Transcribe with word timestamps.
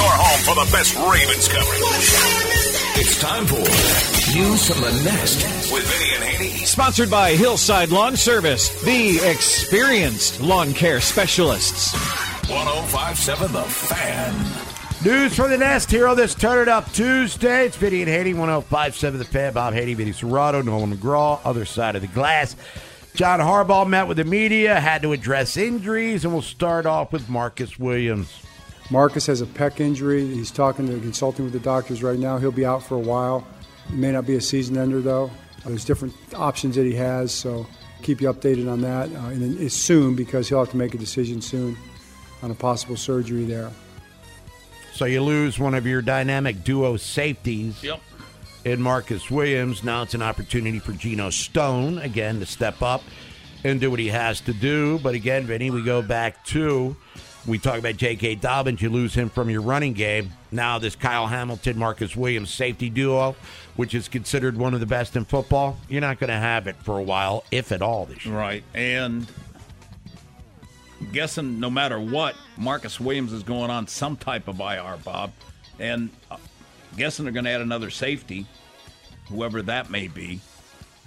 On 0.00 0.06
your 0.06 0.14
home 0.14 0.40
for 0.40 0.54
the 0.64 0.72
best 0.72 0.96
Ravens 0.96 1.46
coverage. 1.46 1.82
It's 2.96 3.20
time 3.20 3.44
for 3.44 3.56
News 4.34 4.66
from 4.66 4.80
the 4.80 5.04
Nest 5.04 5.70
with 5.70 5.84
Vinny 5.92 6.14
and 6.14 6.24
Haynie. 6.24 6.64
Sponsored 6.64 7.10
by 7.10 7.32
Hillside 7.32 7.90
Lawn 7.90 8.16
Service, 8.16 8.82
the 8.82 9.18
experienced 9.18 10.40
lawn 10.40 10.72
care 10.72 11.02
specialists. 11.02 11.92
1057 12.48 13.52
The 13.52 13.62
Fan. 13.62 15.04
News 15.04 15.34
from 15.34 15.50
the 15.50 15.58
Nest 15.58 15.90
here 15.90 16.08
on 16.08 16.16
this 16.16 16.34
Turn 16.34 16.62
It 16.62 16.68
Up 16.68 16.90
Tuesday. 16.92 17.66
It's 17.66 17.76
Vinny 17.76 18.00
and 18.00 18.10
Haynie, 18.10 18.32
1057 18.32 19.18
The 19.18 19.24
Fan. 19.26 19.52
Bob 19.52 19.74
Haynie, 19.74 19.92
Vinny 19.92 20.12
Cerrato, 20.12 20.64
Nolan 20.64 20.96
McGraw, 20.96 21.40
other 21.44 21.66
side 21.66 21.94
of 21.94 22.00
the 22.00 22.08
glass. 22.08 22.56
John 23.14 23.40
Harbaugh 23.40 23.86
met 23.86 24.08
with 24.08 24.16
the 24.16 24.24
media, 24.24 24.80
had 24.80 25.02
to 25.02 25.12
address 25.12 25.58
injuries, 25.58 26.24
and 26.24 26.32
we'll 26.32 26.40
start 26.40 26.86
off 26.86 27.12
with 27.12 27.28
Marcus 27.28 27.78
Williams. 27.78 28.32
Marcus 28.90 29.26
has 29.26 29.40
a 29.40 29.46
pec 29.46 29.78
injury. 29.78 30.26
He's 30.26 30.50
talking 30.50 30.86
to 30.88 30.98
consulting 30.98 31.44
with 31.44 31.54
the 31.54 31.60
doctors 31.60 32.02
right 32.02 32.18
now. 32.18 32.38
He'll 32.38 32.50
be 32.50 32.66
out 32.66 32.82
for 32.82 32.96
a 32.96 33.00
while. 33.00 33.46
It 33.88 33.94
may 33.94 34.10
not 34.12 34.26
be 34.26 34.34
a 34.34 34.40
season 34.40 34.76
ender 34.76 35.00
though. 35.00 35.30
There's 35.64 35.84
different 35.84 36.14
options 36.34 36.76
that 36.76 36.86
he 36.86 36.94
has, 36.94 37.32
so 37.32 37.66
keep 38.02 38.20
you 38.20 38.32
updated 38.32 38.70
on 38.70 38.80
that. 38.80 39.10
Uh, 39.14 39.28
and 39.28 39.60
it's 39.60 39.74
soon 39.74 40.16
because 40.16 40.48
he'll 40.48 40.58
have 40.60 40.70
to 40.70 40.76
make 40.76 40.94
a 40.94 40.98
decision 40.98 41.40
soon 41.40 41.76
on 42.42 42.50
a 42.50 42.54
possible 42.54 42.96
surgery 42.96 43.44
there. 43.44 43.70
So 44.92 45.04
you 45.04 45.22
lose 45.22 45.58
one 45.58 45.74
of 45.74 45.86
your 45.86 46.02
dynamic 46.02 46.64
duo 46.64 46.96
safeties. 46.96 47.82
Yep. 47.82 48.00
In 48.62 48.82
Marcus 48.82 49.30
Williams. 49.30 49.82
Now 49.82 50.02
it's 50.02 50.12
an 50.12 50.20
opportunity 50.20 50.80
for 50.80 50.92
Geno 50.92 51.30
Stone 51.30 51.96
again 51.96 52.40
to 52.40 52.46
step 52.46 52.82
up 52.82 53.02
and 53.64 53.80
do 53.80 53.90
what 53.90 53.98
he 53.98 54.08
has 54.08 54.42
to 54.42 54.52
do. 54.52 54.98
But 54.98 55.14
again, 55.14 55.44
Vinny, 55.46 55.70
we 55.70 55.82
go 55.82 56.02
back 56.02 56.44
to 56.46 56.94
we 57.46 57.58
talk 57.58 57.78
about 57.78 57.96
J.K. 57.96 58.36
Dobbins. 58.36 58.82
You 58.82 58.90
lose 58.90 59.14
him 59.14 59.28
from 59.28 59.48
your 59.50 59.62
running 59.62 59.92
game. 59.92 60.32
Now 60.52 60.78
this 60.78 60.94
Kyle 60.94 61.26
Hamilton, 61.26 61.78
Marcus 61.78 62.14
Williams 62.14 62.50
safety 62.50 62.90
duo, 62.90 63.34
which 63.76 63.94
is 63.94 64.08
considered 64.08 64.56
one 64.56 64.74
of 64.74 64.80
the 64.80 64.86
best 64.86 65.16
in 65.16 65.24
football. 65.24 65.78
You're 65.88 66.00
not 66.00 66.18
going 66.18 66.28
to 66.28 66.36
have 66.36 66.66
it 66.66 66.76
for 66.76 66.98
a 66.98 67.02
while, 67.02 67.44
if 67.50 67.72
at 67.72 67.82
all, 67.82 68.06
this 68.06 68.26
year. 68.26 68.36
Right. 68.36 68.64
And 68.74 69.26
guessing 71.12 71.60
no 71.60 71.70
matter 71.70 71.98
what, 71.98 72.36
Marcus 72.56 73.00
Williams 73.00 73.32
is 73.32 73.42
going 73.42 73.70
on 73.70 73.86
some 73.86 74.16
type 74.16 74.48
of 74.48 74.60
IR, 74.60 74.98
Bob. 75.04 75.32
And 75.78 76.10
uh, 76.30 76.36
guessing 76.96 77.24
they're 77.24 77.32
going 77.32 77.46
to 77.46 77.50
add 77.50 77.62
another 77.62 77.90
safety, 77.90 78.46
whoever 79.28 79.62
that 79.62 79.90
may 79.90 80.08
be. 80.08 80.40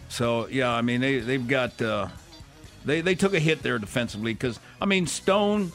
So, 0.09 0.47
yeah, 0.47 0.71
I 0.71 0.81
mean, 0.81 1.01
they, 1.01 1.19
they've 1.19 1.47
got. 1.47 1.81
Uh, 1.81 2.07
they, 2.85 3.01
they 3.01 3.15
took 3.15 3.33
a 3.33 3.39
hit 3.39 3.63
there 3.63 3.79
defensively 3.79 4.33
because, 4.33 4.59
I 4.81 4.85
mean, 4.85 5.07
Stone 5.07 5.71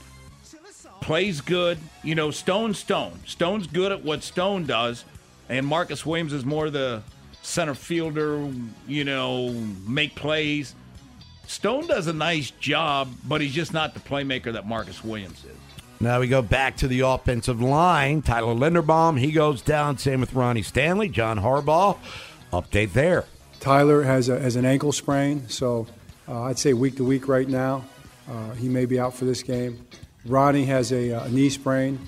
plays 1.09 1.41
good. 1.41 1.79
You 2.05 2.15
know, 2.15 2.31
Stone, 2.31 2.75
Stone. 2.75 3.21
Stone's 3.25 3.67
good 3.67 3.93
at 3.93 4.05
what 4.05 4.23
Stone 4.23 4.67
does, 4.67 5.07
and 5.49 5.67
Marcus 5.67 6.05
Williams 6.05 6.35
is 6.35 6.45
more 6.45 6.69
the 6.69 7.03
center 7.41 7.75
fielder, 7.75 8.53
you 8.87 9.05
know, 9.05 9.49
make 9.87 10.15
plays. 10.15 10.75
Stone 11.47 11.87
does 11.87 12.09
a 12.09 12.13
nice 12.13 12.51
job, 12.51 13.11
but 13.27 13.41
he's 13.41 13.55
just 13.55 13.73
not 13.73 13.95
the 13.95 14.01
playmaker 14.01 14.53
that 14.53 14.67
Marcus 14.67 15.03
Williams 15.03 15.47
is. 15.47 15.57
Now 15.99 16.21
we 16.21 16.29
go 16.29 16.43
back 16.43 16.77
to 16.77 16.87
the 16.87 17.01
offensive 17.01 17.63
line. 17.63 18.21
Tyler 18.21 18.55
Linderbaum, 18.55 19.19
he 19.19 19.33
goes 19.33 19.63
down. 19.63 19.97
Same 19.97 20.21
with 20.21 20.35
Ronnie 20.35 20.61
Stanley, 20.61 21.09
John 21.09 21.39
Harbaugh. 21.39 21.97
Update 22.53 22.93
there. 22.93 23.25
Tyler 23.61 24.03
has, 24.03 24.29
a, 24.29 24.39
has 24.39 24.57
an 24.57 24.67
ankle 24.67 24.93
sprain, 24.93 25.49
so 25.49 25.87
uh, 26.29 26.43
I'd 26.43 26.59
say 26.59 26.75
week 26.75 26.97
to 26.97 27.05
week 27.05 27.29
right 27.29 27.49
now. 27.49 27.87
Uh, 28.31 28.53
he 28.53 28.69
may 28.69 28.85
be 28.85 29.01
out 29.01 29.15
for 29.15 29.25
this 29.25 29.43
game. 29.43 29.87
Ronnie 30.27 30.65
has 30.67 30.93
a, 30.93 31.11
a 31.11 31.29
knee 31.29 31.51
sprain. 31.51 31.99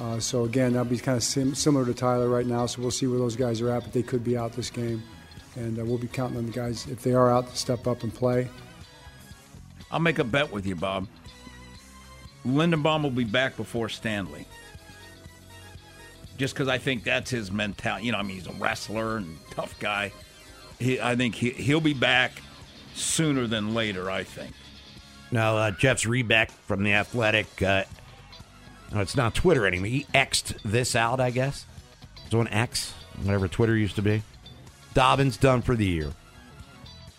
Uh, 0.00 0.18
so 0.18 0.44
again, 0.44 0.72
that'll 0.72 0.86
be 0.86 0.98
kind 0.98 1.16
of 1.16 1.22
sim- 1.22 1.54
similar 1.54 1.84
to 1.84 1.94
Tyler 1.94 2.28
right 2.28 2.46
now. 2.46 2.66
So 2.66 2.80
we'll 2.82 2.90
see 2.90 3.06
where 3.06 3.18
those 3.18 3.36
guys 3.36 3.60
are 3.60 3.70
at, 3.70 3.82
but 3.82 3.92
they 3.92 4.02
could 4.02 4.24
be 4.24 4.36
out 4.36 4.52
this 4.52 4.70
game, 4.70 5.02
and 5.54 5.78
uh, 5.78 5.84
we'll 5.84 5.98
be 5.98 6.08
counting 6.08 6.38
on 6.38 6.46
the 6.46 6.52
guys 6.52 6.86
if 6.86 7.02
they 7.02 7.12
are 7.12 7.30
out 7.30 7.48
to 7.50 7.56
step 7.56 7.86
up 7.86 8.02
and 8.02 8.12
play. 8.14 8.48
I'll 9.90 10.00
make 10.00 10.18
a 10.18 10.24
bet 10.24 10.50
with 10.50 10.66
you, 10.66 10.74
Bob. 10.74 11.06
Linderbaum 12.46 13.02
will 13.02 13.10
be 13.10 13.24
back 13.24 13.56
before 13.56 13.88
Stanley. 13.88 14.46
Just 16.38 16.54
because 16.54 16.68
I 16.68 16.78
think 16.78 17.04
that's 17.04 17.30
his 17.30 17.52
mentality. 17.52 18.06
You 18.06 18.12
know, 18.12 18.18
I 18.18 18.22
mean, 18.22 18.36
he's 18.36 18.46
a 18.46 18.52
wrestler 18.52 19.18
and 19.18 19.36
tough 19.50 19.78
guy. 19.78 20.12
He, 20.78 21.00
I 21.00 21.14
think 21.14 21.34
he, 21.34 21.50
he'll 21.50 21.80
be 21.80 21.94
back 21.94 22.32
sooner 22.94 23.46
than 23.46 23.74
later. 23.74 24.10
I 24.10 24.24
think. 24.24 24.52
Now, 25.32 25.56
uh, 25.56 25.70
Jeff 25.72 26.02
Zrebiec 26.02 26.50
from 26.50 26.84
The 26.84 26.92
Athletic, 26.92 27.62
uh, 27.62 27.84
no, 28.92 29.00
it's 29.00 29.16
not 29.16 29.34
Twitter 29.34 29.66
anymore. 29.66 29.86
He 29.86 30.06
X'd 30.12 30.56
this 30.62 30.94
out, 30.94 31.18
I 31.18 31.30
guess. 31.30 31.64
It's 32.26 32.34
on 32.34 32.46
X, 32.48 32.92
whatever 33.22 33.48
Twitter 33.48 33.74
used 33.74 33.96
to 33.96 34.02
be. 34.02 34.22
Dobbins 34.92 35.38
done 35.38 35.62
for 35.62 35.74
the 35.74 35.86
year. 35.86 36.12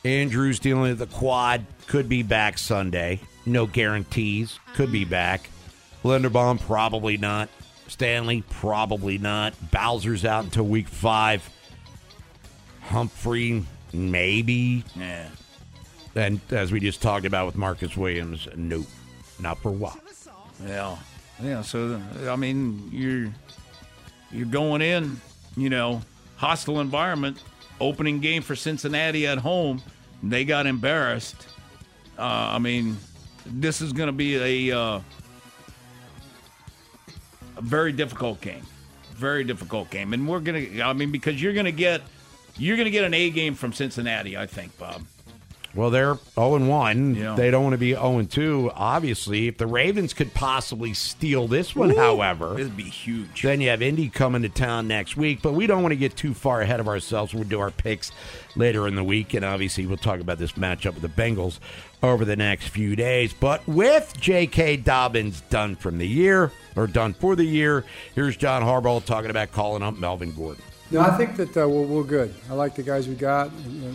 Andrews 0.06 0.60
dealing 0.60 0.84
with 0.84 1.00
the 1.00 1.08
quad, 1.08 1.66
could 1.88 2.08
be 2.08 2.22
back 2.22 2.60
Sunday. 2.60 3.20
No 3.46 3.66
guarantees, 3.66 4.60
could 4.76 4.92
be 4.92 5.06
back. 5.06 5.50
Linderbaum, 6.04 6.62
probably 6.62 7.18
not. 7.18 7.50
Stanley, 7.88 8.44
probably 8.50 9.18
not. 9.18 9.54
Bowser's 9.72 10.24
out 10.24 10.44
until 10.44 10.66
week 10.66 10.88
five. 10.88 11.50
Humphrey, 12.82 13.66
maybe. 13.92 14.84
Yeah. 14.96 15.30
And 16.16 16.40
as 16.52 16.72
we 16.72 16.80
just 16.80 17.02
talked 17.02 17.26
about 17.26 17.48
with 17.48 17.56
Marcus 17.56 17.98
Williams, 17.98 18.48
nope, 18.56 18.86
not 19.40 19.58
for 19.60 19.72
while. 19.72 19.98
Yeah, 20.66 20.98
yeah. 21.42 21.62
So 21.62 22.00
I 22.28 22.36
mean, 22.36 22.90
you're 22.92 23.34
you're 24.32 24.48
going 24.48 24.82
in, 24.82 25.20
you 25.58 25.70
know, 25.70 26.02
hostile 26.38 26.80
environment. 26.80 27.42
Opening 27.82 28.20
game 28.20 28.44
for 28.44 28.56
Cincinnati 28.56 29.26
at 29.26 29.40
home, 29.40 29.82
they 30.22 30.46
got 30.46 30.68
embarrassed. 30.68 31.48
Uh, 32.18 32.22
I 32.22 32.60
mean, 32.60 32.98
this 33.46 33.82
is 33.82 33.92
going 33.92 34.08
to 34.08 34.14
be 34.14 34.70
a 34.70 34.78
uh, 34.78 35.02
a 37.58 37.62
very 37.62 37.92
difficult 37.92 38.40
game, 38.40 38.64
very 39.16 39.44
difficult 39.44 39.90
game, 39.90 40.14
and 40.14 40.28
we're 40.28 40.40
gonna. 40.40 40.84
I 40.84 40.94
mean, 40.94 41.12
because 41.12 41.42
you're 41.42 41.54
gonna 41.54 41.72
get 41.72 42.02
you're 42.58 42.78
gonna 42.78 42.92
get 42.92 43.04
an 43.04 43.16
A 43.16 43.32
game 43.32 43.56
from 43.56 43.74
Cincinnati, 43.74 44.38
I 44.38 44.46
think, 44.46 44.78
Bob. 44.78 45.04
Well, 45.76 45.90
they're 45.90 46.18
0 46.36 46.56
and 46.56 46.70
1. 46.70 47.16
Yeah. 47.16 47.36
They 47.36 47.50
don't 47.50 47.64
want 47.64 47.74
to 47.74 47.80
be 47.80 47.94
0 47.94 48.20
and 48.20 48.30
2, 48.30 48.72
obviously. 48.76 49.48
If 49.48 49.58
the 49.58 49.66
Ravens 49.66 50.14
could 50.14 50.34
possibly 50.34 50.94
steal 50.94 51.48
this 51.48 51.76
one, 51.76 51.90
however, 51.96 52.54
It'd 52.60 52.78
be 52.78 52.84
huge. 52.84 53.42
then 53.42 53.60
you 53.60 53.70
have 53.70 53.82
Indy 53.82 54.10
coming 54.10 54.44
to 54.44 54.50
town 54.50 54.88
next 54.88 55.18
week. 55.18 55.42
But 55.42 55.54
we 55.54 55.66
don't 55.66 55.82
want 55.82 55.92
to 55.94 55.98
get 55.98 56.16
too 56.16 56.36
far 56.36 56.62
ahead 56.62 56.80
of 56.80 56.88
ourselves. 56.88 57.34
We'll 57.34 57.44
do 57.46 57.60
our 57.60 57.72
picks 57.72 58.12
later 58.56 58.88
in 58.88 58.94
the 58.94 59.04
week. 59.04 59.34
And 59.34 59.44
obviously, 59.44 59.88
we'll 59.88 59.98
talk 59.98 60.20
about 60.20 60.38
this 60.38 60.52
matchup 60.52 60.94
with 60.94 61.02
the 61.02 61.08
Bengals 61.10 61.58
over 62.04 62.24
the 62.24 62.36
next 62.36 62.68
few 62.68 62.96
days. 62.96 63.34
But 63.34 63.68
with 63.68 64.14
J.K. 64.20 64.78
Dobbins 64.78 65.42
done 65.50 65.76
from 65.76 65.98
the 65.98 66.08
year, 66.08 66.52
or 66.76 66.86
done 66.86 67.14
for 67.14 67.36
the 67.36 67.46
year, 67.46 67.84
here's 68.14 68.38
John 68.38 68.62
Harbaugh 68.62 69.04
talking 69.04 69.32
about 69.32 69.52
calling 69.52 69.82
up 69.82 69.98
Melvin 69.98 70.34
Gordon. 70.34 70.62
No, 70.92 71.00
I 71.00 71.18
think 71.18 71.36
that 71.38 71.58
uh, 71.58 71.68
we're, 71.68 71.86
we're 71.86 72.04
good. 72.04 72.34
I 72.50 72.54
like 72.54 72.76
the 72.76 72.84
guys 72.84 73.08
we 73.08 73.16
got. 73.16 73.48
Uh, 73.48 73.52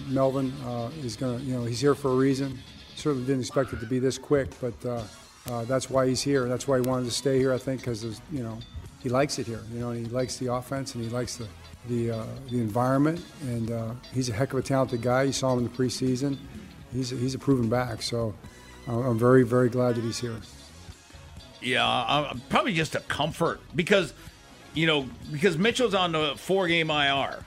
Melvin 0.09 0.53
uh, 0.65 0.91
is 1.03 1.17
going 1.17 1.39
to, 1.39 1.45
you 1.45 1.55
know, 1.55 1.65
he's 1.65 1.81
here 1.81 1.95
for 1.95 2.11
a 2.11 2.15
reason. 2.15 2.59
Certainly 2.97 3.27
didn't 3.27 3.43
expect 3.43 3.73
it 3.73 3.81
to 3.81 3.87
be 3.87 3.99
this 3.99 4.19
quick, 4.19 4.49
but 4.61 4.75
uh, 4.85 5.03
uh, 5.49 5.65
that's 5.65 5.89
why 5.89 6.09
he's 6.09 6.21
here. 6.21 6.49
That's 6.49 6.67
why 6.67 6.81
he 6.81 6.83
wanted 6.83 7.05
to 7.05 7.13
stay 7.13 7.39
here. 7.39 7.53
I 7.53 7.59
think 7.59 7.81
because 7.81 8.03
you 8.33 8.43
know 8.43 8.59
he 9.01 9.09
likes 9.09 9.39
it 9.39 9.47
here. 9.47 9.63
You 9.73 9.79
know, 9.79 9.93
he 9.93 10.05
likes 10.07 10.39
the 10.39 10.53
offense 10.53 10.95
and 10.95 11.05
he 11.05 11.11
likes 11.11 11.37
the 11.37 11.47
the 11.89 12.11
uh, 12.11 12.27
the 12.51 12.59
environment. 12.59 13.25
And 13.43 13.71
he's 14.13 14.29
a 14.29 14.33
heck 14.33 14.53
of 14.53 14.59
a 14.59 14.63
talented 14.63 15.01
guy. 15.01 15.23
You 15.23 15.33
saw 15.33 15.53
him 15.53 15.61
in 15.61 15.65
the 15.65 15.71
preseason. 15.71 16.37
He's 16.93 17.13
a, 17.13 17.17
he's 17.17 17.35
a 17.35 17.39
proven 17.39 17.69
back. 17.69 18.03
So 18.03 18.35
I'm 18.89 19.19
very 19.19 19.45
very 19.45 19.69
glad 19.69 19.95
that 19.95 20.03
he's 20.03 20.19
here. 20.19 20.41
Yeah, 21.61 21.87
uh, 21.87 22.35
probably 22.49 22.73
just 22.73 22.95
a 22.95 23.01
comfort 23.01 23.61
because, 23.75 24.13
you 24.79 24.87
know, 24.87 25.09
because 25.33 25.59
Mitchell's 25.59 25.93
on 25.93 26.13
the 26.13 26.35
four 26.37 26.69
game 26.69 26.89
IR. 26.89 27.45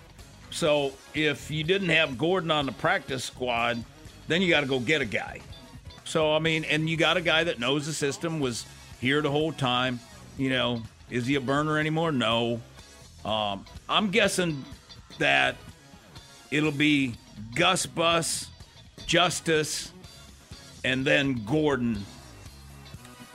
So 0.50 0.92
if 1.14 1.50
you 1.50 1.64
didn't 1.64 1.88
have 1.88 2.18
Gordon 2.18 2.52
on 2.52 2.66
the 2.66 2.74
practice 2.74 3.24
squad, 3.24 3.82
then 4.28 4.42
you 4.42 4.50
got 4.50 4.62
to 4.62 4.68
go 4.68 4.82
get 4.82 5.02
a 5.02 5.06
guy. 5.06 5.40
So, 6.04 6.36
I 6.36 6.40
mean, 6.40 6.66
and 6.66 6.90
you 6.90 6.98
got 6.98 7.16
a 7.16 7.22
guy 7.22 7.46
that 7.46 7.58
knows 7.58 7.86
the 7.86 7.94
system, 7.94 8.42
was 8.42 8.66
here 9.00 9.22
the 9.22 9.32
whole 9.32 9.54
time. 9.54 10.02
You 10.38 10.50
know, 10.50 10.84
is 11.10 11.26
he 11.26 11.36
a 11.36 11.40
burner 11.40 11.80
anymore? 11.80 12.12
No. 12.12 12.60
Um, 13.24 13.66
I'm 13.88 14.12
guessing 14.12 14.66
that 15.18 15.56
it'll 16.52 16.74
be 16.74 17.14
Gus 17.56 17.86
Bus, 17.86 18.48
Justice, 19.06 19.94
and 20.84 21.06
then 21.06 21.46
Gordon 21.46 22.06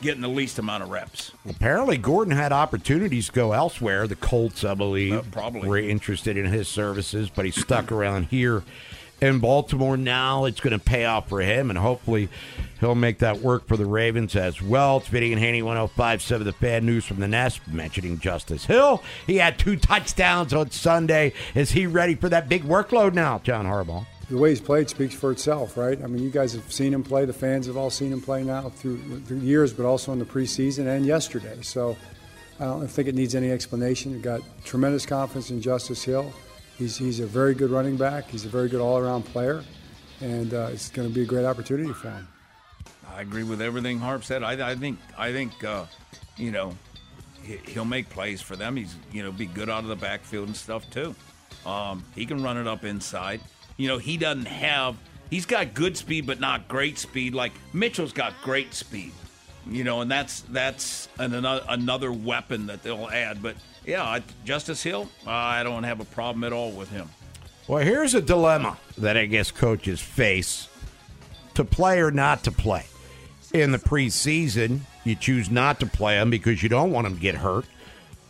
getting 0.02 0.20
the 0.20 0.28
least 0.28 0.58
amount 0.58 0.82
of 0.82 0.90
reps. 0.90 1.32
Apparently, 1.48 1.96
Gordon 1.96 2.34
had 2.36 2.52
opportunities 2.52 3.26
to 3.26 3.32
go 3.32 3.52
elsewhere. 3.52 4.06
The 4.06 4.16
Colts, 4.16 4.64
I 4.64 4.74
believe, 4.74 5.14
Uh, 5.14 5.22
probably. 5.30 5.68
were 5.68 5.78
interested 5.78 6.36
in 6.36 6.46
his 6.46 6.68
services, 6.68 7.30
but 7.34 7.44
he 7.44 7.50
stuck 7.50 7.90
around 7.90 8.24
here 8.26 8.62
in 9.20 9.38
Baltimore. 9.38 9.96
Now 9.96 10.44
it's 10.44 10.60
going 10.60 10.78
to 10.78 10.84
pay 10.84 11.06
off 11.06 11.28
for 11.28 11.40
him, 11.40 11.70
and 11.70 11.78
hopefully 11.78 12.28
he'll 12.80 12.94
make 12.94 13.18
that 13.20 13.40
work 13.40 13.66
for 13.66 13.78
the 13.78 13.86
Ravens 13.86 14.36
as 14.36 14.60
well. 14.60 14.98
It's 14.98 15.08
Vinny 15.08 15.32
and 15.32 15.40
Haynie 15.40 15.62
105.7 15.62 16.44
The 16.44 16.52
Fan 16.52 16.84
News 16.84 17.06
from 17.06 17.20
the 17.20 17.28
Nest, 17.28 17.60
mentioning 17.66 18.18
Justice 18.18 18.66
Hill. 18.66 19.02
He 19.26 19.36
had 19.36 19.58
two 19.58 19.76
touchdowns 19.76 20.52
on 20.52 20.70
Sunday. 20.70 21.32
Is 21.54 21.70
he 21.70 21.86
ready 21.86 22.14
for 22.14 22.28
that 22.28 22.48
big 22.50 22.64
workload 22.64 23.14
now, 23.14 23.38
John 23.42 23.64
Harbaugh? 23.64 24.04
The 24.28 24.36
way 24.36 24.50
he's 24.50 24.60
played 24.60 24.88
speaks 24.90 25.14
for 25.14 25.30
itself, 25.30 25.76
right? 25.76 26.02
I 26.02 26.06
mean, 26.06 26.22
you 26.22 26.30
guys 26.30 26.52
have 26.54 26.72
seen 26.72 26.92
him 26.92 27.04
play. 27.04 27.24
The 27.24 27.32
fans 27.32 27.66
have 27.66 27.76
all 27.76 27.90
seen 27.90 28.12
him 28.12 28.20
play 28.20 28.42
now 28.42 28.70
through, 28.70 29.20
through 29.20 29.38
years, 29.38 29.72
but 29.72 29.86
also 29.86 30.12
in 30.12 30.18
the 30.18 30.24
preseason 30.24 30.86
and 30.86 31.06
yesterday. 31.06 31.58
So 31.62 31.96
I 32.58 32.64
don't 32.64 32.88
think 32.88 33.08
it 33.08 33.14
needs 33.14 33.34
any 33.34 33.50
explanation. 33.50 34.12
You've 34.12 34.22
got 34.22 34.40
tremendous 34.64 35.06
confidence 35.06 35.50
in 35.50 35.60
Justice 35.60 36.02
Hill. 36.02 36.32
He's, 36.76 36.96
he's 36.96 37.20
a 37.20 37.26
very 37.26 37.54
good 37.54 37.70
running 37.70 37.96
back. 37.96 38.28
He's 38.28 38.44
a 38.44 38.48
very 38.48 38.68
good 38.68 38.80
all-around 38.80 39.22
player, 39.24 39.62
and 40.20 40.52
uh, 40.52 40.70
it's 40.72 40.90
going 40.90 41.08
to 41.08 41.14
be 41.14 41.22
a 41.22 41.26
great 41.26 41.44
opportunity 41.44 41.92
for 41.92 42.10
him. 42.10 42.28
I 43.08 43.22
agree 43.22 43.44
with 43.44 43.62
everything 43.62 43.98
Harp 43.98 44.24
said. 44.24 44.42
I, 44.42 44.72
I 44.72 44.74
think 44.74 44.98
I 45.16 45.32
think 45.32 45.64
uh, 45.64 45.86
you 46.36 46.50
know 46.50 46.76
he, 47.42 47.56
he'll 47.68 47.86
make 47.86 48.10
plays 48.10 48.42
for 48.42 48.56
them. 48.56 48.76
He's 48.76 48.94
you 49.10 49.22
know 49.22 49.32
be 49.32 49.46
good 49.46 49.70
out 49.70 49.84
of 49.84 49.88
the 49.88 49.96
backfield 49.96 50.48
and 50.48 50.56
stuff 50.56 50.90
too. 50.90 51.14
Um, 51.64 52.04
he 52.14 52.26
can 52.26 52.42
run 52.42 52.58
it 52.58 52.66
up 52.66 52.84
inside. 52.84 53.40
You 53.76 53.88
know 53.88 53.98
he 53.98 54.16
doesn't 54.16 54.46
have. 54.46 54.96
He's 55.30 55.46
got 55.46 55.74
good 55.74 55.96
speed, 55.96 56.26
but 56.26 56.40
not 56.40 56.68
great 56.68 56.98
speed. 56.98 57.34
Like 57.34 57.52
Mitchell's 57.72 58.12
got 58.12 58.34
great 58.42 58.74
speed. 58.74 59.12
You 59.68 59.82
know, 59.82 60.00
and 60.00 60.10
that's 60.10 60.42
that's 60.42 61.08
an, 61.18 61.34
another, 61.34 61.64
another 61.68 62.12
weapon 62.12 62.66
that 62.66 62.82
they'll 62.82 63.08
add. 63.08 63.42
But 63.42 63.56
yeah, 63.84 64.20
Justice 64.44 64.82
Hill, 64.82 65.08
I 65.26 65.62
don't 65.62 65.82
have 65.82 66.00
a 66.00 66.04
problem 66.04 66.44
at 66.44 66.52
all 66.52 66.70
with 66.70 66.90
him. 66.90 67.08
Well, 67.68 67.82
here's 67.82 68.14
a 68.14 68.22
dilemma 68.22 68.78
that 68.98 69.16
I 69.16 69.26
guess 69.26 69.50
coaches 69.50 70.00
face 70.00 70.68
to 71.54 71.64
play 71.64 72.00
or 72.00 72.12
not 72.12 72.44
to 72.44 72.52
play. 72.52 72.86
In 73.52 73.72
the 73.72 73.78
preseason, 73.78 74.80
you 75.04 75.14
choose 75.16 75.50
not 75.50 75.80
to 75.80 75.86
play 75.86 76.20
him 76.20 76.30
because 76.30 76.62
you 76.62 76.68
don't 76.68 76.92
want 76.92 77.06
him 77.06 77.14
to 77.14 77.20
get 77.20 77.34
hurt. 77.34 77.64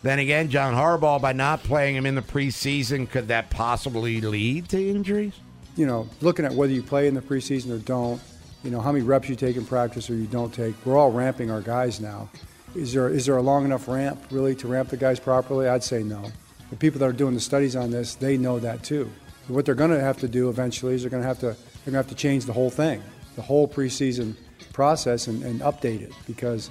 Then 0.07 0.19
again, 0.21 0.49
John 0.49 0.75
Harbaugh, 0.75 1.21
by 1.21 1.33
not 1.33 1.63
playing 1.63 1.97
him 1.97 2.07
in 2.07 2.15
the 2.15 2.23
preseason, 2.23 3.11
could 3.11 3.29
that 3.29 3.51
possibly 3.51 4.21
lead 4.21 4.69
to 4.71 4.91
injuries? 4.91 5.35
you 5.77 5.87
know, 5.87 6.09
looking 6.23 6.45
at 6.45 6.53
whether 6.53 6.73
you 6.73 6.83
play 6.83 7.07
in 7.07 7.15
the 7.15 7.21
preseason 7.21 7.71
or 7.71 7.79
don't, 7.79 8.21
you 8.65 8.71
know, 8.71 8.81
how 8.81 8.91
many 8.91 9.05
reps 9.05 9.29
you 9.29 9.37
take 9.37 9.57
in 9.57 9.65
practice 9.65 10.11
or 10.11 10.15
you 10.15 10.27
don't 10.27 10.53
take. 10.53 10.75
We're 10.85 10.97
all 10.97 11.13
ramping 11.13 11.51
our 11.51 11.61
guys 11.61 12.01
now. 12.01 12.31
Is 12.75 12.93
there 12.93 13.09
is 13.09 13.27
there 13.27 13.37
a 13.37 13.43
long 13.43 13.65
enough 13.65 13.87
ramp 13.87 14.21
really 14.31 14.55
to 14.57 14.69
ramp 14.69 14.89
the 14.89 14.97
guys 14.97 15.21
properly? 15.21 15.69
I'd 15.69 15.85
say 15.85 16.03
no. 16.03 16.33
The 16.71 16.77
people 16.77 16.99
that 16.99 17.07
are 17.07 17.13
doing 17.13 17.35
the 17.35 17.41
studies 17.41 17.77
on 17.77 17.91
this, 17.91 18.17
they 18.17 18.37
know 18.37 18.59
that 18.59 18.83
too. 18.83 19.11
What 19.49 19.65
they're 19.65 19.77
going 19.77 19.93
to 19.93 20.01
have 20.01 20.19
to 20.19 20.29
do 20.29 20.49
eventually 20.49 20.95
is 20.95 21.03
they're 21.03 21.11
going 21.11 21.23
to 21.23 21.29
have 21.29 21.39
to 21.41 21.47
they're 21.47 21.93
going 21.93 21.93
to 21.93 21.99
have 21.99 22.09
to 22.09 22.15
change 22.15 22.47
the 22.47 22.53
whole 22.53 22.71
thing, 22.71 23.03
the 23.37 23.43
whole 23.43 23.69
preseason 23.69 24.35
process, 24.73 25.29
and, 25.29 25.43
and 25.45 25.61
update 25.61 26.01
it 26.01 26.13
because 26.27 26.71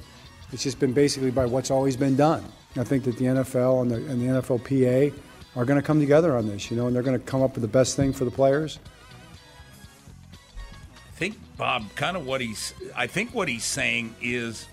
it's 0.52 0.64
just 0.64 0.80
been 0.80 0.94
basically 0.94 1.32
by 1.32 1.46
what's 1.46 1.72
always 1.72 1.96
been 1.96 2.16
done. 2.16 2.44
I 2.77 2.83
think 2.83 3.04
that 3.06 3.18
the 3.18 3.25
NFL 3.25 3.83
and 3.83 3.92
the, 3.92 3.95
and 3.95 4.22
the 4.22 4.42
NFLPA 4.42 5.13
are 5.56 5.66
going 5.66 5.80
to 5.80 5.86
come 5.86 6.00
together 6.00 6.36
on 6.36 6.48
this, 6.48 6.69
you 6.69 6.77
know, 6.77 6.88
and 6.88 6.95
they're 6.95 7.04
going 7.04 7.18
to 7.19 7.25
come 7.25 7.42
up 7.42 7.54
with 7.54 7.62
the 7.62 7.68
best 7.68 7.95
thing 7.95 8.12
for 8.12 8.25
the 8.25 8.31
players. 8.31 8.80
I 10.33 11.18
think 11.18 11.38
Bob, 11.57 11.83
kind 11.95 12.18
of 12.18 12.25
what 12.25 12.42
he's. 12.42 12.74
I 12.95 13.07
think 13.07 13.33
what 13.33 13.48
he's 13.48 13.63
saying 13.63 14.16
is 14.22 14.68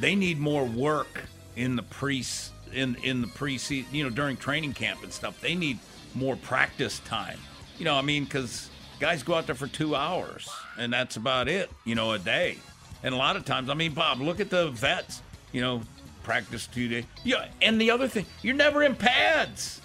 they 0.00 0.16
need 0.16 0.40
more 0.40 0.64
work 0.64 1.22
in 1.54 1.76
the 1.76 1.84
pre 1.84 2.24
in 2.72 2.96
in 2.96 3.20
the 3.20 3.28
preseason. 3.28 3.84
You 3.92 4.04
know, 4.04 4.10
during 4.10 4.36
training 4.36 4.74
camp 4.74 5.04
and 5.04 5.12
stuff. 5.12 5.40
They 5.40 5.54
need 5.54 5.78
more 6.14 6.34
practice 6.34 6.98
time. 7.00 7.38
You 7.78 7.84
know, 7.84 7.94
I 7.94 8.02
mean, 8.02 8.24
because 8.24 8.70
guys 8.98 9.22
go 9.22 9.34
out 9.34 9.46
there 9.46 9.54
for 9.54 9.68
two 9.68 9.94
hours 9.94 10.50
and 10.78 10.92
that's 10.92 11.16
about 11.16 11.48
it. 11.48 11.70
You 11.84 11.94
know, 11.94 12.12
a 12.12 12.18
day. 12.18 12.58
And 13.04 13.14
a 13.14 13.16
lot 13.16 13.36
of 13.36 13.44
times, 13.44 13.68
I 13.68 13.74
mean, 13.74 13.92
Bob, 13.92 14.20
look 14.20 14.40
at 14.40 14.50
the 14.50 14.70
vets. 14.70 15.22
You 15.52 15.60
know, 15.60 15.82
practice 16.22 16.66
two 16.66 16.88
days. 16.88 17.04
Yeah, 17.24 17.48
and 17.60 17.80
the 17.80 17.90
other 17.90 18.08
thing, 18.08 18.26
you're 18.42 18.54
never 18.54 18.82
in 18.82 18.94
pads. 18.96 19.80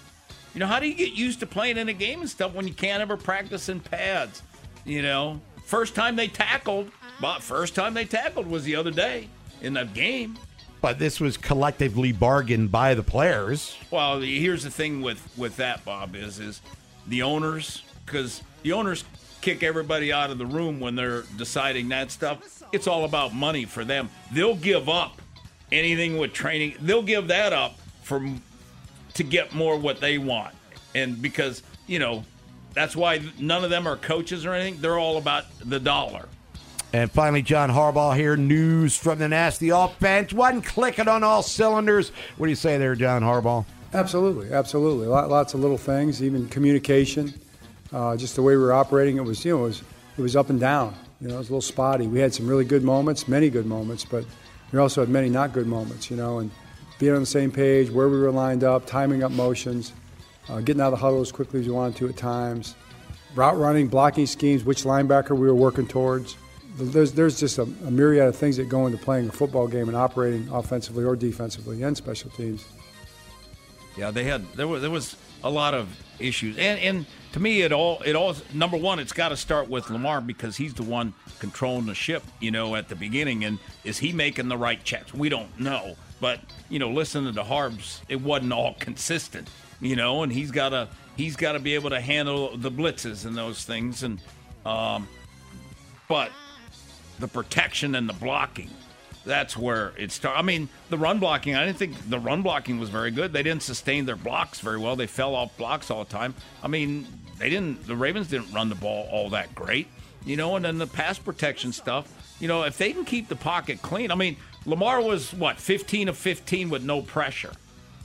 You 0.54 0.60
know, 0.60 0.66
how 0.66 0.80
do 0.80 0.88
you 0.88 0.94
get 0.94 1.12
used 1.12 1.40
to 1.40 1.46
playing 1.46 1.76
in 1.76 1.88
a 1.88 1.92
game 1.92 2.20
and 2.20 2.28
stuff 2.28 2.54
when 2.54 2.66
you 2.66 2.74
can't 2.74 3.00
ever 3.02 3.16
practice 3.16 3.68
in 3.68 3.80
pads? 3.80 4.42
You 4.84 5.02
know, 5.02 5.40
first 5.64 5.94
time 5.94 6.16
they 6.16 6.28
tackled, 6.28 6.90
but 7.20 7.42
first 7.42 7.74
time 7.74 7.94
they 7.94 8.04
tackled 8.04 8.46
was 8.46 8.64
the 8.64 8.76
other 8.76 8.90
day 8.90 9.28
in 9.60 9.74
the 9.74 9.84
game. 9.84 10.38
But 10.80 10.98
this 10.98 11.20
was 11.20 11.36
collectively 11.36 12.12
bargained 12.12 12.70
by 12.70 12.94
the 12.94 13.02
players. 13.02 13.76
Well, 13.90 14.20
here's 14.20 14.62
the 14.62 14.70
thing 14.70 15.02
with 15.02 15.20
with 15.36 15.56
that, 15.56 15.84
Bob, 15.84 16.14
is 16.14 16.38
is 16.38 16.60
the 17.06 17.22
owners 17.22 17.82
because 18.06 18.42
the 18.62 18.72
owners 18.72 19.04
kick 19.40 19.62
everybody 19.62 20.12
out 20.12 20.30
of 20.30 20.38
the 20.38 20.46
room 20.46 20.80
when 20.80 20.94
they're 20.94 21.22
deciding 21.36 21.88
that 21.88 22.10
stuff. 22.10 22.62
It's 22.72 22.86
all 22.86 23.04
about 23.04 23.34
money 23.34 23.64
for 23.64 23.84
them. 23.84 24.10
They'll 24.32 24.56
give 24.56 24.88
up 24.88 25.20
anything 25.72 26.18
with 26.18 26.32
training. 26.32 26.74
They'll 26.80 27.02
give 27.02 27.28
that 27.28 27.52
up 27.52 27.78
for 28.02 28.26
to 29.14 29.22
get 29.22 29.54
more 29.54 29.76
what 29.76 30.00
they 30.00 30.18
want, 30.18 30.54
and 30.94 31.20
because 31.20 31.62
you 31.86 31.98
know 31.98 32.24
that's 32.74 32.94
why 32.94 33.20
none 33.38 33.64
of 33.64 33.70
them 33.70 33.86
are 33.86 33.96
coaches 33.96 34.46
or 34.46 34.54
anything. 34.54 34.80
They're 34.80 34.98
all 34.98 35.18
about 35.18 35.44
the 35.64 35.80
dollar. 35.80 36.28
And 36.92 37.10
finally, 37.10 37.42
John 37.42 37.70
Harbaugh 37.70 38.16
here. 38.16 38.36
News 38.36 38.96
from 38.96 39.18
the 39.18 39.28
nasty 39.28 39.68
offense. 39.68 40.32
Wasn't 40.32 40.64
clicking 40.64 41.06
on 41.08 41.22
all 41.22 41.42
cylinders. 41.42 42.12
What 42.36 42.46
do 42.46 42.50
you 42.50 42.56
say 42.56 42.78
there, 42.78 42.94
John 42.94 43.22
Harbaugh? 43.22 43.66
Absolutely, 43.92 44.52
absolutely. 44.52 45.06
Lots 45.06 45.54
of 45.54 45.60
little 45.60 45.78
things, 45.78 46.22
even 46.22 46.48
communication, 46.48 47.32
uh, 47.92 48.16
just 48.16 48.36
the 48.36 48.42
way 48.42 48.54
we 48.56 48.62
were 48.62 48.72
operating. 48.72 49.16
It 49.16 49.24
was, 49.24 49.44
you 49.44 49.56
know, 49.56 49.64
it 49.64 49.68
was, 49.68 49.82
it 50.18 50.22
was 50.22 50.36
up 50.36 50.50
and 50.50 50.60
down. 50.60 50.94
You 51.20 51.28
know, 51.28 51.36
it 51.36 51.38
was 51.38 51.48
a 51.48 51.52
little 51.52 51.62
spotty. 51.62 52.06
We 52.06 52.20
had 52.20 52.34
some 52.34 52.46
really 52.46 52.64
good 52.64 52.84
moments, 52.84 53.28
many 53.28 53.50
good 53.50 53.66
moments, 53.66 54.04
but 54.04 54.24
we 54.72 54.78
also 54.78 55.00
had 55.00 55.08
many 55.08 55.28
not 55.28 55.52
good 55.52 55.66
moments. 55.66 56.10
You 56.10 56.16
know, 56.16 56.38
and 56.38 56.50
being 56.98 57.14
on 57.14 57.20
the 57.20 57.26
same 57.26 57.50
page, 57.50 57.90
where 57.90 58.08
we 58.08 58.18
were 58.18 58.30
lined 58.30 58.64
up, 58.64 58.86
timing 58.86 59.22
up 59.22 59.32
motions, 59.32 59.92
uh, 60.48 60.60
getting 60.60 60.80
out 60.80 60.92
of 60.92 60.92
the 60.92 60.96
huddle 60.98 61.20
as 61.20 61.32
quickly 61.32 61.60
as 61.60 61.66
we 61.66 61.72
wanted 61.72 61.96
to 61.96 62.08
at 62.08 62.16
times, 62.16 62.74
route 63.34 63.56
running, 63.58 63.88
blocking 63.88 64.26
schemes, 64.26 64.64
which 64.64 64.84
linebacker 64.84 65.30
we 65.30 65.46
were 65.46 65.54
working 65.54 65.86
towards. 65.86 66.36
There's, 66.76 67.12
there's 67.12 67.40
just 67.40 67.58
a, 67.58 67.62
a 67.62 67.90
myriad 67.90 68.28
of 68.28 68.36
things 68.36 68.56
that 68.56 68.68
go 68.68 68.86
into 68.86 68.98
playing 68.98 69.28
a 69.28 69.32
football 69.32 69.66
game 69.66 69.88
and 69.88 69.96
operating 69.96 70.48
offensively 70.48 71.04
or 71.04 71.16
defensively 71.16 71.82
and 71.82 71.96
special 71.96 72.30
teams. 72.30 72.64
Yeah, 73.96 74.12
they 74.12 74.24
had 74.24 74.50
there 74.52 74.68
was 74.68 74.80
there 74.80 74.90
was 74.90 75.16
a 75.42 75.50
lot 75.50 75.74
of 75.74 75.88
issues, 76.18 76.56
and 76.58 76.78
and 76.80 77.06
to 77.32 77.40
me 77.40 77.62
it 77.62 77.72
all 77.72 78.00
it 78.02 78.16
all 78.16 78.34
number 78.52 78.76
one 78.76 78.98
it's 78.98 79.12
got 79.12 79.28
to 79.28 79.36
start 79.36 79.68
with 79.68 79.90
Lamar 79.90 80.20
because 80.20 80.56
he's 80.56 80.74
the 80.74 80.82
one 80.82 81.14
controlling 81.38 81.86
the 81.86 81.94
ship, 81.94 82.22
you 82.40 82.50
know, 82.50 82.74
at 82.74 82.88
the 82.88 82.96
beginning, 82.96 83.44
and 83.44 83.58
is 83.84 83.98
he 83.98 84.12
making 84.12 84.48
the 84.48 84.56
right 84.56 84.82
checks? 84.82 85.14
We 85.14 85.28
don't 85.28 85.58
know, 85.58 85.96
but 86.20 86.40
you 86.68 86.78
know, 86.78 86.90
listening 86.90 87.34
to 87.34 87.44
Harbs, 87.44 88.02
it 88.08 88.20
wasn't 88.20 88.52
all 88.52 88.74
consistent, 88.78 89.48
you 89.80 89.96
know, 89.96 90.22
and 90.22 90.32
he's 90.32 90.50
got 90.50 90.70
to 90.70 90.88
he's 91.16 91.36
got 91.36 91.52
to 91.52 91.60
be 91.60 91.74
able 91.74 91.90
to 91.90 92.00
handle 92.00 92.56
the 92.56 92.70
blitzes 92.70 93.26
and 93.26 93.36
those 93.36 93.64
things, 93.64 94.02
and 94.02 94.20
um, 94.66 95.08
but 96.08 96.30
the 97.18 97.28
protection 97.28 97.94
and 97.94 98.08
the 98.08 98.14
blocking 98.14 98.70
that's 99.24 99.56
where 99.56 99.92
it 99.96 100.12
started. 100.12 100.38
I 100.38 100.42
mean, 100.42 100.68
the 100.90 100.98
run 100.98 101.18
blocking, 101.18 101.54
I 101.54 101.64
didn't 101.64 101.78
think 101.78 102.08
the 102.08 102.18
run 102.18 102.42
blocking 102.42 102.78
was 102.78 102.88
very 102.88 103.10
good. 103.10 103.32
They 103.32 103.42
didn't 103.42 103.62
sustain 103.62 104.06
their 104.06 104.16
blocks 104.16 104.60
very 104.60 104.78
well. 104.78 104.96
They 104.96 105.06
fell 105.06 105.34
off 105.34 105.56
blocks 105.56 105.90
all 105.90 106.04
the 106.04 106.10
time. 106.10 106.34
I 106.62 106.68
mean, 106.68 107.06
they 107.38 107.50
didn't, 107.50 107.86
the 107.86 107.96
Ravens 107.96 108.28
didn't 108.28 108.52
run 108.52 108.68
the 108.68 108.74
ball 108.74 109.08
all 109.10 109.30
that 109.30 109.54
great, 109.54 109.88
you 110.24 110.36
know, 110.36 110.56
and 110.56 110.64
then 110.64 110.78
the 110.78 110.86
pass 110.86 111.18
protection 111.18 111.72
stuff, 111.72 112.36
you 112.40 112.48
know, 112.48 112.64
if 112.64 112.78
they 112.78 112.92
can 112.92 113.04
keep 113.04 113.28
the 113.28 113.36
pocket 113.36 113.82
clean. 113.82 114.10
I 114.10 114.14
mean, 114.14 114.36
Lamar 114.66 115.00
was 115.00 115.32
what, 115.32 115.58
15 115.58 116.08
of 116.08 116.16
15 116.16 116.70
with 116.70 116.82
no 116.82 117.02
pressure. 117.02 117.52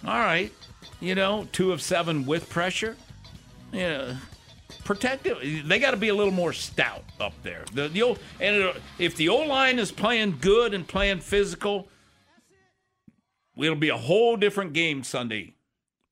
All 0.06 0.20
right. 0.20 0.52
You 1.00 1.16
know, 1.16 1.48
two 1.52 1.72
of 1.72 1.82
seven 1.82 2.26
with 2.26 2.50
pressure. 2.50 2.96
Yeah 3.72 4.16
protective. 4.84 5.40
They 5.66 5.80
got 5.80 5.92
to 5.92 5.98
be 5.98 6.10
a 6.10 6.16
little 6.16 6.34
more 6.34 6.54
stout 6.54 7.04
up 7.20 7.34
there. 7.44 7.66
The, 7.74 7.88
the 7.90 8.02
old, 8.02 8.20
and 8.40 8.74
if 9.00 9.16
the 9.16 9.30
O 9.30 9.38
line 9.38 9.80
is 9.80 9.92
playing 9.92 10.38
good 10.42 10.74
and 10.74 10.88
playing 10.88 11.20
physical, 11.20 11.88
it'll 13.58 13.76
be 13.76 13.90
a 13.90 13.98
whole 13.98 14.36
different 14.38 14.74
game 14.74 15.04
Sunday. 15.04 15.56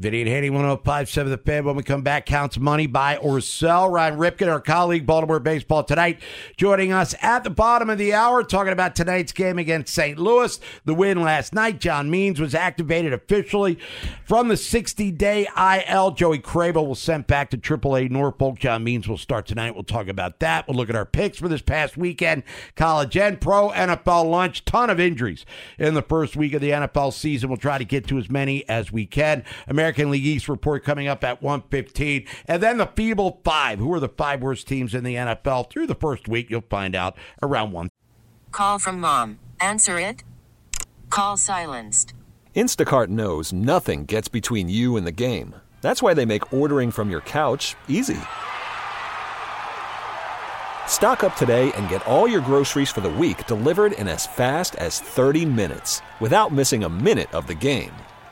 Vinny 0.01 0.21
and 0.21 0.29
Haynie, 0.29 0.49
1057 0.49 1.29
The 1.29 1.37
Fan. 1.37 1.63
When 1.63 1.75
we 1.75 1.83
come 1.83 2.01
back, 2.01 2.25
counts 2.25 2.57
money, 2.57 2.87
buy 2.87 3.17
or 3.17 3.39
sell. 3.39 3.87
Ryan 3.87 4.17
Ripken, 4.17 4.51
our 4.51 4.59
colleague, 4.59 5.05
Baltimore 5.05 5.39
Baseball 5.39 5.83
Tonight, 5.83 6.19
joining 6.57 6.91
us 6.91 7.13
at 7.21 7.43
the 7.43 7.51
bottom 7.51 7.87
of 7.87 7.99
the 7.99 8.11
hour, 8.11 8.43
talking 8.43 8.73
about 8.73 8.95
tonight's 8.95 9.31
game 9.31 9.59
against 9.59 9.93
St. 9.93 10.17
Louis. 10.17 10.59
The 10.85 10.95
win 10.95 11.21
last 11.21 11.53
night. 11.53 11.79
John 11.79 12.09
Means 12.09 12.39
was 12.39 12.55
activated 12.55 13.13
officially 13.13 13.77
from 14.25 14.47
the 14.47 14.57
60 14.57 15.11
day 15.11 15.47
IL. 15.55 16.11
Joey 16.11 16.39
Krehbiel 16.39 16.87
will 16.87 16.95
sent 16.95 17.27
back 17.27 17.51
to 17.51 17.57
AAA 17.57 18.09
Norfolk. 18.09 18.57
John 18.57 18.83
Means 18.83 19.07
will 19.07 19.17
start 19.17 19.45
tonight. 19.45 19.75
We'll 19.75 19.83
talk 19.83 20.07
about 20.07 20.39
that. 20.39 20.67
We'll 20.67 20.77
look 20.77 20.89
at 20.89 20.95
our 20.95 21.05
picks 21.05 21.37
for 21.37 21.47
this 21.47 21.61
past 21.61 21.95
weekend 21.95 22.41
college 22.75 23.15
and 23.15 23.39
pro 23.39 23.69
NFL 23.69 24.31
lunch. 24.31 24.65
Ton 24.65 24.89
of 24.89 24.99
injuries 24.99 25.45
in 25.77 25.93
the 25.93 26.01
first 26.01 26.35
week 26.35 26.53
of 26.53 26.61
the 26.61 26.71
NFL 26.71 27.13
season. 27.13 27.49
We'll 27.49 27.57
try 27.57 27.77
to 27.77 27.85
get 27.85 28.07
to 28.07 28.17
as 28.17 28.31
many 28.31 28.67
as 28.67 28.91
we 28.91 29.05
can. 29.05 29.43
American 29.67 29.90
American 29.91 30.11
League 30.11 30.25
East 30.25 30.47
report 30.47 30.85
coming 30.85 31.09
up 31.09 31.21
at 31.21 31.41
115. 31.41 32.25
And 32.47 32.63
then 32.63 32.77
the 32.77 32.85
feeble 32.85 33.41
five. 33.43 33.79
Who 33.79 33.91
are 33.91 33.99
the 33.99 34.07
five 34.07 34.41
worst 34.41 34.65
teams 34.65 34.95
in 34.95 35.03
the 35.03 35.15
NFL 35.15 35.69
through 35.69 35.87
the 35.87 35.95
first 35.95 36.29
week? 36.29 36.49
You'll 36.49 36.61
find 36.61 36.95
out 36.95 37.17
around 37.43 37.73
1. 37.73 37.89
Call 38.51 38.79
from 38.79 39.01
mom. 39.01 39.39
Answer 39.59 39.99
it. 39.99 40.23
Call 41.09 41.35
silenced. 41.35 42.13
Instacart 42.55 43.09
knows 43.09 43.51
nothing 43.51 44.05
gets 44.05 44.29
between 44.29 44.69
you 44.69 44.95
and 44.95 45.05
the 45.05 45.11
game. 45.11 45.55
That's 45.81 46.01
why 46.01 46.13
they 46.13 46.25
make 46.25 46.53
ordering 46.53 46.91
from 46.91 47.09
your 47.09 47.21
couch 47.21 47.75
easy. 47.89 48.19
Stock 50.87 51.25
up 51.25 51.35
today 51.35 51.73
and 51.73 51.89
get 51.89 52.05
all 52.07 52.29
your 52.29 52.41
groceries 52.41 52.91
for 52.91 53.01
the 53.01 53.09
week 53.09 53.45
delivered 53.45 53.91
in 53.93 54.07
as 54.07 54.25
fast 54.25 54.75
as 54.75 55.01
30 55.01 55.45
minutes 55.45 56.01
without 56.21 56.53
missing 56.53 56.85
a 56.85 56.89
minute 56.89 57.33
of 57.33 57.45
the 57.47 57.55
game. 57.55 57.91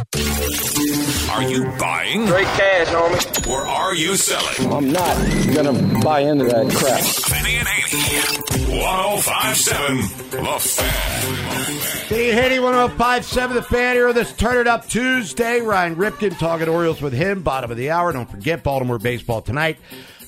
Are 0.00 1.42
you 1.42 1.64
buying? 1.78 2.26
Straight 2.26 2.46
cash, 2.46 2.86
homie. 2.88 3.50
Or 3.50 3.66
are 3.66 3.94
you 3.94 4.16
selling? 4.16 4.72
I'm 4.72 4.90
not 4.90 5.14
gonna 5.54 6.00
buy 6.02 6.20
into 6.20 6.46
that 6.46 6.72
crap. 6.74 7.02
Vinny 7.28 7.56
and 7.56 7.68
Haynie. 7.68 8.80
1057 8.80 9.96
The 10.30 10.58
Fan. 10.58 12.08
Vinny 12.08 12.30
and 12.30 12.38
Haynie, 12.38 12.60
1057 12.60 13.56
The 13.56 13.62
Fan 13.62 13.94
here. 13.96 14.12
This 14.14 14.32
Turn 14.32 14.56
It 14.56 14.66
Up 14.66 14.88
Tuesday. 14.88 15.60
Ryan 15.60 15.96
Ripken 15.96 16.38
talking 16.38 16.70
Orioles 16.70 17.02
with 17.02 17.12
him. 17.12 17.42
Bottom 17.42 17.70
of 17.70 17.76
the 17.76 17.90
hour. 17.90 18.10
Don't 18.12 18.30
forget 18.30 18.62
Baltimore 18.62 18.98
baseball 18.98 19.42
tonight. 19.42 19.78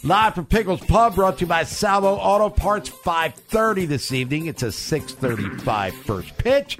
Live 0.05 0.35
from 0.35 0.45
Pickles 0.45 0.81
Pub, 0.81 1.15
brought 1.15 1.39
to 1.39 1.43
you 1.43 1.47
by 1.47 1.65
Salvo 1.65 2.17
Auto 2.17 2.51
Parts. 2.51 2.91
5:30 2.91 3.87
this 3.87 4.13
evening. 4.13 4.47
It's 4.47 4.63
a 4.63 4.71
6:35 4.71 5.95
first 5.95 6.37
pitch. 6.37 6.79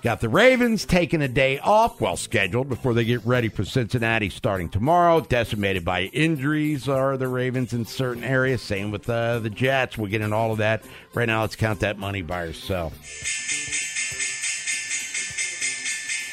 Got 0.00 0.20
the 0.20 0.28
Ravens 0.28 0.84
taking 0.84 1.22
a 1.22 1.28
day 1.28 1.58
off, 1.58 2.00
well 2.00 2.16
scheduled, 2.16 2.68
before 2.68 2.94
they 2.94 3.04
get 3.04 3.24
ready 3.26 3.48
for 3.48 3.64
Cincinnati 3.64 4.30
starting 4.30 4.68
tomorrow. 4.68 5.20
Decimated 5.20 5.84
by 5.84 6.02
injuries 6.02 6.88
are 6.88 7.16
the 7.16 7.26
Ravens 7.26 7.72
in 7.72 7.84
certain 7.84 8.22
areas. 8.22 8.62
Same 8.62 8.92
with 8.92 9.10
uh, 9.10 9.40
the 9.40 9.50
Jets. 9.50 9.98
We'll 9.98 10.08
get 10.08 10.20
into 10.20 10.36
all 10.36 10.52
of 10.52 10.58
that. 10.58 10.84
Right 11.14 11.26
now, 11.26 11.40
let's 11.40 11.56
count 11.56 11.80
that 11.80 11.98
money 11.98 12.22
by 12.22 12.44
yourself. 12.44 12.92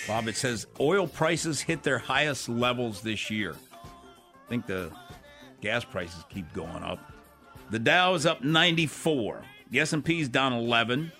Bob, 0.08 0.28
it 0.28 0.38
says 0.38 0.68
oil 0.80 1.08
prices 1.08 1.60
hit 1.60 1.82
their 1.82 1.98
highest 1.98 2.48
levels 2.48 3.02
this 3.02 3.32
year. 3.32 3.56
I 3.74 4.50
think 4.50 4.68
the 4.68 4.92
gas 5.62 5.84
prices 5.84 6.24
keep 6.30 6.54
going 6.54 6.84
up. 6.84 7.00
The 7.72 7.80
Dow 7.80 8.14
is 8.14 8.28
up 8.28 8.44
94. 8.44 9.42
The 9.72 9.80
S&P's 9.80 10.30
down 10.30 10.54
11. 10.54 11.12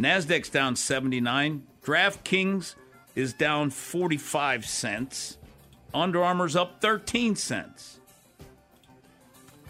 Nasdaq's 0.00 0.48
down 0.48 0.74
79. 0.74 1.64
DraftKings 1.84 2.74
is 3.14 3.32
down 3.32 3.70
45 3.70 4.66
cents. 4.66 5.38
Under 5.92 6.22
Armour's 6.22 6.54
up 6.54 6.80
13 6.80 7.36
cents. 7.36 7.98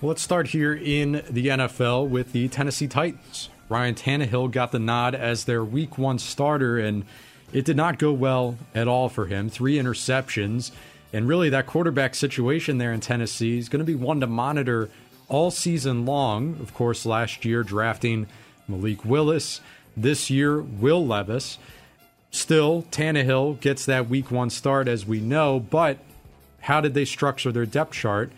Well, 0.01 0.11
let's 0.11 0.23
start 0.23 0.49
here 0.49 0.75
in 0.75 1.23
the 1.31 1.49
NFL 1.49 2.09
with 2.09 2.33
the 2.33 2.49
Tennessee 2.49 2.89
Titans. 2.89 3.49
Ryan 3.69 3.95
Tannehill 3.95 4.51
got 4.51 4.73
the 4.73 4.79
nod 4.79 5.15
as 5.15 5.45
their 5.45 5.65
week 5.65 5.97
one 5.97 6.19
starter, 6.19 6.79
and 6.79 7.05
it 7.53 7.65
did 7.65 7.77
not 7.77 7.99
go 7.99 8.13
well 8.13 8.57
at 8.75 8.89
all 8.89 9.09
for 9.09 9.27
him. 9.27 9.49
Three 9.49 9.77
interceptions. 9.77 10.73
And 11.13 11.29
really, 11.29 11.49
that 11.51 11.67
quarterback 11.67 12.15
situation 12.15 12.79
there 12.79 12.93
in 12.93 13.01
Tennessee 13.01 13.59
is 13.59 13.69
going 13.69 13.81
to 13.81 13.85
be 13.85 13.95
one 13.95 14.21
to 14.21 14.27
monitor 14.27 14.91
all 15.29 15.51
season 15.51 16.05
long. 16.05 16.57
Of 16.61 16.75
course, 16.75 17.07
last 17.07 17.45
year 17.45 17.63
drafting 17.63 18.27
Malik 18.67 19.05
Willis, 19.05 19.61
this 19.97 20.31
year, 20.31 20.61
Will 20.61 21.07
Levis. 21.07 21.59
Still, 22.31 22.83
Tannehill 22.91 23.61
gets 23.61 23.85
that 23.87 24.09
week 24.09 24.31
one 24.31 24.51
start, 24.51 24.87
as 24.87 25.05
we 25.05 25.21
know, 25.21 25.59
but 25.59 25.99
how 26.61 26.81
did 26.81 26.95
they 26.95 27.05
structure 27.05 27.51
their 27.51 27.67
depth 27.67 27.93
chart? 27.93 28.31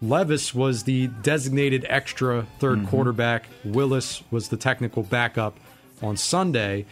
Levis 0.00 0.54
was 0.54 0.84
the 0.84 1.08
designated 1.22 1.86
extra 1.88 2.46
3rd 2.60 2.76
mm-hmm. 2.76 2.86
quarterback. 2.86 3.46
Willis 3.64 4.22
was 4.30 4.48
the 4.48 4.56
technical 4.56 5.02
backup 5.02 5.56
on 6.02 6.16
Sunday. 6.16 6.84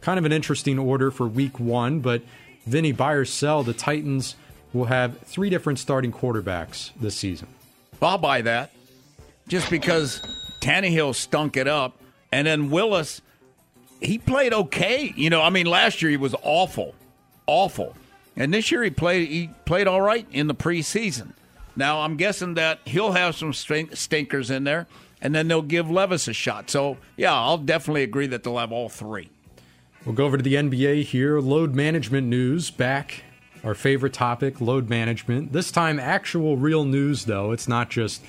Kind 0.00 0.18
of 0.18 0.24
an 0.24 0.32
interesting 0.32 0.78
order 0.78 1.10
for 1.10 1.26
week 1.26 1.58
one, 1.58 2.00
but 2.00 2.22
Vinny 2.66 2.92
Buyer 2.92 3.24
sell 3.24 3.62
the 3.62 3.72
Titans 3.72 4.36
will 4.72 4.86
have 4.86 5.18
three 5.20 5.50
different 5.50 5.78
starting 5.78 6.12
quarterbacks 6.12 6.90
this 7.00 7.16
season. 7.16 7.48
I'll 8.02 8.18
buy 8.18 8.42
that. 8.42 8.70
Just 9.48 9.70
because 9.70 10.20
Tannehill 10.60 11.14
stunk 11.14 11.56
it 11.56 11.66
up, 11.66 12.00
and 12.30 12.46
then 12.46 12.70
Willis 12.70 13.22
he 14.00 14.18
played 14.18 14.52
okay. 14.52 15.12
You 15.16 15.30
know, 15.30 15.42
I 15.42 15.50
mean, 15.50 15.66
last 15.66 16.02
year 16.02 16.10
he 16.10 16.16
was 16.16 16.34
awful, 16.42 16.94
awful, 17.46 17.94
and 18.36 18.52
this 18.52 18.70
year 18.70 18.82
he 18.82 18.90
played 18.90 19.28
he 19.28 19.50
played 19.64 19.86
all 19.86 20.00
right 20.00 20.26
in 20.30 20.46
the 20.46 20.54
preseason. 20.54 21.32
Now 21.76 22.00
I'm 22.00 22.16
guessing 22.16 22.54
that 22.54 22.80
he'll 22.84 23.12
have 23.12 23.36
some 23.36 23.52
stinkers 23.52 24.50
in 24.50 24.64
there, 24.64 24.86
and 25.20 25.34
then 25.34 25.48
they'll 25.48 25.62
give 25.62 25.90
Levis 25.90 26.28
a 26.28 26.32
shot. 26.32 26.70
So 26.70 26.98
yeah, 27.16 27.34
I'll 27.34 27.58
definitely 27.58 28.02
agree 28.02 28.26
that 28.28 28.42
they'll 28.42 28.58
have 28.58 28.72
all 28.72 28.88
three. 28.88 29.30
We'll 30.04 30.14
go 30.14 30.24
over 30.24 30.36
to 30.36 30.42
the 30.42 30.54
NBA 30.54 31.04
here. 31.04 31.40
Load 31.40 31.74
management 31.74 32.26
news 32.26 32.70
back. 32.70 33.24
Our 33.64 33.74
favorite 33.74 34.12
topic, 34.12 34.60
load 34.60 34.88
management. 34.88 35.52
This 35.52 35.72
time, 35.72 35.98
actual 35.98 36.56
real 36.56 36.84
news, 36.84 37.24
though. 37.24 37.50
It's 37.50 37.66
not 37.66 37.90
just 37.90 38.22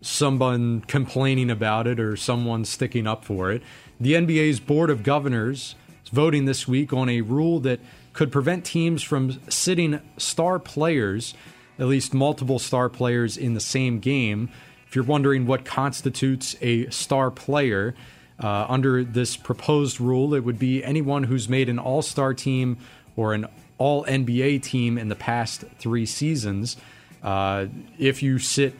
someone 0.00 0.80
complaining 0.82 1.50
about 1.50 1.86
it 1.86 2.00
or 2.00 2.16
someone 2.16 2.64
sticking 2.64 3.06
up 3.06 3.24
for 3.24 3.52
it. 3.52 3.62
The 4.02 4.14
NBA's 4.14 4.58
Board 4.58 4.90
of 4.90 5.04
Governors 5.04 5.76
is 6.02 6.10
voting 6.10 6.44
this 6.44 6.66
week 6.66 6.92
on 6.92 7.08
a 7.08 7.20
rule 7.20 7.60
that 7.60 7.78
could 8.12 8.32
prevent 8.32 8.64
teams 8.64 9.00
from 9.00 9.40
sitting 9.48 10.00
star 10.16 10.58
players, 10.58 11.34
at 11.78 11.86
least 11.86 12.12
multiple 12.12 12.58
star 12.58 12.88
players 12.88 13.36
in 13.36 13.54
the 13.54 13.60
same 13.60 14.00
game. 14.00 14.50
If 14.88 14.96
you're 14.96 15.04
wondering 15.04 15.46
what 15.46 15.64
constitutes 15.64 16.56
a 16.60 16.90
star 16.90 17.30
player, 17.30 17.94
uh, 18.42 18.66
under 18.68 19.04
this 19.04 19.36
proposed 19.36 20.00
rule, 20.00 20.34
it 20.34 20.40
would 20.40 20.58
be 20.58 20.82
anyone 20.82 21.22
who's 21.22 21.48
made 21.48 21.68
an 21.68 21.78
all 21.78 22.02
star 22.02 22.34
team 22.34 22.78
or 23.14 23.34
an 23.34 23.46
all 23.78 24.04
NBA 24.06 24.64
team 24.64 24.98
in 24.98 25.10
the 25.10 25.14
past 25.14 25.62
three 25.78 26.06
seasons. 26.06 26.76
Uh, 27.22 27.66
if 28.00 28.20
you 28.20 28.40
sit 28.40 28.74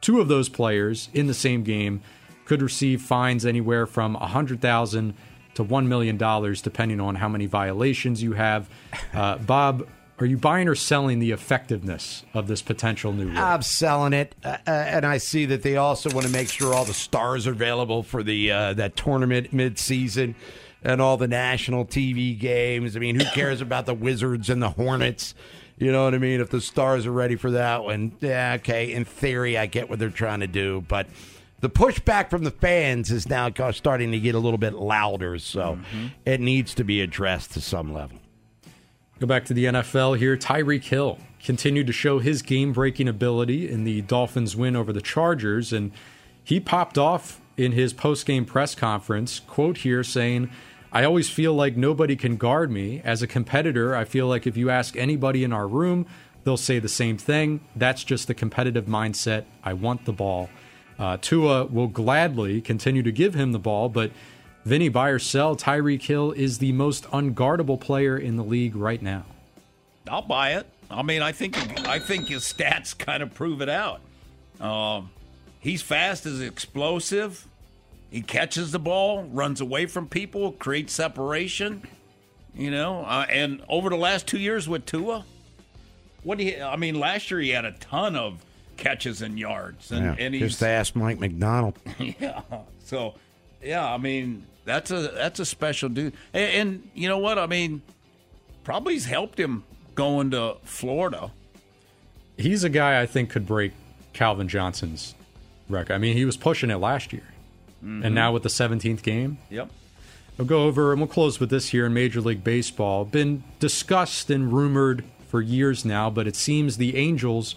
two 0.00 0.22
of 0.22 0.28
those 0.28 0.48
players 0.48 1.10
in 1.12 1.26
the 1.26 1.34
same 1.34 1.64
game, 1.64 2.00
could 2.44 2.62
receive 2.62 3.02
fines 3.02 3.46
anywhere 3.46 3.86
from 3.86 4.16
a 4.16 4.20
100,000 4.20 5.14
to 5.54 5.64
$1 5.64 5.86
million, 5.86 6.16
depending 6.16 7.00
on 7.00 7.16
how 7.16 7.28
many 7.28 7.46
violations 7.46 8.22
you 8.22 8.32
have. 8.32 8.68
Uh, 9.12 9.38
Bob, 9.38 9.86
are 10.18 10.26
you 10.26 10.36
buying 10.36 10.68
or 10.68 10.74
selling 10.74 11.18
the 11.18 11.32
effectiveness 11.32 12.24
of 12.34 12.46
this 12.46 12.62
potential 12.62 13.12
new 13.12 13.26
rule? 13.26 13.38
I'm 13.38 13.62
selling 13.62 14.12
it, 14.12 14.34
uh, 14.44 14.58
uh, 14.66 14.70
and 14.70 15.04
I 15.04 15.18
see 15.18 15.46
that 15.46 15.62
they 15.62 15.76
also 15.76 16.10
want 16.10 16.26
to 16.26 16.32
make 16.32 16.48
sure 16.48 16.72
all 16.72 16.84
the 16.84 16.94
stars 16.94 17.46
are 17.46 17.52
available 17.52 18.02
for 18.02 18.22
the 18.22 18.52
uh, 18.52 18.74
that 18.74 18.94
tournament 18.96 19.52
mid-season 19.52 20.36
and 20.84 21.00
all 21.00 21.16
the 21.16 21.26
national 21.26 21.86
TV 21.86 22.38
games. 22.38 22.96
I 22.96 23.00
mean, 23.00 23.18
who 23.18 23.24
cares 23.32 23.60
about 23.60 23.86
the 23.86 23.94
Wizards 23.94 24.50
and 24.50 24.62
the 24.62 24.70
Hornets? 24.70 25.34
You 25.78 25.90
know 25.90 26.04
what 26.04 26.14
I 26.14 26.18
mean? 26.18 26.40
If 26.40 26.50
the 26.50 26.60
stars 26.60 27.06
are 27.06 27.12
ready 27.12 27.34
for 27.34 27.50
that 27.50 27.82
one, 27.82 28.12
yeah, 28.20 28.54
okay. 28.60 28.92
In 28.92 29.04
theory, 29.04 29.58
I 29.58 29.66
get 29.66 29.90
what 29.90 29.98
they're 29.98 30.10
trying 30.10 30.40
to 30.40 30.46
do, 30.46 30.84
but 30.86 31.08
the 31.64 31.70
pushback 31.70 32.28
from 32.28 32.44
the 32.44 32.50
fans 32.50 33.10
is 33.10 33.26
now 33.26 33.50
starting 33.70 34.12
to 34.12 34.20
get 34.20 34.34
a 34.34 34.38
little 34.38 34.58
bit 34.58 34.74
louder, 34.74 35.38
so 35.38 35.76
mm-hmm. 35.76 36.08
it 36.26 36.38
needs 36.38 36.74
to 36.74 36.84
be 36.84 37.00
addressed 37.00 37.52
to 37.52 37.60
some 37.62 37.90
level. 37.90 38.18
Go 39.18 39.26
back 39.26 39.46
to 39.46 39.54
the 39.54 39.64
NFL 39.64 40.18
here. 40.18 40.36
Tyreek 40.36 40.84
Hill 40.84 41.18
continued 41.42 41.86
to 41.86 41.92
show 41.94 42.18
his 42.18 42.42
game 42.42 42.74
breaking 42.74 43.08
ability 43.08 43.66
in 43.66 43.84
the 43.84 44.02
Dolphins' 44.02 44.54
win 44.54 44.76
over 44.76 44.92
the 44.92 45.00
Chargers, 45.00 45.72
and 45.72 45.90
he 46.44 46.60
popped 46.60 46.98
off 46.98 47.40
in 47.56 47.72
his 47.72 47.94
post 47.94 48.26
game 48.26 48.44
press 48.44 48.74
conference. 48.74 49.40
Quote 49.40 49.78
here 49.78 50.04
saying, 50.04 50.50
I 50.92 51.04
always 51.04 51.30
feel 51.30 51.54
like 51.54 51.78
nobody 51.78 52.14
can 52.14 52.36
guard 52.36 52.70
me. 52.70 53.00
As 53.02 53.22
a 53.22 53.26
competitor, 53.26 53.96
I 53.96 54.04
feel 54.04 54.26
like 54.26 54.46
if 54.46 54.58
you 54.58 54.68
ask 54.68 54.98
anybody 54.98 55.42
in 55.44 55.52
our 55.54 55.66
room, 55.66 56.04
they'll 56.42 56.58
say 56.58 56.78
the 56.78 56.90
same 56.90 57.16
thing. 57.16 57.60
That's 57.74 58.04
just 58.04 58.26
the 58.26 58.34
competitive 58.34 58.84
mindset. 58.84 59.46
I 59.64 59.72
want 59.72 60.04
the 60.04 60.12
ball. 60.12 60.50
Uh, 60.98 61.16
Tua 61.20 61.64
will 61.66 61.88
gladly 61.88 62.60
continue 62.60 63.02
to 63.02 63.12
give 63.12 63.34
him 63.34 63.52
the 63.52 63.58
ball, 63.58 63.88
but 63.88 64.12
Vinny, 64.64 64.88
buy 64.88 65.10
or 65.10 65.18
sell, 65.18 65.56
Tyreek 65.56 66.02
Hill 66.02 66.32
is 66.32 66.58
the 66.58 66.72
most 66.72 67.04
unguardable 67.10 67.78
player 67.78 68.16
in 68.16 68.36
the 68.36 68.44
league 68.44 68.74
right 68.74 69.02
now. 69.02 69.24
I'll 70.08 70.22
buy 70.22 70.52
it. 70.52 70.66
I 70.90 71.02
mean, 71.02 71.22
I 71.22 71.32
think 71.32 71.56
I 71.88 71.98
think 71.98 72.28
his 72.28 72.42
stats 72.42 72.96
kind 72.96 73.22
of 73.22 73.34
prove 73.34 73.60
it 73.60 73.68
out. 73.68 74.00
Um, 74.60 75.10
he's 75.60 75.82
fast, 75.82 76.26
is 76.26 76.40
explosive. 76.40 77.46
He 78.10 78.22
catches 78.22 78.70
the 78.70 78.78
ball, 78.78 79.24
runs 79.24 79.60
away 79.60 79.86
from 79.86 80.08
people, 80.08 80.52
creates 80.52 80.92
separation. 80.92 81.82
You 82.54 82.70
know, 82.70 83.00
uh, 83.00 83.26
and 83.28 83.62
over 83.68 83.90
the 83.90 83.96
last 83.96 84.28
two 84.28 84.38
years 84.38 84.68
with 84.68 84.86
Tua, 84.86 85.24
what 86.22 86.38
do 86.38 86.44
you? 86.44 86.62
I 86.62 86.76
mean, 86.76 86.98
last 86.98 87.30
year 87.30 87.40
he 87.40 87.50
had 87.50 87.64
a 87.64 87.72
ton 87.72 88.14
of 88.14 88.44
catches 88.76 89.22
and 89.22 89.38
yards, 89.38 89.90
and, 89.90 90.04
Yeah, 90.04 90.16
and 90.18 90.34
he's 90.34 90.50
just 90.52 90.62
ask 90.62 90.94
Mike 90.96 91.18
Macdonald. 91.20 91.78
yeah. 91.98 92.42
So, 92.84 93.14
yeah, 93.62 93.92
I 93.92 93.96
mean, 93.96 94.46
that's 94.64 94.90
a 94.90 95.08
that's 95.14 95.40
a 95.40 95.44
special 95.44 95.88
dude. 95.88 96.14
And, 96.32 96.50
and 96.52 96.90
you 96.94 97.08
know 97.08 97.18
what? 97.18 97.38
I 97.38 97.46
mean, 97.46 97.82
probably 98.62 98.94
probably's 98.94 99.04
helped 99.06 99.38
him 99.40 99.64
going 99.94 100.30
to 100.32 100.56
Florida. 100.64 101.30
He's 102.36 102.64
a 102.64 102.68
guy 102.68 103.00
I 103.00 103.06
think 103.06 103.30
could 103.30 103.46
break 103.46 103.72
Calvin 104.12 104.48
Johnson's 104.48 105.14
record. 105.68 105.94
I 105.94 105.98
mean, 105.98 106.16
he 106.16 106.24
was 106.24 106.36
pushing 106.36 106.70
it 106.70 106.76
last 106.76 107.12
year. 107.12 107.22
Mhm. 107.84 108.04
And 108.04 108.14
now 108.14 108.32
with 108.32 108.42
the 108.42 108.48
17th 108.48 109.02
game, 109.02 109.38
Yep. 109.50 109.70
We'll 110.36 110.48
go 110.48 110.64
over 110.64 110.90
and 110.90 111.00
we'll 111.00 111.06
close 111.08 111.38
with 111.38 111.48
this 111.50 111.68
here 111.68 111.86
in 111.86 111.94
Major 111.94 112.20
League 112.20 112.42
Baseball. 112.42 113.04
Been 113.04 113.44
discussed 113.60 114.30
and 114.30 114.52
rumored 114.52 115.04
for 115.28 115.40
years 115.40 115.84
now, 115.84 116.10
but 116.10 116.26
it 116.26 116.34
seems 116.34 116.76
the 116.76 116.96
Angels 116.96 117.54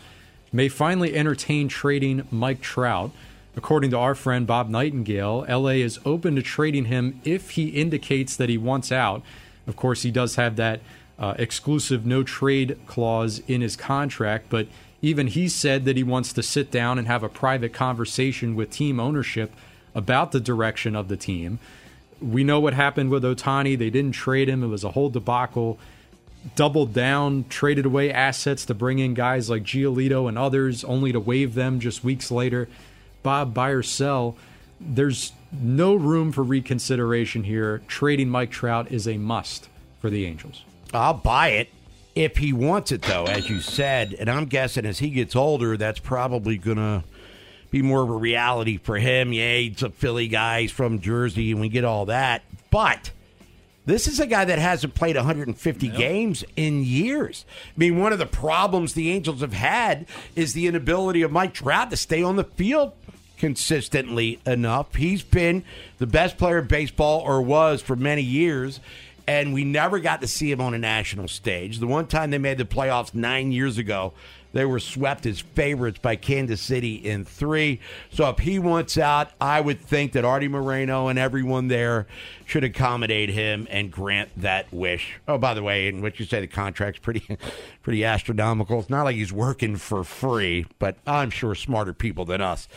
may 0.52 0.70
finally 0.70 1.16
entertain 1.16 1.68
trading 1.68 2.28
Mike 2.32 2.62
Trout. 2.62 3.12
According 3.56 3.92
to 3.92 3.98
our 3.98 4.14
friend 4.14 4.46
Bob 4.46 4.70
Nightingale, 4.70 5.46
LA 5.50 5.80
is 5.82 6.00
open 6.06 6.36
to 6.36 6.44
trading 6.44 6.86
him 6.86 7.20
if 7.24 7.52
he 7.52 7.70
indicates 7.70 8.36
that 8.38 8.50
he 8.50 8.58
wants 8.58 8.92
out. 8.92 9.24
Of 9.66 9.76
course, 9.76 10.04
he 10.04 10.12
does 10.12 10.36
have 10.36 10.56
that 10.58 10.80
uh, 11.20 11.34
exclusive 11.40 12.06
no 12.06 12.24
trade 12.24 12.78
clause 12.86 13.42
in 13.48 13.62
his 13.62 13.76
contract, 13.76 14.46
but 14.50 14.68
even 15.02 15.28
he 15.28 15.48
said 15.50 15.86
that 15.86 15.98
he 15.98 16.04
wants 16.04 16.34
to 16.34 16.44
sit 16.44 16.72
down 16.72 16.98
and 16.98 17.08
have 17.08 17.24
a 17.24 17.30
private 17.30 17.74
conversation 17.74 18.56
with 18.56 18.72
team 18.72 19.00
ownership 19.00 19.52
about 19.94 20.32
the 20.32 20.40
direction 20.40 20.96
of 20.96 21.08
the 21.08 21.18
team. 21.18 21.60
We 22.22 22.44
know 22.44 22.60
what 22.60 22.74
happened 22.74 23.10
with 23.10 23.24
Ohtani. 23.24 23.78
They 23.78 23.90
didn't 23.90 24.14
trade 24.14 24.50
him, 24.50 24.64
it 24.64 24.68
was 24.68 24.84
a 24.84 24.92
whole 24.92 25.10
debacle. 25.10 25.80
Doubled 26.56 26.94
down, 26.94 27.46
traded 27.50 27.86
away 27.86 28.12
assets 28.12 28.66
to 28.66 28.74
bring 28.74 29.00
in 29.00 29.14
guys 29.14 29.50
like 29.50 29.64
Giolito 29.64 30.30
and 30.30 30.38
others, 30.38 30.84
only 30.84 31.12
to 31.12 31.20
waive 31.20 31.56
them 31.56 31.80
just 31.80 32.04
weeks 32.04 32.32
later. 32.32 32.70
Bob, 33.22 33.54
buy 33.54 33.70
or 33.70 33.84
sell. 33.84 34.38
There's 34.80 35.34
no 35.52 35.96
room 35.96 36.32
for 36.32 36.44
reconsideration 36.44 37.44
here. 37.44 37.82
Trading 37.88 38.30
Mike 38.30 38.52
Trout 38.52 38.92
is 38.92 39.08
a 39.08 39.18
must 39.18 39.70
for 40.00 40.10
the 40.10 40.26
Angels. 40.26 40.64
I'll 40.94 41.16
buy 41.16 41.50
it 41.50 41.70
if 42.16 42.38
he 42.38 42.54
wants 42.54 42.92
it, 42.92 43.02
though, 43.02 43.26
as 43.26 43.50
you 43.50 43.60
said. 43.60 44.14
And 44.14 44.30
I'm 44.30 44.46
guessing 44.46 44.86
as 44.86 45.00
he 45.00 45.10
gets 45.10 45.36
older, 45.36 45.76
that's 45.76 46.00
probably 46.00 46.58
going 46.58 46.78
to 46.78 47.04
be 47.70 47.82
more 47.82 48.04
of 48.04 48.10
a 48.10 48.16
reality 48.16 48.78
for 48.78 48.98
him. 48.98 49.34
Yeah, 49.34 49.58
he's 49.58 49.84
a 49.84 49.90
Philly 49.90 50.28
guy. 50.28 50.62
He's 50.62 50.72
from 50.72 51.02
Jersey, 51.02 51.52
and 51.52 51.60
we 51.60 51.70
get 51.70 51.84
all 51.84 52.06
that. 52.06 52.44
But 52.70 53.12
this 53.88 54.06
is 54.08 54.20
a 54.20 54.28
guy 54.28 54.44
that 54.44 54.60
hasn't 54.60 54.94
played 54.94 55.16
150 55.16 55.88
games 55.88 56.44
in 56.58 56.84
years. 56.84 57.46
I 57.70 57.80
mean, 57.80 57.98
one 57.98 58.12
of 58.12 58.20
the 58.20 58.26
problems 58.26 58.94
the 58.94 59.12
Angels 59.12 59.40
have 59.40 59.54
had 59.54 60.06
is 60.36 60.54
the 60.54 60.68
inability 60.68 61.22
of 61.22 61.32
Mike 61.32 61.54
Trout 61.54 61.90
to 61.92 61.98
stay 61.98 62.22
on 62.22 62.36
the 62.36 62.44
field 62.44 62.92
consistently 63.38 64.40
enough. 64.46 64.94
He's 64.96 65.24
been 65.24 65.64
the 66.00 66.06
best 66.06 66.38
player 66.38 66.60
in 66.60 66.68
baseball, 66.68 67.22
or 67.22 67.42
was 67.42 67.82
for 67.82 67.96
many 67.96 68.24
years, 68.24 68.82
and 69.26 69.54
we 69.54 69.64
never 69.64 70.00
got 70.00 70.20
to 70.20 70.28
see 70.28 70.52
him 70.52 70.60
on 70.60 70.74
a 70.74 70.80
national 70.80 71.30
stage. 71.30 71.80
The 71.80 71.88
one 71.88 72.08
time 72.08 72.32
they 72.32 72.38
made 72.38 72.58
the 72.58 72.66
playoffs 72.66 73.14
nine 73.14 73.54
years 73.54 73.78
ago, 73.78 74.12
they 74.54 74.66
were 74.66 74.80
swept 74.80 75.26
as 75.26 75.40
favorites 75.40 76.00
by 76.00 76.16
Kansas 76.16 76.62
City 76.62 76.96
in 76.96 77.26
three. 77.26 77.80
So 78.10 78.30
if 78.30 78.40
he 78.40 78.60
wants 78.60 78.98
out, 78.98 79.32
I 79.40 79.62
would 79.62 79.80
think 79.80 80.14
that 80.14 80.26
Artie 80.26 80.48
Moreno 80.48 81.08
and 81.08 81.20
everyone 81.20 81.68
there 81.68 82.08
should 82.46 82.64
accommodate 82.64 83.30
him 83.30 83.68
and 83.70 83.92
grant 83.92 84.30
that 84.38 84.72
wish. 84.74 85.20
Oh, 85.28 85.38
by 85.38 85.54
the 85.54 85.64
way, 85.64 85.88
and 85.88 86.02
what 86.02 86.20
you 86.20 86.26
say, 86.26 86.40
the 86.40 86.48
contract's 86.48 87.00
pretty, 87.00 87.38
pretty 87.82 88.04
astronomical. 88.04 88.80
It's 88.80 88.90
not 88.90 89.04
like 89.04 89.16
he's 89.16 89.34
working 89.34 89.76
for 89.76 90.04
free, 90.04 90.66
but 90.80 90.98
I'm 91.06 91.30
sure 91.30 91.56
smarter 91.56 91.94
people 91.94 92.26
than 92.26 92.42
us 92.42 92.68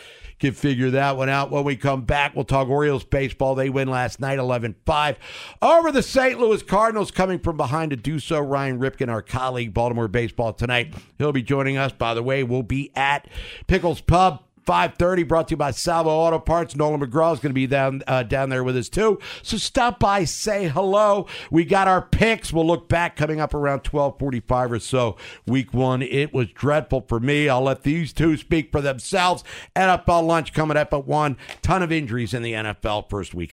can 0.40 0.53
figure 0.55 0.90
that 0.90 1.16
one 1.16 1.29
out. 1.29 1.50
When 1.50 1.64
we 1.64 1.76
come 1.76 2.03
back, 2.03 2.35
we'll 2.35 2.44
talk 2.44 2.68
Orioles 2.68 3.05
baseball. 3.05 3.55
They 3.55 3.68
win 3.70 3.88
last 3.88 4.20
night 4.20 4.38
11 4.38 4.74
5 4.87 5.18
over 5.62 5.92
the 5.92 6.03
St. 6.03 6.40
Louis 6.40 6.62
Cardinals. 6.62 7.11
Coming 7.11 7.38
from 7.38 7.57
behind 7.57 7.90
to 7.90 7.96
do 7.96 8.18
so, 8.18 8.40
Ryan 8.40 8.81
Ripken, 8.81 9.09
our 9.09 9.22
colleague, 9.22 9.74
Baltimore 9.74 10.09
Baseball 10.09 10.53
tonight. 10.53 10.94
He'll 11.18 11.33
be 11.33 11.42
joining 11.42 11.76
us. 11.76 11.92
By 11.92 12.14
the 12.14 12.22
way, 12.22 12.42
we'll 12.42 12.62
be 12.62 12.90
at 12.96 13.29
Pickles 13.66 14.00
Pub. 14.00 14.42
5.30 14.66 15.27
brought 15.27 15.49
to 15.49 15.53
you 15.53 15.57
by 15.57 15.70
Salvo 15.70 16.11
Auto 16.11 16.38
Parts. 16.38 16.77
Nolan 16.77 17.01
McGraw 17.01 17.33
is 17.33 17.40
going 17.40 17.51
to 17.51 17.55
be 17.55 17.66
down 17.66 18.03
uh, 18.07 18.23
down 18.23 18.51
there 18.51 18.64
with 18.64 18.77
us 18.77 18.88
too. 18.88 19.18
So 19.42 19.57
stop 19.57 19.99
by, 19.99 20.25
say 20.25 20.68
hello. 20.68 21.27
We 21.51 21.64
got 21.64 21.88
our 21.88 22.03
picks. 22.03 22.53
We'll 22.53 22.66
look 22.66 22.88
back 22.88 23.16
coming 23.16 23.40
up 23.40 23.55
around 23.55 23.87
1245 23.87 24.73
or 24.73 24.79
so. 24.79 25.16
Week 25.46 25.73
one, 25.73 26.03
it 26.03 26.33
was 26.33 26.49
dreadful 26.49 27.05
for 27.09 27.20
me. 27.20 27.49
I'll 27.49 27.62
let 27.62 27.83
these 27.83 28.12
two 28.12 28.37
speak 28.37 28.70
for 28.70 28.81
themselves. 28.81 29.44
NFL 29.75 30.27
lunch 30.27 30.53
coming 30.53 30.77
up 30.77 30.92
at 30.92 31.07
1. 31.07 31.37
Ton 31.62 31.83
of 31.83 31.92
injuries 31.92 32.35
in 32.35 32.42
the 32.42 32.53
NFL 32.53 33.09
first 33.09 33.35
week. 33.35 33.53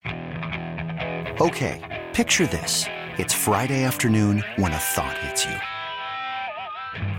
Okay, 1.40 2.08
picture 2.14 2.48
this. 2.48 2.86
It's 3.18 3.34
Friday 3.34 3.84
afternoon 3.84 4.44
when 4.58 4.72
a 4.72 4.78
thought 4.78 5.18
hits 5.20 5.46
you. 5.46 5.77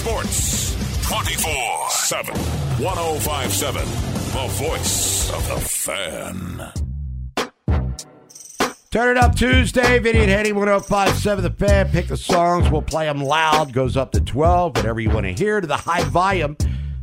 Sports 0.00 1.02
24 1.08 1.90
7. 1.90 2.34
1057. 2.34 3.84
The 3.84 4.48
voice 4.54 5.30
of 5.30 5.46
the 5.46 5.60
fan. 5.60 6.72
Turn 8.90 9.14
it 9.14 9.22
up 9.22 9.36
Tuesday. 9.36 9.98
Vinny 9.98 10.20
and 10.20 10.30
Haynie 10.30 10.52
1057 10.52 11.44
The 11.44 11.50
Fan. 11.50 11.90
Pick 11.90 12.06
the 12.06 12.16
songs. 12.16 12.70
We'll 12.70 12.80
play 12.80 13.04
them 13.04 13.22
loud. 13.22 13.74
Goes 13.74 13.98
up 13.98 14.12
to 14.12 14.22
12. 14.22 14.78
Whatever 14.78 15.00
you 15.00 15.10
want 15.10 15.26
to 15.26 15.34
hear 15.34 15.60
to 15.60 15.66
the 15.66 15.76
high 15.76 16.04
volume. 16.04 16.56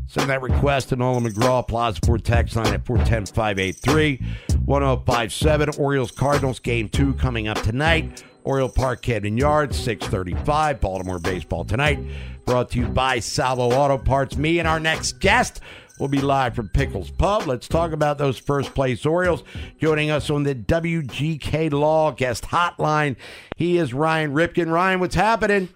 Send 0.07 0.31
that 0.31 0.41
request 0.41 0.89
to 0.89 0.95
Nolan 0.95 1.23
McGraw, 1.23 1.67
Plaza 1.67 1.99
Ford 2.03 2.25
text 2.25 2.55
line 2.55 2.73
at 2.73 2.83
410 2.83 3.27
583 3.27 4.23
1057. 4.65 5.69
Orioles 5.77 6.09
Cardinals 6.09 6.59
game 6.59 6.89
two 6.89 7.13
coming 7.13 7.47
up 7.47 7.61
tonight. 7.61 8.23
Oriole 8.47 8.69
Park 8.69 9.01
Camden 9.01 9.35
Yards, 9.37 9.77
635. 9.77 10.79
Baltimore 10.79 11.19
baseball 11.19 11.65
tonight. 11.65 11.99
Brought 12.45 12.71
to 12.71 12.79
you 12.79 12.87
by 12.87 13.19
Salvo 13.19 13.73
Auto 13.73 13.97
Parts. 13.97 14.37
Me 14.37 14.59
and 14.59 14.67
our 14.67 14.79
next 14.79 15.19
guest 15.19 15.59
will 15.99 16.07
be 16.07 16.21
live 16.21 16.55
from 16.55 16.69
Pickles 16.69 17.11
Pub. 17.11 17.45
Let's 17.45 17.67
talk 17.67 17.91
about 17.91 18.17
those 18.17 18.37
first 18.37 18.73
place 18.73 19.05
Orioles. 19.05 19.43
Joining 19.81 20.11
us 20.11 20.29
on 20.29 20.43
the 20.43 20.55
WGK 20.55 21.73
Law 21.73 22.11
guest 22.11 22.45
hotline, 22.45 23.17
he 23.57 23.77
is 23.77 23.93
Ryan 23.93 24.31
Ripken. 24.33 24.71
Ryan, 24.71 25.01
what's 25.01 25.15
happening? 25.15 25.67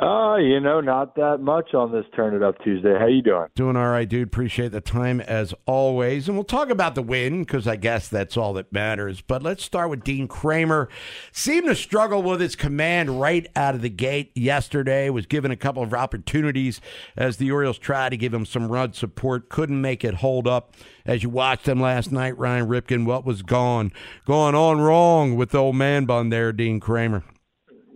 Uh, 0.00 0.36
you 0.36 0.60
know, 0.60 0.80
not 0.80 1.16
that 1.16 1.38
much 1.40 1.74
on 1.74 1.90
this 1.90 2.04
Turn 2.14 2.32
It 2.32 2.42
Up 2.42 2.62
Tuesday. 2.62 2.94
How 2.96 3.06
you 3.06 3.20
doing? 3.20 3.48
Doing 3.56 3.74
all 3.74 3.88
right, 3.88 4.08
dude. 4.08 4.28
Appreciate 4.28 4.70
the 4.70 4.80
time 4.80 5.20
as 5.20 5.52
always. 5.66 6.28
And 6.28 6.36
we'll 6.36 6.44
talk 6.44 6.70
about 6.70 6.94
the 6.94 7.02
win 7.02 7.40
because 7.42 7.66
I 7.66 7.74
guess 7.74 8.06
that's 8.06 8.36
all 8.36 8.52
that 8.52 8.72
matters. 8.72 9.20
But 9.20 9.42
let's 9.42 9.64
start 9.64 9.90
with 9.90 10.04
Dean 10.04 10.28
Kremer. 10.28 10.88
Seemed 11.32 11.66
to 11.66 11.74
struggle 11.74 12.22
with 12.22 12.40
his 12.40 12.54
command 12.54 13.20
right 13.20 13.48
out 13.56 13.74
of 13.74 13.82
the 13.82 13.88
gate 13.88 14.30
yesterday. 14.36 15.10
Was 15.10 15.26
given 15.26 15.50
a 15.50 15.56
couple 15.56 15.82
of 15.82 15.92
opportunities 15.92 16.80
as 17.16 17.38
the 17.38 17.50
Orioles 17.50 17.78
tried 17.78 18.10
to 18.10 18.16
give 18.16 18.32
him 18.32 18.46
some 18.46 18.70
run 18.70 18.92
support. 18.92 19.48
Couldn't 19.48 19.80
make 19.80 20.04
it 20.04 20.14
hold 20.14 20.46
up. 20.46 20.76
As 21.04 21.24
you 21.24 21.28
watched 21.28 21.64
them 21.64 21.80
last 21.80 22.12
night, 22.12 22.38
Ryan 22.38 22.68
Ripken, 22.68 23.04
what 23.04 23.24
was 23.24 23.42
gone 23.42 23.92
going 24.26 24.54
on 24.54 24.80
wrong 24.80 25.34
with 25.34 25.54
old 25.56 25.74
man 25.74 26.04
bun 26.04 26.28
there, 26.28 26.52
Dean 26.52 26.78
Kremer? 26.78 27.24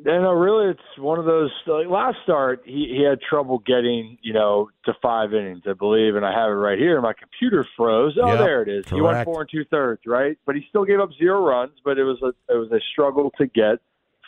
Yeah, 0.05 0.19
no, 0.19 0.33
really, 0.33 0.71
it's 0.71 0.99
one 0.99 1.19
of 1.19 1.27
those. 1.27 1.51
Like 1.67 1.87
last 1.87 2.17
start, 2.25 2.63
he 2.65 2.95
he 2.97 3.05
had 3.09 3.21
trouble 3.21 3.59
getting 3.59 4.19
you 4.23 4.33
know 4.33 4.71
to 4.85 4.95
five 5.01 5.33
innings, 5.33 5.63
I 5.69 5.75
believe, 5.75 6.17
and 6.17 6.25
I 6.25 6.33
have 6.33 6.51
it 6.51 6.55
right 6.55 6.79
here. 6.79 7.01
My 7.01 7.13
computer 7.13 7.65
froze. 7.77 8.17
Oh, 8.21 8.29
Yep, 8.29 8.39
there 8.39 8.63
it 8.63 8.69
is. 8.69 8.89
He 8.89 9.01
went 9.01 9.25
four 9.25 9.43
and 9.43 9.51
two 9.51 9.65
thirds, 9.65 10.03
right? 10.07 10.37
But 10.45 10.57
he 10.57 10.65
still 10.69 10.85
gave 10.85 10.99
up 10.99 11.11
zero 11.19 11.45
runs. 11.45 11.73
But 11.85 11.99
it 11.99 12.05
was 12.05 12.21
a 12.23 12.29
it 12.53 12.57
was 12.57 12.73
a 12.73 12.81
struggle 12.93 13.31
to 13.39 13.47
get 13.47 13.79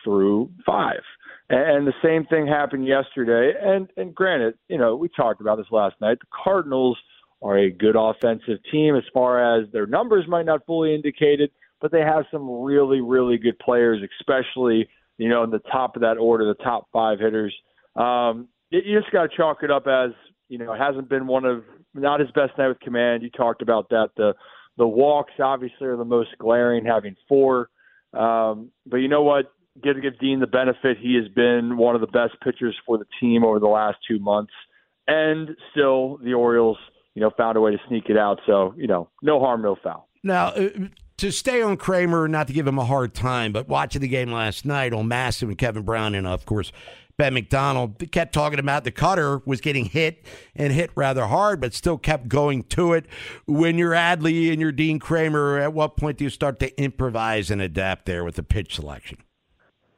through 0.05 0.51
five. 0.65 1.01
And, 1.49 1.79
and 1.79 1.87
the 1.87 1.95
same 2.03 2.25
thing 2.27 2.47
happened 2.47 2.87
yesterday. 2.87 3.59
And 3.61 3.89
and 3.97 4.15
granted, 4.15 4.55
you 4.69 4.79
know, 4.79 4.95
we 4.95 5.09
talked 5.09 5.41
about 5.41 5.57
this 5.57 5.71
last 5.73 5.97
night. 6.01 6.19
The 6.21 6.27
Cardinals 6.45 6.99
are 7.43 7.59
a 7.59 7.71
good 7.71 7.97
offensive 7.97 8.59
team 8.71 8.95
as 8.97 9.05
far 9.13 9.59
as 9.59 9.71
their 9.73 9.87
numbers 9.87 10.27
might 10.29 10.47
not 10.47 10.65
fully 10.67 10.95
indicate 10.95 11.41
it, 11.41 11.53
but 11.81 11.91
they 11.91 12.01
have 12.01 12.25
some 12.31 12.49
really 12.63 13.01
really 13.01 13.39
good 13.39 13.59
players, 13.59 14.01
especially 14.21 14.89
you 15.19 15.29
know, 15.29 15.45
in 15.45 15.51
the 15.51 15.61
top 15.61 15.97
of 15.97 16.03
that 16.03 16.19
order, 16.19 16.47
the 16.47 16.63
top 16.63 16.89
five 16.93 17.19
hitters. 17.21 17.55
Um, 17.97 18.49
you 18.71 18.99
just 19.01 19.13
got 19.13 19.31
to 19.31 19.37
chalk 19.37 19.59
it 19.63 19.71
up 19.71 19.87
as, 19.87 20.11
you 20.49 20.59
know, 20.59 20.73
it 20.73 20.79
hasn't 20.79 21.09
been 21.09 21.27
one 21.27 21.45
of, 21.45 21.63
not 21.95 22.21
his 22.21 22.31
best 22.33 22.59
night 22.59 22.69
with 22.69 22.81
command. 22.81 23.23
You 23.23 23.31
talked 23.31 23.63
about 23.63 23.89
that. 23.91 24.11
The, 24.17 24.35
the 24.77 24.87
walks 24.87 25.33
obviously 25.41 25.87
are 25.87 25.97
the 25.97 26.05
most 26.05 26.31
glaring, 26.39 26.85
having 26.85 27.15
four. 27.29 27.69
Um, 28.13 28.71
but 28.87 28.97
you 28.97 29.09
know 29.09 29.23
what? 29.23 29.53
Give, 29.83 30.01
give 30.03 30.19
Dean 30.19 30.41
the 30.41 30.47
benefit. 30.47 30.99
He 31.01 31.15
has 31.15 31.29
been 31.33 31.77
one 31.77 31.95
of 31.95 32.01
the 32.01 32.07
best 32.09 32.35
pitchers 32.43 32.77
for 32.87 32.99
the 32.99 33.07
team 33.21 33.45
over 33.45 33.59
the 33.61 33.67
last 33.67 33.99
two 34.09 34.19
months. 34.19 34.53
And 35.07 35.51
still, 35.71 36.19
the 36.19 36.35
Orioles, 36.35 36.79
you 37.15 37.23
know, 37.23 37.31
found 37.37 37.57
a 37.57 37.61
way 37.61 37.73
to 37.73 37.79
sneak 37.89 38.05
it 38.09 38.17
out. 38.17 38.41
So, 38.47 38.75
you 38.77 38.87
know, 38.87 39.11
no 39.23 39.39
harm, 39.39 39.63
no 39.63 39.77
foul. 39.83 40.09
Now, 40.23 40.49
uh, 40.49 40.69
to 41.19 41.31
stay 41.31 41.63
on 41.63 41.77
Kremer, 41.77 42.29
not 42.29 42.47
to 42.49 42.53
give 42.53 42.67
him 42.67 42.79
a 42.79 42.85
hard 42.85 43.15
time, 43.15 43.53
but 43.53 43.69
watching 43.69 44.03
the 44.03 44.09
game 44.09 44.33
last 44.33 44.65
night 44.65 44.93
on 44.93 45.09
Massive 45.09 45.49
and 45.49 45.59
Kevin 45.59 45.83
Brown, 45.83 46.15
and 46.15 46.27
of 46.27 46.45
course, 46.47 46.73
Ben 47.17 47.35
McDonald 47.35 48.11
kept 48.11 48.33
talking 48.33 48.59
about 48.59 48.83
the 48.83 48.91
cutter 48.91 49.41
was 49.47 49.61
getting 49.61 49.85
hit 49.85 50.27
and 50.57 50.73
hit 50.73 50.91
rather 50.97 51.27
hard, 51.27 51.61
but 51.61 51.73
still 51.73 51.97
kept 51.97 52.29
going 52.29 52.65
to 52.65 52.93
it. 52.93 53.07
When 53.47 53.79
you're 53.79 53.93
Adley 53.93 54.51
and 54.51 54.61
you're 54.61 54.73
Dean 54.73 54.99
Kremer, 54.99 55.59
at 55.59 55.73
what 55.73 55.97
point 55.97 56.19
do 56.19 56.25
you 56.25 56.31
start 56.31 56.59
to 56.59 56.77
improvise 56.81 57.51
and 57.51 57.63
adapt 57.63 58.07
there 58.07 58.25
with 58.25 58.35
the 58.35 58.43
pitch 58.43 58.75
selection? 58.75 59.19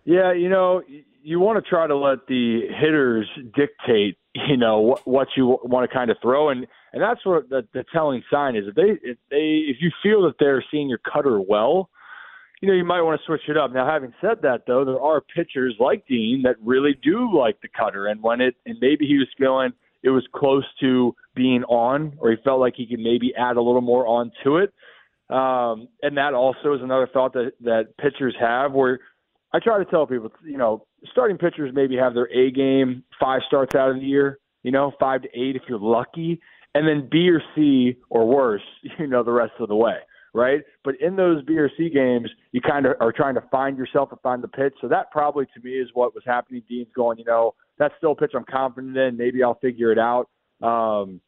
Yeah, 0.04 0.32
you 0.32 0.50
know, 0.50 0.82
you 1.22 1.40
want 1.40 1.62
to 1.62 1.68
try 1.68 1.86
to 1.86 1.96
let 1.96 2.26
the 2.28 2.68
hitters 2.78 3.28
dictate, 3.56 4.18
you 4.48 4.56
know, 4.56 4.80
what, 4.80 5.06
what 5.06 5.28
you 5.36 5.58
want 5.62 5.88
to 5.88 5.94
kind 5.94 6.10
of 6.10 6.16
throw, 6.20 6.50
and 6.50 6.66
and 6.92 7.02
that's 7.02 7.24
what 7.24 7.48
the, 7.48 7.66
the 7.72 7.84
telling 7.92 8.22
sign 8.30 8.56
is. 8.56 8.64
If 8.68 8.74
they 8.74 8.98
if 9.02 9.18
they 9.30 9.64
if 9.68 9.76
you 9.80 9.90
feel 10.02 10.22
that 10.22 10.34
they're 10.38 10.64
seeing 10.70 10.88
your 10.88 10.98
cutter 10.98 11.40
well, 11.40 11.90
you 12.60 12.68
know, 12.68 12.74
you 12.74 12.84
might 12.84 13.02
want 13.02 13.20
to 13.20 13.26
switch 13.26 13.42
it 13.48 13.56
up. 13.56 13.72
Now, 13.72 13.86
having 13.86 14.12
said 14.20 14.42
that, 14.42 14.62
though, 14.66 14.84
there 14.84 15.00
are 15.00 15.20
pitchers 15.20 15.74
like 15.78 16.06
Dean 16.06 16.42
that 16.44 16.56
really 16.62 16.98
do 17.02 17.36
like 17.36 17.60
the 17.60 17.68
cutter, 17.68 18.06
and 18.06 18.22
when 18.22 18.40
it 18.40 18.56
and 18.66 18.76
maybe 18.80 19.06
he 19.06 19.18
was 19.18 19.28
feeling 19.38 19.72
it 20.02 20.10
was 20.10 20.26
close 20.34 20.64
to 20.80 21.14
being 21.34 21.64
on, 21.64 22.14
or 22.18 22.30
he 22.30 22.36
felt 22.44 22.60
like 22.60 22.74
he 22.76 22.86
could 22.86 23.00
maybe 23.00 23.34
add 23.36 23.56
a 23.56 23.62
little 23.62 23.80
more 23.80 24.06
on 24.06 24.30
to 24.44 24.58
it. 24.58 24.72
Um, 25.28 25.88
and 26.02 26.16
that 26.16 26.34
also 26.34 26.74
is 26.74 26.80
another 26.82 27.08
thought 27.12 27.32
that 27.32 27.52
that 27.62 27.96
pitchers 27.98 28.36
have, 28.38 28.72
where 28.72 29.00
I 29.56 29.58
try 29.58 29.78
to 29.78 29.86
tell 29.86 30.06
people, 30.06 30.30
you 30.44 30.58
know, 30.58 30.84
starting 31.10 31.38
pitchers 31.38 31.72
maybe 31.72 31.96
have 31.96 32.12
their 32.12 32.28
A 32.30 32.50
game 32.50 33.02
five 33.18 33.40
starts 33.46 33.74
out 33.74 33.88
of 33.88 33.96
the 33.96 34.02
year, 34.02 34.38
you 34.62 34.70
know, 34.70 34.92
five 35.00 35.22
to 35.22 35.28
eight 35.28 35.56
if 35.56 35.62
you're 35.66 35.78
lucky, 35.78 36.38
and 36.74 36.86
then 36.86 37.08
B 37.10 37.30
or 37.30 37.40
C 37.54 37.96
or 38.10 38.28
worse, 38.28 38.60
you 38.98 39.06
know, 39.06 39.22
the 39.22 39.32
rest 39.32 39.52
of 39.58 39.68
the 39.68 39.74
way, 39.74 39.96
right? 40.34 40.60
But 40.84 41.00
in 41.00 41.16
those 41.16 41.42
B 41.44 41.56
or 41.56 41.70
C 41.74 41.88
games, 41.88 42.28
you 42.52 42.60
kind 42.60 42.84
of 42.84 42.96
are 43.00 43.12
trying 43.12 43.34
to 43.36 43.44
find 43.50 43.78
yourself 43.78 44.10
and 44.12 44.20
find 44.20 44.44
the 44.44 44.48
pitch. 44.48 44.74
So 44.82 44.88
that 44.88 45.10
probably 45.10 45.46
to 45.46 45.60
me 45.64 45.70
is 45.70 45.88
what 45.94 46.14
was 46.14 46.22
happening. 46.26 46.62
Dean's 46.68 46.92
going, 46.94 47.18
you 47.18 47.24
know, 47.24 47.54
that's 47.78 47.94
still 47.96 48.12
a 48.12 48.14
pitch 48.14 48.32
I'm 48.36 48.44
confident 48.44 48.94
in. 48.94 49.16
Maybe 49.16 49.42
I'll 49.42 49.58
figure 49.60 49.90
it 49.90 49.98
out. 49.98 50.28
Um, 50.62 51.22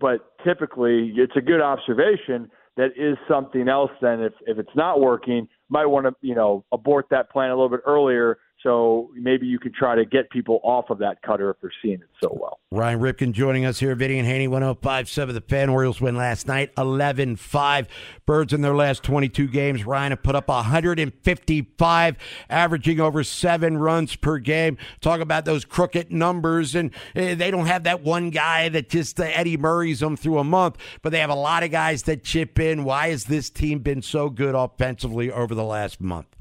but 0.00 0.20
typically, 0.42 1.12
it's 1.16 1.36
a 1.36 1.42
good 1.42 1.60
observation 1.60 2.50
that 2.78 2.92
is 2.96 3.18
something 3.28 3.68
else. 3.68 3.90
Then, 4.00 4.22
if 4.22 4.32
if 4.46 4.58
it's 4.58 4.74
not 4.74 5.00
working, 5.00 5.48
might 5.68 5.86
want 5.86 6.06
to 6.06 6.14
you 6.20 6.34
know 6.34 6.64
abort 6.72 7.06
that 7.10 7.30
plan 7.30 7.50
a 7.50 7.54
little 7.54 7.68
bit 7.68 7.80
earlier. 7.86 8.38
So 8.64 9.10
maybe 9.14 9.46
you 9.46 9.58
can 9.58 9.72
try 9.72 9.94
to 9.94 10.06
get 10.06 10.30
people 10.30 10.58
off 10.64 10.88
of 10.88 10.98
that 10.98 11.20
cutter 11.20 11.50
if 11.50 11.58
they're 11.60 11.70
seeing 11.82 12.00
it 12.00 12.08
so 12.22 12.34
well. 12.40 12.60
Ryan 12.70 12.98
Ripken 12.98 13.32
joining 13.32 13.66
us 13.66 13.78
here, 13.78 13.94
Vinny 13.94 14.18
and 14.18 14.26
Haynie, 14.26 14.48
1057. 14.48 15.34
The 15.34 15.42
Fan 15.42 15.68
Orioles 15.68 16.00
win 16.00 16.16
last 16.16 16.48
night, 16.48 16.72
11 16.78 17.36
5. 17.36 17.88
Birds 18.24 18.54
in 18.54 18.62
their 18.62 18.74
last 18.74 19.02
22 19.02 19.48
games, 19.48 19.84
Ryan 19.84 20.12
have 20.12 20.22
put 20.22 20.34
up 20.34 20.48
155, 20.48 22.16
averaging 22.48 23.00
over 23.00 23.22
seven 23.22 23.76
runs 23.76 24.16
per 24.16 24.38
game. 24.38 24.78
Talk 25.02 25.20
about 25.20 25.44
those 25.44 25.66
crooked 25.66 26.10
numbers, 26.10 26.74
and 26.74 26.90
eh, 27.14 27.34
they 27.34 27.50
don't 27.50 27.66
have 27.66 27.84
that 27.84 28.02
one 28.02 28.30
guy 28.30 28.70
that 28.70 28.88
just 28.88 29.20
uh, 29.20 29.24
Eddie 29.24 29.58
Murray's 29.58 30.00
them 30.00 30.16
through 30.16 30.38
a 30.38 30.44
month, 30.44 30.78
but 31.02 31.12
they 31.12 31.20
have 31.20 31.28
a 31.28 31.34
lot 31.34 31.64
of 31.64 31.70
guys 31.70 32.04
that 32.04 32.24
chip 32.24 32.58
in. 32.58 32.84
Why 32.84 33.10
has 33.10 33.24
this 33.24 33.50
team 33.50 33.80
been 33.80 34.00
so 34.00 34.30
good 34.30 34.54
offensively 34.54 35.30
over 35.30 35.54
the 35.54 35.64
last 35.64 36.00
month? 36.00 36.34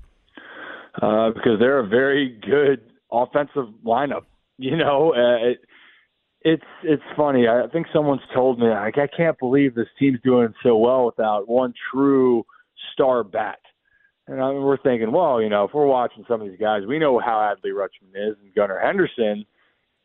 Uh, 1.02 1.32
because 1.32 1.60
they're 1.60 1.80
a 1.80 1.88
very 1.88 2.40
good 2.42 2.92
offensive 3.12 3.74
lineup. 3.86 4.26
You 4.60 4.78
know, 4.78 5.14
uh, 5.16 5.50
it, 5.50 5.62
it's 6.42 6.64
it's 6.84 7.04
funny. 7.18 7.48
I 7.48 7.68
think 7.72 7.88
someone's 7.92 8.22
told 8.34 8.60
me 8.60 8.68
like 8.68 8.98
I 8.98 9.08
can't 9.08 9.38
believe 9.40 9.74
this 9.74 9.88
team's 9.98 10.20
doing 10.24 10.54
so 10.62 10.78
well 10.78 11.06
without 11.06 11.50
one 11.50 11.74
true 11.92 12.46
star 12.94 13.24
bat. 13.24 13.60
And 14.28 14.42
I 14.42 14.52
mean, 14.52 14.62
we're 14.62 14.78
thinking, 14.78 15.12
well, 15.12 15.42
you 15.42 15.50
know, 15.50 15.66
if 15.66 15.74
we're 15.74 15.88
watching 15.88 16.24
some 16.28 16.42
of 16.42 16.48
these 16.48 16.60
guys, 16.60 16.84
we 16.88 17.00
know 17.00 17.20
how 17.20 17.38
Adley 17.40 17.72
Rutschman 17.72 18.30
is 18.30 18.36
and 18.42 18.54
Gunnar 18.56 18.80
Henderson, 18.80 19.46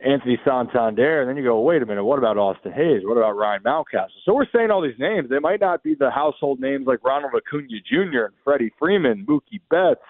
Anthony 0.00 0.38
Santander, 0.44 1.20
and 1.20 1.28
then 1.28 1.36
you 1.36 1.44
go, 1.44 1.60
wait 1.60 1.82
a 1.82 1.86
minute, 1.86 2.04
what 2.04 2.18
about 2.18 2.36
Austin 2.36 2.72
Hays? 2.72 3.02
What 3.04 3.16
about 3.16 3.36
Ryan 3.36 3.62
Mountcastle? 3.62 4.22
So 4.24 4.34
we're 4.34 4.46
saying 4.52 4.70
all 4.70 4.82
these 4.82 4.98
names. 4.98 5.28
They 5.30 5.38
might 5.38 5.60
not 5.60 5.84
be 5.84 5.94
the 5.94 6.10
household 6.10 6.60
names 6.60 6.86
like 6.86 7.04
Ronald 7.04 7.32
Acuna 7.36 7.66
Jr. 7.88 8.24
and 8.24 8.34
Freddie 8.42 8.72
Freeman, 8.78 9.24
Mookie 9.28 9.60
Betts, 9.70 10.00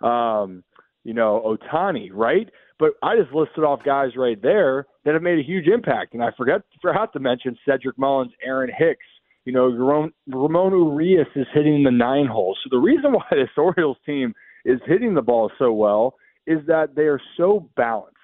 um, 0.00 0.64
you 1.04 1.14
know, 1.14 1.56
Ohtani, 1.56 2.10
right? 2.12 2.48
But 2.78 2.92
I 3.02 3.16
just 3.16 3.32
listed 3.32 3.62
off 3.62 3.84
guys 3.84 4.10
right 4.16 4.40
there 4.40 4.86
that 5.04 5.14
have 5.14 5.22
made 5.22 5.38
a 5.38 5.42
huge 5.42 5.66
impact, 5.68 6.14
and 6.14 6.22
I 6.22 6.30
forgot 6.36 6.62
forgot 6.82 7.12
to 7.12 7.20
mention 7.20 7.56
Cedric 7.64 7.98
Mullins, 7.98 8.32
Aaron 8.42 8.70
Hicks. 8.76 9.06
You 9.44 9.52
know, 9.52 9.66
Ramon, 9.66 10.12
Ramon 10.26 10.72
Urias 10.72 11.28
is 11.36 11.46
hitting 11.52 11.84
the 11.84 11.90
nine 11.90 12.26
hole. 12.26 12.56
So 12.64 12.68
the 12.70 12.80
reason 12.80 13.12
why 13.12 13.26
this 13.30 13.50
Orioles 13.56 13.98
team 14.04 14.34
is 14.64 14.80
hitting 14.86 15.14
the 15.14 15.22
ball 15.22 15.52
so 15.58 15.72
well 15.72 16.14
is 16.46 16.58
that 16.66 16.94
they 16.94 17.02
are 17.02 17.20
so 17.36 17.68
balanced, 17.76 18.16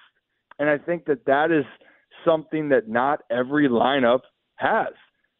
and 0.59 0.69
I 0.69 0.77
think 0.77 1.05
that 1.05 1.25
that 1.25 1.51
is 1.51 1.65
something 2.25 2.69
that 2.69 2.87
not 2.87 3.21
every 3.29 3.67
lineup 3.67 4.21
has. 4.55 4.93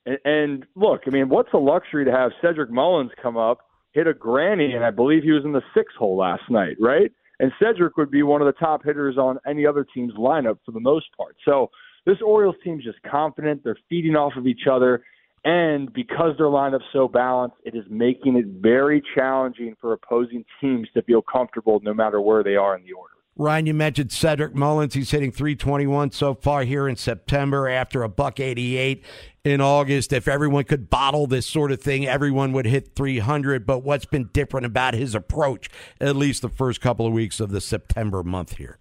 And, 0.05 0.17
and 0.25 0.65
look, 0.75 1.01
I 1.05 1.09
mean, 1.09 1.29
what's 1.29 1.53
a 1.53 1.57
luxury 1.57 2.05
to 2.05 2.11
have 2.11 2.31
Cedric 2.41 2.71
Mullins 2.71 3.11
come 3.21 3.37
up, 3.37 3.59
hit 3.91 4.08
a 4.08 4.13
granny, 4.13 4.73
and 4.73 4.84
I 4.84 4.91
believe 4.91 5.23
he 5.23 5.32
was 5.32 5.43
in 5.45 5.51
the 5.51 5.62
six 5.73 5.93
hole 5.97 6.17
last 6.17 6.43
night, 6.49 6.77
right? 6.80 7.12
And 7.39 7.51
Cedric 7.60 7.97
would 7.97 8.12
be 8.12 8.23
one 8.23 8.41
of 8.41 8.45
the 8.45 8.54
top 8.54 8.84
hitters 8.84 9.17
on 9.17 9.39
any 9.47 9.65
other 9.65 9.86
team's 9.93 10.13
lineup 10.13 10.60
for 10.65 10.71
the 10.71 10.80
most 10.80 11.08
part. 11.17 11.36
So 11.43 11.71
this 12.06 12.17
Orioles 12.23 12.56
team's 12.63 12.84
just 12.84 13.01
confident. 13.04 13.63
They're 13.63 13.77
feeding 13.89 14.15
off 14.15 14.34
of 14.38 14.47
each 14.47 14.67
other. 14.71 15.04
And 15.43 15.91
because 15.91 16.38
their 16.38 16.47
lineup's 16.47 16.86
so 16.93 17.08
balanced, 17.08 17.58
it 17.65 17.73
is 17.73 17.84
making 17.89 18.38
it 18.38 18.45
very 18.62 19.01
challenging 19.15 19.75
for 19.82 19.93
opposing 19.93 20.45
teams 20.60 20.88
to 20.93 21.01
feel 21.01 21.23
comfortable 21.23 21.80
no 21.84 21.95
matter 21.95 22.21
where 22.21 22.43
they 22.43 22.56
are 22.56 22.77
in 22.77 22.84
the 22.84 22.93
order. 22.93 23.15
Ryan, 23.38 23.65
you 23.65 23.73
mentioned 23.73 24.12
Cedric 24.12 24.54
Mullins. 24.54 24.93
He's 24.93 25.10
hitting 25.10 25.32
321 25.32 26.12
so 26.12 26.36
far 26.36 26.63
here 26.63 26.88
in 26.88 26.95
September 26.95 27.67
after 27.67 28.04
a 28.04 28.10
buck 28.10 28.39
88 28.39 29.04
in 29.43 29.62
August. 29.62 30.13
If 30.13 30.27
everyone 30.27 30.63
could 30.63 30.89
bottle 30.89 31.27
this 31.27 31.45
sort 31.45 31.71
of 31.71 31.82
thing, 31.82 32.06
everyone 32.06 32.51
would 32.54 32.65
hit 32.65 32.95
300. 32.95 33.65
But 33.65 33.84
what's 33.84 34.06
been 34.06 34.30
different 34.34 34.65
about 34.65 34.93
his 34.93 35.15
approach, 35.15 35.69
at 35.99 36.15
least 36.15 36.41
the 36.41 36.49
first 36.49 36.82
couple 36.82 37.06
of 37.08 37.13
weeks 37.13 37.39
of 37.39 37.51
the 37.51 37.62
September 37.62 38.23
month 38.23 38.58
here? 38.58 38.77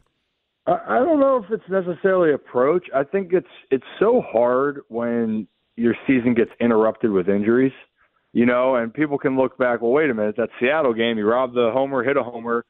I 0.66 0.98
don't 0.98 1.18
know 1.18 1.42
if 1.42 1.50
it's 1.50 1.68
necessarily 1.68 2.32
approach. 2.32 2.86
I 2.94 3.02
think 3.02 3.32
it's 3.32 3.48
it's 3.70 3.84
so 3.98 4.22
hard 4.24 4.82
when 4.88 5.48
your 5.76 5.96
season 6.06 6.34
gets 6.34 6.50
interrupted 6.60 7.10
with 7.10 7.28
injuries, 7.28 7.72
you 8.32 8.46
know, 8.46 8.76
and 8.76 8.92
people 8.92 9.18
can 9.18 9.36
look 9.36 9.58
back. 9.58 9.80
Well, 9.80 9.90
wait 9.90 10.10
a 10.10 10.14
minute, 10.14 10.36
that 10.36 10.50
Seattle 10.60 10.92
game, 10.94 11.16
he 11.16 11.22
robbed 11.22 11.54
the 11.54 11.70
homer, 11.72 12.04
hit 12.04 12.16
a 12.16 12.22
homer 12.22 12.64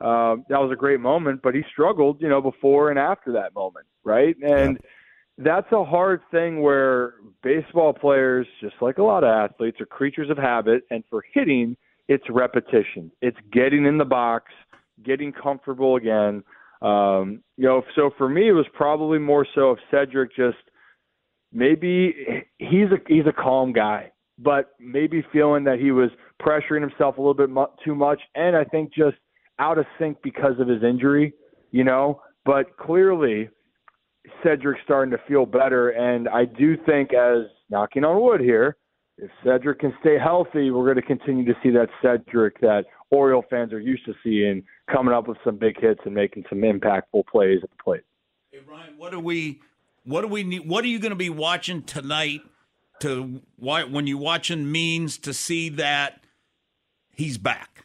uh, 0.00 0.36
that 0.48 0.60
was 0.60 0.70
a 0.72 0.76
great 0.76 1.00
moment, 1.00 1.40
but 1.42 1.54
he 1.54 1.62
struggled, 1.72 2.20
you 2.20 2.28
know, 2.28 2.40
before 2.40 2.90
and 2.90 2.98
after 2.98 3.32
that 3.32 3.54
moment, 3.54 3.86
right? 4.02 4.34
And 4.44 4.78
yeah. 4.82 4.90
That's 5.38 5.70
a 5.72 5.84
hard 5.84 6.20
thing 6.30 6.62
where 6.62 7.14
baseball 7.42 7.92
players, 7.92 8.46
just 8.60 8.74
like 8.80 8.98
a 8.98 9.02
lot 9.02 9.24
of 9.24 9.30
athletes, 9.30 9.80
are 9.80 9.86
creatures 9.86 10.30
of 10.30 10.38
habit, 10.38 10.82
and 10.90 11.02
for 11.10 11.24
hitting, 11.32 11.76
it's 12.08 12.24
repetition. 12.30 13.10
It's 13.20 13.36
getting 13.52 13.86
in 13.86 13.98
the 13.98 14.04
box, 14.04 14.52
getting 15.04 15.32
comfortable 15.32 15.96
again. 15.96 16.44
Um, 16.82 17.42
you 17.56 17.64
know, 17.64 17.82
so 17.96 18.10
for 18.16 18.28
me, 18.28 18.48
it 18.48 18.52
was 18.52 18.66
probably 18.74 19.18
more 19.18 19.46
so 19.54 19.72
if 19.72 19.78
Cedric 19.90 20.36
just 20.36 20.58
maybe 21.52 22.14
he's 22.58 22.90
a 22.92 22.98
he's 23.08 23.26
a 23.26 23.32
calm 23.32 23.72
guy, 23.72 24.12
but 24.38 24.72
maybe 24.78 25.24
feeling 25.32 25.64
that 25.64 25.78
he 25.78 25.90
was 25.90 26.10
pressuring 26.40 26.82
himself 26.82 27.16
a 27.16 27.20
little 27.20 27.34
bit 27.34 27.50
mu- 27.50 27.66
too 27.84 27.94
much, 27.94 28.20
and 28.34 28.54
I 28.54 28.64
think 28.64 28.92
just 28.92 29.16
out 29.58 29.78
of 29.78 29.86
sync 29.98 30.18
because 30.22 30.60
of 30.60 30.68
his 30.68 30.82
injury, 30.82 31.32
you 31.70 31.84
know. 31.84 32.20
But 32.44 32.76
clearly, 32.76 33.48
Cedric's 34.42 34.80
starting 34.84 35.10
to 35.10 35.22
feel 35.28 35.46
better, 35.46 35.90
and 35.90 36.28
I 36.28 36.44
do 36.44 36.76
think, 36.86 37.12
as 37.12 37.46
knocking 37.70 38.04
on 38.04 38.22
wood 38.22 38.40
here, 38.40 38.76
if 39.18 39.30
Cedric 39.44 39.80
can 39.80 39.94
stay 40.00 40.18
healthy, 40.18 40.70
we're 40.70 40.84
going 40.84 40.96
to 40.96 41.02
continue 41.02 41.44
to 41.44 41.54
see 41.62 41.70
that 41.70 41.88
Cedric 42.02 42.60
that 42.60 42.84
Oriole 43.10 43.44
fans 43.48 43.72
are 43.72 43.80
used 43.80 44.04
to 44.06 44.14
seeing 44.24 44.62
coming 44.90 45.14
up 45.14 45.28
with 45.28 45.38
some 45.44 45.56
big 45.56 45.80
hits 45.80 46.00
and 46.04 46.14
making 46.14 46.44
some 46.48 46.58
impactful 46.58 47.26
plays 47.30 47.60
at 47.62 47.70
the 47.70 47.76
plate. 47.82 48.02
Hey 48.50 48.60
Ryan, 48.66 48.94
what 48.96 49.12
do 49.12 49.20
we, 49.20 49.60
what 50.04 50.22
do 50.22 50.28
we 50.28 50.42
need? 50.42 50.68
What 50.68 50.84
are 50.84 50.88
you 50.88 50.98
going 50.98 51.10
to 51.10 51.16
be 51.16 51.30
watching 51.30 51.82
tonight? 51.82 52.40
To 53.00 53.42
why 53.56 53.82
when 53.84 54.06
you 54.06 54.16
watching 54.16 54.70
means 54.70 55.18
to 55.18 55.34
see 55.34 55.68
that 55.70 56.24
he's 57.10 57.36
back. 57.38 57.83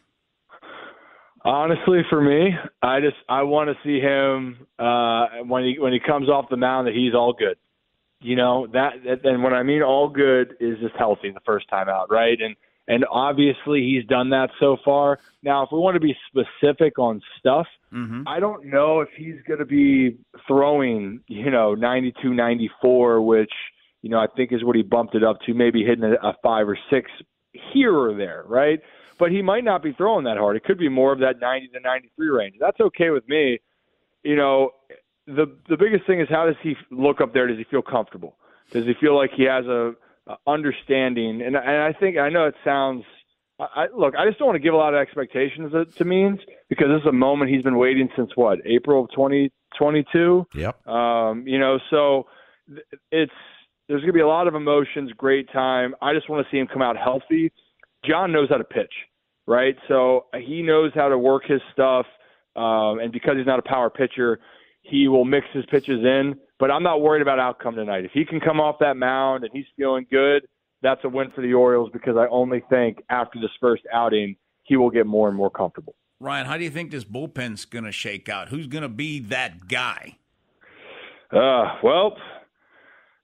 Honestly, 1.49 2.01
for 2.11 2.21
me, 2.21 2.51
I 2.83 2.99
just 2.99 3.15
I 3.27 3.41
want 3.41 3.71
to 3.71 3.75
see 3.83 3.99
him 3.99 4.67
uh, 4.77 5.43
when 5.47 5.63
he 5.63 5.79
when 5.79 5.93
he 5.93 5.99
comes 5.99 6.29
off 6.29 6.45
the 6.51 6.57
mound 6.57 6.85
that 6.85 6.93
he's 6.93 7.15
all 7.15 7.33
good. 7.33 7.57
You 8.21 8.35
know 8.35 8.67
that, 8.73 9.03
that 9.03 9.25
and 9.25 9.41
what 9.41 9.53
I 9.53 9.63
mean 9.63 9.81
all 9.81 10.09
good 10.09 10.55
is 10.59 10.77
just 10.79 10.95
healthy 10.95 11.31
the 11.31 11.39
first 11.47 11.67
time 11.67 11.89
out, 11.89 12.11
right? 12.11 12.37
And 12.39 12.55
and 12.87 13.03
obviously 13.09 13.81
he's 13.81 14.05
done 14.05 14.29
that 14.29 14.51
so 14.59 14.77
far. 14.85 15.17
Now, 15.41 15.63
if 15.63 15.69
we 15.71 15.79
want 15.79 15.95
to 15.95 15.99
be 15.99 16.15
specific 16.27 16.99
on 16.99 17.19
stuff, 17.39 17.65
mm-hmm. 17.91 18.27
I 18.27 18.39
don't 18.39 18.65
know 18.65 18.99
if 18.99 19.09
he's 19.17 19.41
going 19.47 19.59
to 19.59 19.65
be 19.65 20.17
throwing, 20.47 21.21
you 21.27 21.49
know, 21.49 21.73
92, 21.73 22.31
94, 22.31 23.23
which 23.23 23.51
you 24.03 24.11
know 24.11 24.19
I 24.19 24.27
think 24.37 24.51
is 24.51 24.63
what 24.63 24.75
he 24.75 24.83
bumped 24.83 25.15
it 25.15 25.23
up 25.23 25.39
to, 25.47 25.55
maybe 25.55 25.83
hitting 25.83 26.03
a, 26.03 26.13
a 26.27 26.35
five 26.43 26.69
or 26.69 26.77
six 26.91 27.09
here 27.73 27.97
or 27.97 28.13
there, 28.15 28.43
right? 28.45 28.81
But 29.19 29.31
he 29.31 29.41
might 29.41 29.65
not 29.65 29.83
be 29.83 29.93
throwing 29.93 30.23
that 30.23 30.37
hard. 30.37 30.55
It 30.55 30.63
could 30.63 30.79
be 30.79 30.89
more 30.89 31.11
of 31.11 31.19
that 31.19 31.39
90 31.39 31.67
to 31.67 31.79
93 31.81 32.29
range. 32.29 32.55
That's 32.59 32.79
okay 32.79 33.09
with 33.09 33.27
me. 33.27 33.59
You 34.23 34.35
know, 34.35 34.71
the 35.27 35.55
the 35.67 35.77
biggest 35.77 36.07
thing 36.07 36.21
is 36.21 36.27
how 36.29 36.45
does 36.45 36.55
he 36.63 36.75
look 36.89 37.21
up 37.21 37.33
there? 37.33 37.47
Does 37.47 37.57
he 37.57 37.65
feel 37.65 37.81
comfortable? 37.81 38.37
Does 38.71 38.85
he 38.85 38.93
feel 38.99 39.15
like 39.15 39.31
he 39.35 39.43
has 39.43 39.65
a, 39.65 39.93
a 40.27 40.35
understanding? 40.47 41.41
And 41.41 41.55
and 41.55 41.83
I 41.83 41.93
think 41.93 42.17
I 42.17 42.29
know 42.29 42.47
it 42.47 42.55
sounds. 42.63 43.03
I, 43.59 43.87
look, 43.93 44.15
I 44.15 44.25
just 44.25 44.39
don't 44.39 44.47
want 44.47 44.55
to 44.55 44.63
give 44.63 44.73
a 44.73 44.77
lot 44.77 44.93
of 44.93 45.01
expectations 45.01 45.73
to, 45.73 45.83
to 45.83 46.05
Means 46.05 46.39
because 46.69 46.87
this 46.87 47.01
is 47.01 47.07
a 47.07 47.11
moment 47.11 47.51
he's 47.51 47.61
been 47.61 47.77
waiting 47.77 48.07
since 48.15 48.31
what 48.35 48.59
April 48.65 49.03
of 49.03 49.11
2022. 49.11 50.47
Yep. 50.55 50.87
Um, 50.87 51.45
you 51.45 51.59
know, 51.59 51.77
so 51.89 52.27
it's 53.11 53.33
there's 53.89 53.99
going 53.99 54.07
to 54.07 54.13
be 54.13 54.21
a 54.21 54.27
lot 54.27 54.47
of 54.47 54.55
emotions, 54.55 55.11
great 55.17 55.51
time. 55.51 55.93
I 56.01 56.13
just 56.13 56.29
want 56.29 56.45
to 56.45 56.51
see 56.51 56.57
him 56.57 56.67
come 56.67 56.81
out 56.81 56.95
healthy. 56.95 57.51
John 58.05 58.31
knows 58.31 58.47
how 58.49 58.57
to 58.57 58.63
pitch 58.63 58.93
right? 59.49 59.75
So 59.87 60.27
he 60.39 60.61
knows 60.61 60.91
how 60.93 61.09
to 61.09 61.17
work 61.17 61.43
his 61.47 61.59
stuff, 61.73 62.05
um, 62.55 62.99
and 62.99 63.11
because 63.11 63.33
he's 63.35 63.47
not 63.47 63.57
a 63.57 63.63
power 63.63 63.89
pitcher, 63.89 64.39
he 64.83 65.07
will 65.07 65.25
mix 65.25 65.47
his 65.51 65.65
pitches 65.65 65.99
in. 66.03 66.35
But 66.59 66.69
I'm 66.69 66.83
not 66.83 67.01
worried 67.01 67.23
about 67.23 67.39
outcome 67.39 67.75
tonight. 67.75 68.05
If 68.05 68.11
he 68.13 68.25
can 68.25 68.39
come 68.39 68.59
off 68.59 68.75
that 68.79 68.95
mound 68.95 69.43
and 69.43 69.51
he's 69.51 69.65
feeling 69.75 70.05
good, 70.11 70.45
that's 70.83 71.01
a 71.03 71.09
win 71.09 71.31
for 71.33 71.41
the 71.41 71.53
Orioles 71.53 71.89
because 71.91 72.15
I 72.15 72.27
only 72.29 72.63
think 72.69 72.99
after 73.09 73.39
this 73.39 73.49
first 73.59 73.83
outing 73.91 74.35
he 74.63 74.77
will 74.77 74.91
get 74.91 75.07
more 75.07 75.27
and 75.27 75.35
more 75.35 75.49
comfortable. 75.49 75.95
Ryan, 76.19 76.45
how 76.45 76.57
do 76.57 76.63
you 76.63 76.69
think 76.69 76.91
this 76.91 77.03
bullpen's 77.03 77.65
going 77.65 77.85
to 77.85 77.91
shake 77.91 78.29
out? 78.29 78.49
Who's 78.49 78.67
going 78.67 78.83
to 78.83 78.89
be 78.89 79.19
that 79.19 79.67
guy? 79.67 80.17
Uh, 81.31 81.75
well, 81.81 82.17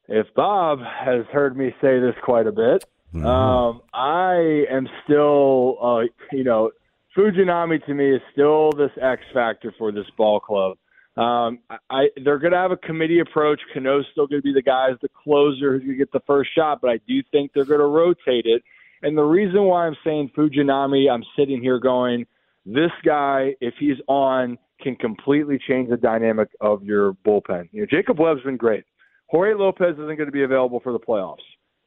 if 0.07 0.27
Bob 0.35 0.79
has 0.79 1.25
heard 1.31 1.55
me 1.55 1.75
say 1.81 1.99
this 1.99 2.15
quite 2.23 2.47
a 2.47 2.51
bit, 2.51 2.85
Mm-hmm. 3.15 3.25
Um, 3.25 3.81
I 3.93 4.65
am 4.69 4.89
still, 5.03 5.77
uh, 5.81 6.01
you 6.33 6.43
know, 6.43 6.71
Fujinami 7.15 7.83
to 7.85 7.93
me 7.93 8.13
is 8.13 8.21
still 8.33 8.71
this 8.73 8.91
X 9.01 9.21
factor 9.33 9.73
for 9.77 9.91
this 9.93 10.05
ball 10.17 10.39
club. 10.39 10.77
Um, 11.15 11.59
I, 11.89 12.09
they're 12.25 12.39
going 12.39 12.51
to 12.51 12.57
have 12.57 12.71
a 12.71 12.77
committee 12.77 13.19
approach. 13.19 13.61
Cano's 13.73 14.05
still 14.11 14.27
going 14.27 14.41
to 14.41 14.43
be 14.43 14.53
the 14.53 14.61
guy 14.61 14.89
as 14.91 14.97
the 15.01 15.07
closer 15.07 15.71
who's 15.71 15.83
going 15.83 15.93
to 15.93 15.97
get 15.97 16.11
the 16.11 16.19
first 16.27 16.49
shot, 16.53 16.81
but 16.81 16.89
I 16.89 16.99
do 17.07 17.23
think 17.31 17.51
they're 17.53 17.63
going 17.63 17.79
to 17.79 17.85
rotate 17.85 18.45
it. 18.45 18.61
And 19.01 19.17
the 19.17 19.23
reason 19.23 19.63
why 19.63 19.87
I'm 19.87 19.95
saying 20.03 20.31
Fujinami, 20.35 21.09
I'm 21.09 21.23
sitting 21.37 21.61
here 21.61 21.79
going, 21.79 22.25
this 22.65 22.91
guy, 23.05 23.55
if 23.61 23.75
he's 23.79 23.97
on, 24.09 24.57
can 24.81 24.97
completely 24.97 25.57
change 25.57 25.89
the 25.89 25.95
dynamic 25.95 26.49
of 26.59 26.83
your 26.83 27.13
bullpen. 27.25 27.69
You 27.71 27.81
know, 27.81 27.87
Jacob 27.89 28.19
Webb's 28.19 28.43
been 28.43 28.57
great. 28.57 28.83
Jorge 29.27 29.53
Lopez 29.53 29.93
isn't 29.93 30.17
going 30.17 30.25
to 30.25 30.31
be 30.31 30.43
available 30.43 30.81
for 30.81 30.91
the 30.91 30.99
playoffs. 30.99 31.37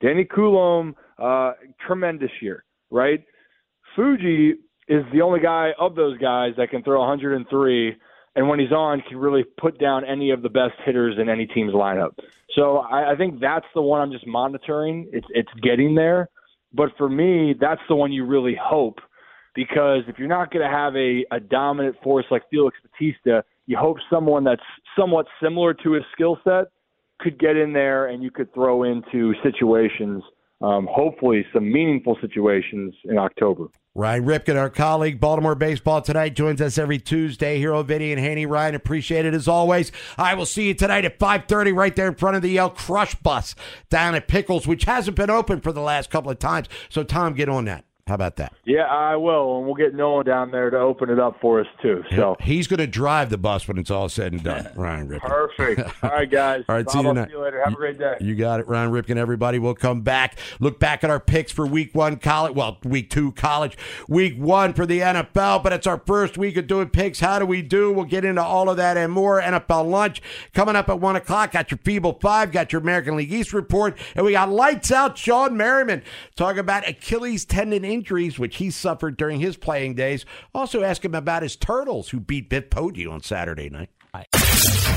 Danny 0.01 0.25
Coulombe, 0.25 0.97
uh, 1.19 1.53
tremendous 1.87 2.31
year, 2.41 2.65
right? 2.91 3.25
Fuji 3.95 4.55
is 4.89 5.05
the 5.13 5.21
only 5.21 5.41
guy 5.41 5.71
of 5.79 5.95
those 5.95 6.17
guys 6.19 6.53
that 6.57 6.71
can 6.71 6.83
throw 6.83 7.01
103, 7.01 7.97
and 8.37 8.49
when 8.49 8.59
he's 8.59 8.73
on, 8.73 9.03
can 9.09 9.19
really 9.19 9.45
put 9.59 9.79
down 9.79 10.05
any 10.05 10.31
of 10.31 10.43
the 10.43 10.49
best 10.49 10.75
hitters 10.85 11.17
in 11.21 11.29
any 11.29 11.47
team's 11.47 11.73
lineup. 11.73 12.11
So 12.55 12.79
I, 12.79 13.13
I 13.13 13.17
think 13.17 13.41
that's 13.41 13.67
the 13.75 13.83
one 13.83 14.01
I'm 14.01 14.13
just 14.13 14.27
monitoring. 14.27 15.09
It's 15.13 15.27
it's 15.31 15.51
getting 15.63 15.95
there, 15.95 16.29
but 16.73 16.91
for 16.97 17.09
me, 17.09 17.55
that's 17.59 17.81
the 17.89 17.97
one 17.97 18.13
you 18.13 18.25
really 18.25 18.57
hope 18.61 18.99
because 19.55 20.03
if 20.07 20.21
you're 20.21 20.29
not 20.29 20.53
going 20.53 20.65
to 20.65 20.71
have 20.71 20.95
a, 20.95 21.25
a 21.33 21.41
dominant 21.41 21.97
force 22.03 22.25
like 22.31 22.43
Felix 22.49 22.77
Bautista, 22.81 23.45
you 23.67 23.77
hope 23.77 23.97
someone 24.09 24.45
that's 24.45 24.63
somewhat 24.97 25.27
similar 25.43 25.75
to 25.75 25.93
his 25.93 26.05
skill 26.13 26.39
set 26.45 26.67
could 27.19 27.41
get 27.41 27.57
in 27.57 27.73
there 27.73 28.07
and 28.07 28.23
you 28.23 28.31
could 28.31 28.55
throw 28.55 28.85
into 28.85 29.35
situations, 29.43 30.23
um, 30.61 30.89
hopefully 30.91 31.47
some 31.53 31.71
meaningful 31.71 32.17
situations 32.21 32.95
in 33.05 33.19
October. 33.19 33.69
Ryan 33.95 34.25
Ripken, 34.27 34.57
our 34.57 34.71
colleague, 34.71 35.19
Baltimore 35.19 35.57
Baseball 35.57 36.01
Tonight, 36.01 36.37
joins 36.37 36.61
us 36.61 36.79
every 36.79 36.99
Tuesday 36.99 37.59
here 37.59 37.75
on 37.75 37.87
Vinny 37.87 38.13
and 38.13 38.21
Haynie. 38.21 38.47
Ryan, 38.47 38.77
appreciate 38.77 39.27
it 39.27 39.35
as 39.35 39.49
always. 39.49 39.91
I 40.17 40.35
will 40.35 40.47
see 40.47 40.69
you 40.69 40.75
tonight 40.75 41.05
at 41.05 41.19
5.30 41.19 41.75
right 41.75 41.97
there 41.97 42.07
in 42.07 42.15
front 42.15 42.37
of 42.37 42.43
the 42.43 42.51
Yale 42.51 42.71
Crush 42.71 43.17
Bus 43.17 43.57
down 43.91 44.15
at 44.15 44.29
Pickles, 44.29 44.69
which 44.69 44.85
hasn't 44.85 45.17
been 45.17 45.31
open 45.31 45.61
for 45.61 45.73
the 45.73 45.81
last 45.81 46.11
couple 46.11 46.31
of 46.31 46.39
times. 46.39 46.69
So, 46.89 47.03
Tom, 47.03 47.35
get 47.35 47.49
on 47.49 47.65
that. 47.65 47.85
How 48.09 48.15
about 48.15 48.37
that? 48.37 48.55
Yeah, 48.65 48.85
I 48.85 49.17
will, 49.17 49.59
and 49.59 49.67
we'll 49.67 49.75
get 49.75 49.95
Nolan 49.95 50.25
down 50.25 50.51
there 50.51 50.71
to 50.71 50.79
open 50.79 51.11
it 51.11 51.21
up 51.21 51.41
for 51.41 51.61
us 51.61 51.67
too. 51.83 52.03
So 52.17 52.37
He's 52.41 52.67
going 52.67 52.79
to 52.79 52.87
drive 52.87 53.29
the 53.29 53.37
bus 53.39 53.69
when 53.69 53.77
it's 53.79 53.91
all 53.91 54.09
said 54.09 54.33
and 54.33 54.43
done. 54.43 54.69
Ryan 54.77 55.09
Ripken. 55.09 55.21
perfect. 55.21 55.81
All 56.03 56.11
right, 56.11 56.31
guys. 56.31 56.65
All 56.69 56.75
right, 56.77 56.87
Bob, 56.87 56.93
see 56.93 57.01
you 57.01 57.15
see 57.27 57.31
you 57.33 57.43
later. 57.43 57.63
Have 57.63 57.73
a 57.75 57.77
great 57.77 57.99
day. 57.99 58.17
You 58.21 58.35
got 58.35 58.61
it, 58.61 58.69
Ryan 58.69 58.91
Ripken. 58.91 59.17
Everybody, 59.17 59.59
we'll 59.59 59.75
come 59.75 60.01
back. 60.01 60.39
Look 60.59 60.81
back 60.81 61.05
at 61.05 61.11
our 61.11 61.21
picks 61.21 61.53
for 61.53 61.67
Week 61.67 61.95
One 61.95 62.17
college. 62.17 62.55
Well, 62.55 62.79
Week 62.85 63.11
Two 63.11 63.33
college, 63.33 63.77
Week 64.09 64.37
One 64.39 64.73
for 64.73 64.87
the 64.87 65.01
NFL. 65.01 65.63
But 65.63 65.73
it's 65.75 65.87
our 65.87 66.03
first 66.07 66.39
week 66.39 66.57
of 66.57 66.67
doing 66.67 66.89
picks. 66.89 67.21
How 67.21 67.39
do 67.39 67.45
we 67.47 67.61
do? 67.61 67.93
We'll 67.93 68.05
get 68.07 68.25
into 68.25 68.43
all 68.43 68.71
of 68.71 68.79
that 68.79 68.97
and 68.97 69.13
more. 69.13 69.41
NFL 69.41 69.91
lunch 69.91 70.23
coming 70.55 70.77
up 70.77 70.89
at 70.89 70.99
one 70.99 71.17
o'clock. 71.17 71.53
Got 71.53 71.71
your 71.71 71.79
Feeble 71.79 72.19
Five. 72.21 72.53
Got 72.53 72.73
your 72.73 72.81
American 72.81 73.17
League 73.17 73.33
East 73.33 73.53
report, 73.53 73.99
and 74.15 74.25
we 74.25 74.33
got 74.33 74.51
lights 74.51 74.91
out. 74.91 75.17
Shawne 75.17 75.53
Merriman 75.55 76.03
talking 76.37 76.61
about 76.61 76.89
Achilles 76.89 77.45
tendon 77.45 77.85
injuries, 77.99 78.39
which 78.39 78.57
he 78.57 78.71
suffered 78.71 79.17
during 79.17 79.41
his 79.41 79.57
playing 79.57 79.95
days. 79.95 80.25
Also, 80.55 80.83
ask 80.83 81.05
him 81.05 81.15
about 81.15 81.43
his 81.43 81.57
Turtles, 81.57 82.11
who 82.11 82.21
beat 82.21 82.49
Bit 82.49 82.71
Poggi 82.71 83.11
on 83.11 83.23
Saturday 83.23 83.69
night. 83.69 83.91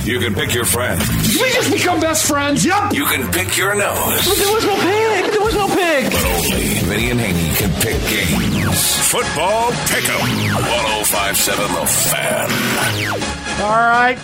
You 0.04 0.20
can 0.20 0.34
pick 0.34 0.54
your 0.54 0.66
friend. 0.66 1.00
Did 1.00 1.42
we 1.42 1.52
just 1.52 1.72
become 1.72 2.00
best 2.00 2.28
friends? 2.28 2.66
Yup. 2.66 2.94
You 2.94 3.06
can 3.06 3.30
pick 3.32 3.58
your 3.58 3.76
nose. 3.76 4.28
But 4.28 4.38
there 4.38 4.54
was 4.54 4.66
no 4.66 4.76
pig. 4.76 5.32
There 5.32 5.42
was 5.42 5.56
no 5.56 5.68
pig. 5.68 6.12
But 6.12 6.26
only 6.26 6.74
Vinny 6.90 7.12
and 7.12 7.20
Haynie 7.20 7.56
can 7.56 7.72
pick 7.82 8.00
games. 8.10 9.12
Football 9.12 9.72
Pick'em. 9.90 10.22
1057 10.56 11.74
The 11.76 11.86
Fan. 11.86 13.62
All 13.62 13.78
right. 13.78 14.20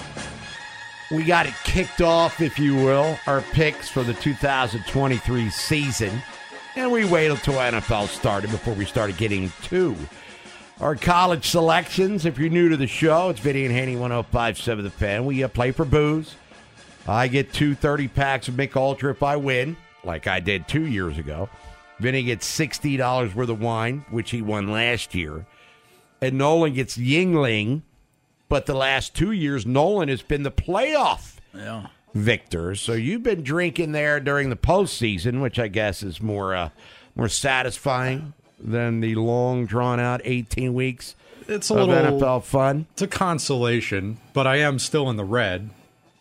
We 1.12 1.24
got 1.24 1.46
it 1.46 1.54
kicked 1.64 2.02
off, 2.02 2.42
if 2.42 2.58
you 2.60 2.76
will, 2.76 3.18
our 3.28 3.42
picks 3.42 3.88
for 3.90 4.04
the 4.04 4.14
2023 4.14 5.50
season. 5.50 6.22
And 6.78 6.92
we 6.92 7.06
waited 7.06 7.32
until 7.32 7.56
NFL 7.56 8.08
started 8.08 8.52
before 8.52 8.76
we 8.76 8.86
started 8.86 9.18
getting 9.18 9.52
to 9.64 9.96
our 10.80 10.96
college 10.96 11.48
selections. 11.50 12.24
If 12.24 12.38
you're 12.38 12.52
new 12.52 12.70
to 12.70 12.78
the 12.78 12.86
show, 12.86 13.30
it's 13.30 13.40
Vinny 13.40 13.66
and 13.66 13.74
Haynie 13.74 13.96
1057 13.96 14.84
The 14.84 14.92
Fan. 14.92 15.26
We 15.26 15.44
uh, 15.44 15.48
play 15.48 15.72
for 15.72 15.86
booze. 15.86 16.36
I 17.08 17.30
get 17.30 17.52
two 17.52 17.74
30 17.74 18.10
packs 18.10 18.48
of 18.48 18.56
Mich 18.58 18.76
Ultra 18.76 19.10
if 19.10 19.24
I 19.24 19.38
win, 19.38 19.76
like 20.04 20.28
I 20.28 20.40
did 20.40 20.68
two 20.68 20.86
years 20.86 21.18
ago. 21.18 21.50
Vinny 22.00 22.22
gets 22.22 22.48
$60 22.60 23.34
worth 23.34 23.50
of 23.50 23.60
wine, 23.60 24.06
which 24.12 24.30
he 24.30 24.44
won 24.44 24.72
last 24.72 25.16
year. 25.16 25.48
And 26.22 26.38
Nolan 26.38 26.74
gets 26.74 26.96
Yuengling, 26.96 27.82
but 28.50 28.68
the 28.68 28.76
last 28.76 29.16
two 29.16 29.32
years, 29.32 29.66
Nolan 29.66 30.10
has 30.10 30.22
been 30.22 30.44
the 30.44 30.52
playoff 30.52 31.38
Yeah. 31.56 31.88
Victor. 32.14 32.76
So 32.76 32.94
you've 32.94 33.24
been 33.24 33.44
drinking 33.44 33.92
there 33.92 34.20
during 34.20 34.50
the 34.50 34.56
postseason, 34.56 35.42
which 35.42 35.60
I 35.60 35.68
guess 35.68 36.04
is 36.04 36.22
more 36.22 36.56
uh, 36.56 36.70
more 37.16 37.30
satisfying 37.30 38.34
than 38.60 39.02
the 39.02 39.16
long, 39.16 39.66
drawn 39.66 40.00
out 40.00 40.22
18 40.24 40.74
weeks 40.74 41.16
It's 41.48 41.70
a 41.70 41.76
of 41.76 41.88
little 41.88 42.20
NFL 42.20 42.44
fun. 42.44 42.88
It's 42.94 43.02
a 43.02 43.08
consolation, 43.08 44.18
but 44.34 44.48
I 44.48 44.58
am 44.58 44.80
still 44.80 45.10
in 45.10 45.16
the 45.16 45.24
red 45.26 45.70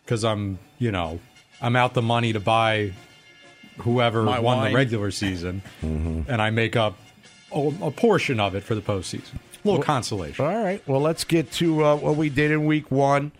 because 0.05 0.25
I'm, 0.25 0.59
you 0.79 0.93
know, 0.93 1.21
I'm 1.61 1.77
out 1.77 1.95
the 1.95 2.03
money 2.03 2.33
to 2.33 2.41
buy 2.41 2.93
whoever 3.79 4.23
My 4.23 4.39
won 4.39 4.59
wine. 4.59 4.71
the 4.73 4.77
regular 4.77 5.11
season, 5.11 5.63
and 5.83 6.41
I 6.43 6.51
make 6.51 6.77
up 6.77 6.97
a, 7.53 7.73
a 7.83 7.91
portion 7.91 8.41
of 8.41 8.55
it 8.55 8.63
for 8.63 8.75
the 8.75 8.83
postseason. 8.83 9.35
A 9.65 9.69
little 9.69 9.83
consolation. 9.83 10.45
All 10.45 10.55
right. 10.63 10.87
Well, 10.87 11.01
let's 11.01 11.25
get 11.25 11.51
to 11.53 11.85
uh, 11.85 11.97
what 11.97 12.17
we 12.17 12.29
did 12.29 12.51
in 12.51 12.67
week 12.67 12.91
one. 12.91 13.33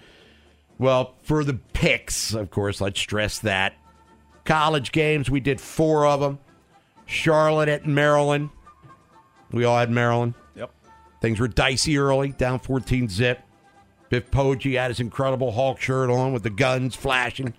Well, 0.79 1.15
for 1.23 1.43
the 1.43 1.55
picks, 1.55 2.35
of 2.35 2.51
course, 2.51 2.81
let's 2.81 3.01
stress 3.01 3.39
that. 3.41 3.75
College 4.45 4.93
games, 4.93 5.31
we 5.31 5.41
did 5.41 5.61
four 5.61 6.07
of 6.07 6.21
them. 6.21 6.39
Charlotte 7.07 7.69
at 7.69 7.87
Maryland. 7.87 8.51
We 9.51 9.65
all 9.65 9.79
had 9.79 9.91
Maryland. 9.91 10.35
Yep. 10.55 10.71
Things 11.21 11.41
were 11.41 11.49
dicey 11.49 11.99
early, 11.99 12.31
down 12.31 12.59
14 12.59 13.09
zip. 13.09 13.41
Biff 14.09 14.31
Poggi 14.31 14.77
had 14.77 14.91
his 14.91 15.01
incredible 15.01 15.53
Hulk 15.53 15.81
shirt 15.81 16.11
on 16.11 16.33
with 16.33 16.43
the 16.43 16.51
guns 16.51 16.95
flashing. 16.95 17.55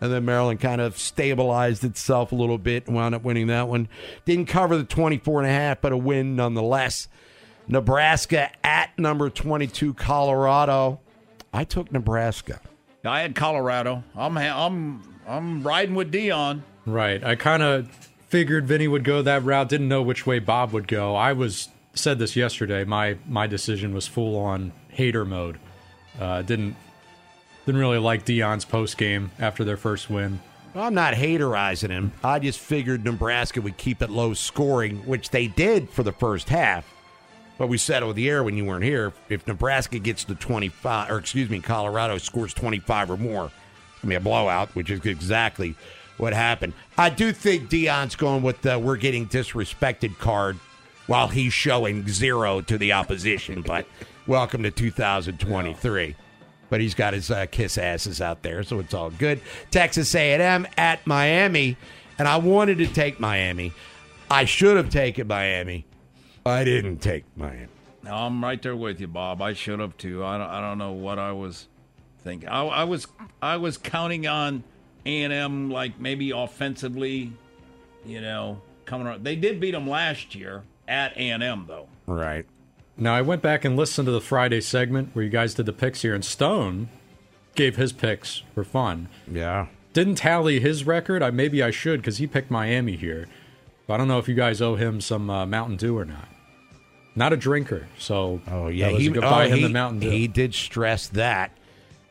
And 0.00 0.12
then 0.12 0.24
Maryland 0.24 0.60
kind 0.60 0.80
of 0.80 0.96
stabilized 0.96 1.84
itself 1.84 2.32
a 2.32 2.34
little 2.34 2.58
bit 2.58 2.86
and 2.86 2.96
wound 2.96 3.14
up 3.14 3.22
winning 3.22 3.48
that 3.48 3.68
one. 3.68 3.88
Didn't 4.24 4.46
cover 4.46 4.76
the 4.76 4.84
24 4.84 5.42
and 5.42 5.50
a 5.50 5.52
half, 5.52 5.80
but 5.80 5.92
a 5.92 5.96
win 5.96 6.36
nonetheless. 6.36 7.08
Nebraska 7.68 8.50
at 8.64 8.98
number 8.98 9.28
22, 9.30 9.94
Colorado. 9.94 11.00
I 11.52 11.64
took 11.64 11.90
Nebraska. 11.92 12.60
I 13.04 13.20
had 13.20 13.34
Colorado. 13.34 14.04
I'm 14.16 14.36
I'm 14.36 15.02
I'm 15.26 15.62
riding 15.62 15.94
with 15.94 16.12
Deion. 16.12 16.62
Right. 16.86 17.22
I 17.22 17.34
kind 17.34 17.62
of 17.62 17.88
figured 18.28 18.66
Vinny 18.66 18.88
would 18.88 19.04
go 19.04 19.22
that 19.22 19.44
route. 19.44 19.68
Didn't 19.68 19.88
know 19.88 20.02
which 20.02 20.26
way 20.26 20.38
Bob 20.38 20.72
would 20.72 20.86
go. 20.86 21.14
I 21.16 21.32
was 21.32 21.68
said 21.94 22.18
this 22.18 22.36
yesterday. 22.36 22.84
My 22.84 23.16
my 23.26 23.46
decision 23.46 23.94
was 23.94 24.06
full 24.06 24.36
on 24.36 24.72
hater 24.88 25.24
mode. 25.24 25.58
Uh, 26.18 26.42
didn't 26.42 26.76
didn't 27.66 27.80
really 27.80 27.98
like 27.98 28.24
Deion's 28.24 28.64
post 28.64 28.98
game 28.98 29.30
after 29.38 29.64
their 29.64 29.76
first 29.76 30.10
win. 30.10 30.40
Well, 30.74 30.84
I'm 30.84 30.94
not 30.94 31.14
haterizing 31.14 31.90
him. 31.90 32.12
I 32.22 32.38
just 32.38 32.60
figured 32.60 33.04
Nebraska 33.04 33.60
would 33.60 33.76
keep 33.76 34.02
it 34.02 34.10
low 34.10 34.34
scoring, 34.34 34.98
which 34.98 35.30
they 35.30 35.48
did 35.48 35.90
for 35.90 36.02
the 36.02 36.12
first 36.12 36.48
half. 36.48 36.84
But 37.60 37.68
we 37.68 37.76
said 37.76 38.02
on 38.02 38.14
the 38.14 38.26
air 38.30 38.42
when 38.42 38.56
you 38.56 38.64
weren't 38.64 38.84
here, 38.84 39.12
if 39.28 39.46
Nebraska 39.46 39.98
gets 39.98 40.24
to 40.24 40.34
25, 40.34 41.10
or 41.10 41.18
excuse 41.18 41.50
me, 41.50 41.60
Colorado 41.60 42.16
scores 42.16 42.54
25 42.54 43.10
or 43.10 43.16
more, 43.18 43.52
I 44.02 44.06
mean, 44.06 44.16
a 44.16 44.20
blowout, 44.20 44.74
which 44.74 44.88
is 44.88 45.04
exactly 45.04 45.74
what 46.16 46.32
happened. 46.32 46.72
I 46.96 47.10
do 47.10 47.34
think 47.34 47.68
Deion's 47.68 48.16
going 48.16 48.42
with 48.42 48.62
the 48.62 48.78
we're 48.78 48.96
getting 48.96 49.28
disrespected 49.28 50.16
card 50.16 50.56
while 51.06 51.28
he's 51.28 51.52
showing 51.52 52.08
zero 52.08 52.62
to 52.62 52.78
the 52.78 52.92
opposition. 52.92 53.60
But 53.66 53.84
welcome 54.26 54.62
to 54.62 54.70
2023. 54.70 56.16
But 56.70 56.80
he's 56.80 56.94
got 56.94 57.12
his 57.12 57.30
uh, 57.30 57.44
kiss 57.50 57.76
asses 57.76 58.22
out 58.22 58.42
there, 58.42 58.62
so 58.62 58.78
it's 58.78 58.94
all 58.94 59.10
good. 59.10 59.42
Texas 59.70 60.14
A&M 60.14 60.66
at 60.78 61.06
Miami, 61.06 61.76
and 62.18 62.26
I 62.26 62.38
wanted 62.38 62.78
to 62.78 62.86
take 62.86 63.20
Miami. 63.20 63.74
I 64.30 64.46
should 64.46 64.78
have 64.78 64.88
taken 64.88 65.26
Miami. 65.26 65.84
I 66.44 66.64
didn't 66.64 66.98
take 66.98 67.24
Miami. 67.36 67.68
No, 68.02 68.14
I'm 68.14 68.42
right 68.42 68.60
there 68.60 68.76
with 68.76 69.00
you, 69.00 69.08
Bob. 69.08 69.42
I 69.42 69.52
should 69.52 69.78
have 69.80 69.96
too. 69.96 70.24
I 70.24 70.38
don't, 70.38 70.48
I 70.48 70.60
don't 70.60 70.78
know 70.78 70.92
what 70.92 71.18
I 71.18 71.32
was 71.32 71.68
thinking. 72.24 72.48
I, 72.48 72.62
I 72.62 72.84
was 72.84 73.06
I 73.42 73.56
was 73.56 73.76
counting 73.76 74.26
on 74.26 74.64
A 75.04 75.22
and 75.22 75.32
M 75.32 75.70
like 75.70 76.00
maybe 76.00 76.30
offensively, 76.30 77.32
you 78.04 78.20
know, 78.20 78.62
coming 78.86 79.06
around. 79.06 79.24
They 79.24 79.36
did 79.36 79.60
beat 79.60 79.72
them 79.72 79.88
last 79.88 80.34
year 80.34 80.62
at 80.88 81.16
A 81.16 81.30
and 81.30 81.42
M 81.42 81.66
though. 81.68 81.88
Right. 82.06 82.46
Now 82.96 83.14
I 83.14 83.22
went 83.22 83.42
back 83.42 83.64
and 83.64 83.76
listened 83.76 84.06
to 84.06 84.12
the 84.12 84.20
Friday 84.20 84.60
segment 84.60 85.10
where 85.14 85.24
you 85.24 85.30
guys 85.30 85.54
did 85.54 85.66
the 85.66 85.72
picks 85.72 86.02
here, 86.02 86.14
and 86.14 86.24
Stone 86.24 86.88
gave 87.54 87.76
his 87.76 87.92
picks 87.92 88.42
for 88.54 88.64
fun. 88.64 89.08
Yeah. 89.30 89.66
Didn't 89.92 90.16
tally 90.16 90.60
his 90.60 90.84
record. 90.84 91.22
I 91.22 91.30
maybe 91.30 91.62
I 91.62 91.70
should 91.70 92.00
because 92.00 92.18
he 92.18 92.26
picked 92.26 92.50
Miami 92.50 92.96
here. 92.96 93.26
But 93.90 93.94
I 93.94 93.96
don't 93.96 94.06
know 94.06 94.20
if 94.20 94.28
you 94.28 94.36
guys 94.36 94.62
owe 94.62 94.76
him 94.76 95.00
some 95.00 95.28
uh, 95.28 95.44
Mountain 95.46 95.74
Dew 95.78 95.98
or 95.98 96.04
not. 96.04 96.28
Not 97.16 97.32
a 97.32 97.36
drinker, 97.36 97.88
so 97.98 98.40
Oh 98.46 98.68
yeah, 98.68 98.88
he 98.90 99.08
a 99.08 99.20
buy 99.20 99.46
oh, 99.46 99.48
him 99.48 99.56
he, 99.56 99.62
the 99.64 99.68
Mountain 99.68 99.98
Dew. 99.98 100.10
he 100.10 100.28
did 100.28 100.54
stress 100.54 101.08
that. 101.08 101.50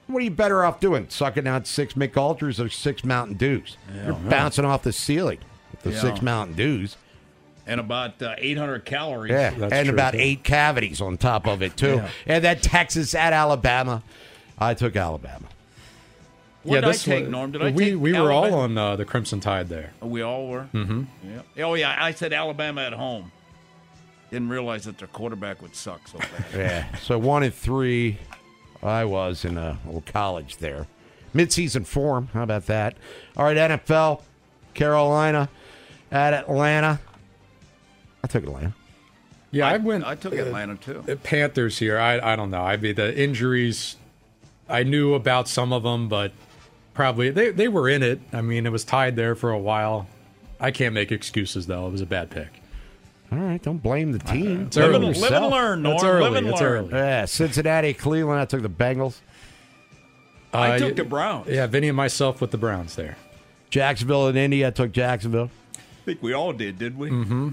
What 0.07 0.19
are 0.19 0.25
you 0.25 0.29
better 0.29 0.65
off 0.65 0.81
doing? 0.81 1.05
Sucking 1.07 1.47
out 1.47 1.67
six 1.67 1.95
Mich 1.95 2.17
Ultras 2.17 2.59
or 2.59 2.67
six 2.67 3.05
Mountain 3.05 3.37
Dews? 3.37 3.77
You're 3.95 4.11
bouncing 4.13 4.65
off 4.65 4.83
the 4.83 4.91
ceiling 4.91 5.39
with 5.71 5.83
the 5.83 5.91
Yeah. 5.91 6.01
six 6.01 6.21
Mountain 6.21 6.57
Dews. 6.57 6.97
And 7.65 7.79
about 7.79 8.21
uh, 8.21 8.35
800 8.37 8.83
calories. 8.83 9.31
Yeah, 9.31 9.53
and 9.71 9.85
true, 9.87 9.93
about 9.93 10.11
too. 10.15 10.19
eight 10.19 10.43
cavities 10.43 10.99
on 10.99 11.15
top 11.15 11.47
of 11.47 11.61
it 11.61 11.77
too. 11.77 11.95
Yeah. 11.95 12.09
And 12.27 12.43
that 12.43 12.61
Texas 12.61 13.15
at 13.15 13.31
Alabama. 13.31 14.03
I 14.57 14.73
took 14.73 14.97
Alabama. 14.97 15.45
What 16.63 16.75
did 16.75 16.83
I 16.83 16.87
this 16.89 17.03
take, 17.03 17.23
was- 17.23 17.31
Norm? 17.31 17.51
Did 17.51 17.61
I 17.61 17.71
we 17.71 17.85
take 17.91 17.99
we 17.99 18.13
were 18.13 18.31
all 18.31 18.53
on 18.53 18.77
uh, 18.77 18.95
the 18.95 19.05
Crimson 19.05 19.39
Tide 19.39 19.69
there. 19.69 19.91
Oh, 20.01 20.07
We 20.07 20.21
all 20.21 20.47
were. 20.47 20.67
Mm-hmm. 20.73 21.03
Yeah. 21.57 21.65
Oh 21.65 21.73
yeah, 21.75 21.95
I 21.97 22.11
said 22.11 22.33
Alabama 22.33 22.81
at 22.81 22.93
home. 22.93 23.31
Didn't 24.31 24.49
realize 24.49 24.83
that 24.83 24.97
their 24.99 25.07
quarterback 25.07 25.61
would 25.61 25.75
suck 25.75 26.07
so 26.07 26.17
bad. 26.19 26.29
Yeah. 26.55 26.95
so 26.97 27.17
one 27.17 27.43
and 27.43 27.53
three, 27.53 28.17
I 28.83 29.05
was 29.05 29.43
in 29.45 29.57
a 29.57 29.79
little 29.85 30.03
college 30.05 30.57
there. 30.57 30.85
Midseason 31.33 31.85
form. 31.85 32.27
How 32.33 32.43
about 32.43 32.65
that? 32.67 32.95
All 33.37 33.45
right, 33.45 33.55
NFL, 33.57 34.21
Carolina 34.73 35.49
at 36.11 36.33
Atlanta. 36.33 36.99
I 38.23 38.27
took 38.27 38.43
Atlanta. 38.43 38.73
Yeah, 39.51 39.67
I, 39.67 39.77
went. 39.77 40.03
I 40.03 40.13
took 40.15 40.33
Atlanta 40.33 40.75
too. 40.75 41.03
uh, 41.09 41.15
Panthers 41.23 41.79
here. 41.79 41.97
I 41.97 42.19
I 42.33 42.35
don't 42.35 42.51
know. 42.51 42.61
I 42.61 42.77
mean 42.77 42.95
the 42.95 43.17
injuries. 43.17 43.95
I 44.67 44.83
knew 44.83 45.15
about 45.15 45.47
some 45.47 45.73
of 45.73 45.81
them, 45.81 46.07
but 46.07 46.31
probably 46.99 47.29
they 47.29 47.51
they 47.51 47.69
were 47.69 47.87
in 47.87 48.03
it. 48.03 48.19
I 48.33 48.41
mean, 48.41 48.65
it 48.65 48.73
was 48.73 48.83
tied 48.83 49.15
there 49.15 49.33
for 49.33 49.51
a 49.51 49.57
while. 49.57 50.05
I 50.59 50.71
can't 50.71 50.93
make 50.93 51.13
excuses 51.13 51.65
though. 51.65 51.87
It 51.87 51.91
was 51.91 52.01
a 52.01 52.05
bad 52.05 52.29
pick. 52.29 52.49
All 53.31 53.37
right, 53.37 53.61
don't 53.61 53.77
blame 53.81 54.11
the 54.11 54.19
team. 54.19 54.63
It's 54.67 54.75
Live 54.75 54.89
early. 54.95 55.07
and, 55.07 55.17
live 55.17 55.31
and 55.31 55.45
learn, 55.47 55.81
Norm. 55.83 55.95
It's 55.95 56.03
early. 56.03 56.21
Live 56.23 56.35
and 56.35 56.47
It's 56.49 56.59
learn. 56.59 56.71
early. 56.85 56.89
Yeah, 56.91 57.23
Cincinnati, 57.25 57.93
Cleveland. 57.93 58.41
I 58.41 58.45
took 58.45 58.61
the 58.63 58.69
Bengals. 58.69 59.15
I 60.53 60.71
Uh, 60.71 60.79
took 60.79 60.95
the 60.97 61.05
Browns. 61.05 61.47
Yeah, 61.47 61.67
Vinny 61.67 61.87
and 61.87 61.95
myself 61.95 62.41
with 62.41 62.51
the 62.51 62.57
Browns 62.57 62.95
there. 62.95 63.15
Jacksonville 63.69 64.27
and 64.27 64.37
Indy. 64.37 64.65
I 64.65 64.71
took 64.71 64.91
Jacksonville. 64.91 65.51
I 65.77 65.79
think 66.05 66.21
we 66.21 66.33
all 66.33 66.51
did, 66.51 66.77
did 66.79 66.97
we? 66.97 67.11
Mm-hmm. 67.11 67.49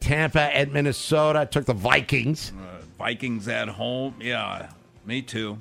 Tampa 0.00 0.56
at 0.56 0.72
Minnesota. 0.72 1.40
I 1.40 1.44
took 1.44 1.66
the 1.66 1.74
Vikings. 1.74 2.50
Uh, 2.58 2.82
Vikings 2.98 3.46
at 3.46 3.68
home. 3.68 4.14
Yeah, 4.20 4.70
me 5.06 5.22
too. 5.22 5.58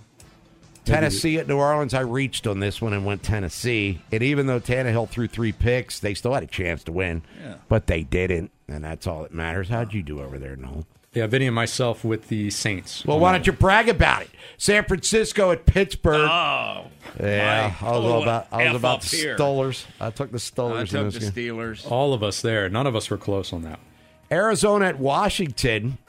Tennessee 0.86 1.38
at 1.38 1.48
New 1.48 1.58
Orleans. 1.58 1.94
I 1.94 2.02
reached 2.02 2.48
on 2.48 2.60
this 2.60 2.82
one 2.82 2.94
and 2.94 3.06
went 3.06 3.24
Tennessee. 3.24 4.02
And 4.12 4.22
even 4.24 4.48
though 4.48 4.60
Tannehill 4.60 5.10
threw 5.10 5.28
three 5.28 5.52
picks, 5.52 6.00
they 6.00 6.14
still 6.14 6.34
had 6.34 6.44
a 6.44 6.48
chance 6.48 6.84
to 6.86 6.92
win. 6.92 7.24
Yeah. 7.42 7.56
But 7.68 7.88
they 7.88 8.04
didn't, 8.04 8.52
and 8.68 8.84
that's 8.84 9.08
all 9.08 9.24
that 9.24 9.34
matters. 9.34 9.70
How'd 9.70 9.94
you 9.94 10.04
do 10.04 10.22
over 10.22 10.38
there, 10.38 10.56
Noel? 10.56 10.86
Yeah, 11.14 11.28
Vinny 11.28 11.46
and 11.46 11.54
myself 11.54 12.04
with 12.04 12.28
the 12.30 12.50
Saints. 12.50 13.06
Well, 13.06 13.20
why 13.20 13.34
don't 13.34 13.46
you 13.46 13.54
brag 13.54 13.88
about 13.88 14.24
it? 14.24 14.32
San 14.58 14.84
Francisco 14.86 15.52
at 15.52 15.68
Pittsburgh. 15.68 16.28
Oh, 16.28 16.88
yeah, 17.20 17.76
I 17.80 17.92
was 17.92 18.04
all 18.04 18.24
about. 18.24 18.48
I 18.52 18.66
was 18.66 18.76
about 18.76 19.02
the 19.02 19.18
here. 19.18 19.38
Steelers. 19.38 19.86
I 20.00 20.10
took 20.10 20.32
the 20.32 20.40
Steelers. 20.40 20.76
I 20.76 20.82
in 20.82 20.88
took 20.88 21.14
this 21.14 21.30
the 21.30 21.32
game. 21.32 21.56
Steelers. 21.56 21.92
All 21.92 22.16
of 22.16 22.24
us 22.24 22.42
there. 22.42 22.68
None 22.68 22.88
of 22.88 22.96
us 22.96 23.12
were 23.12 23.20
close 23.20 23.54
on 23.54 23.62
that. 23.62 23.80
Arizona 24.32 24.86
at 24.86 24.98
Washington. 24.98 26.00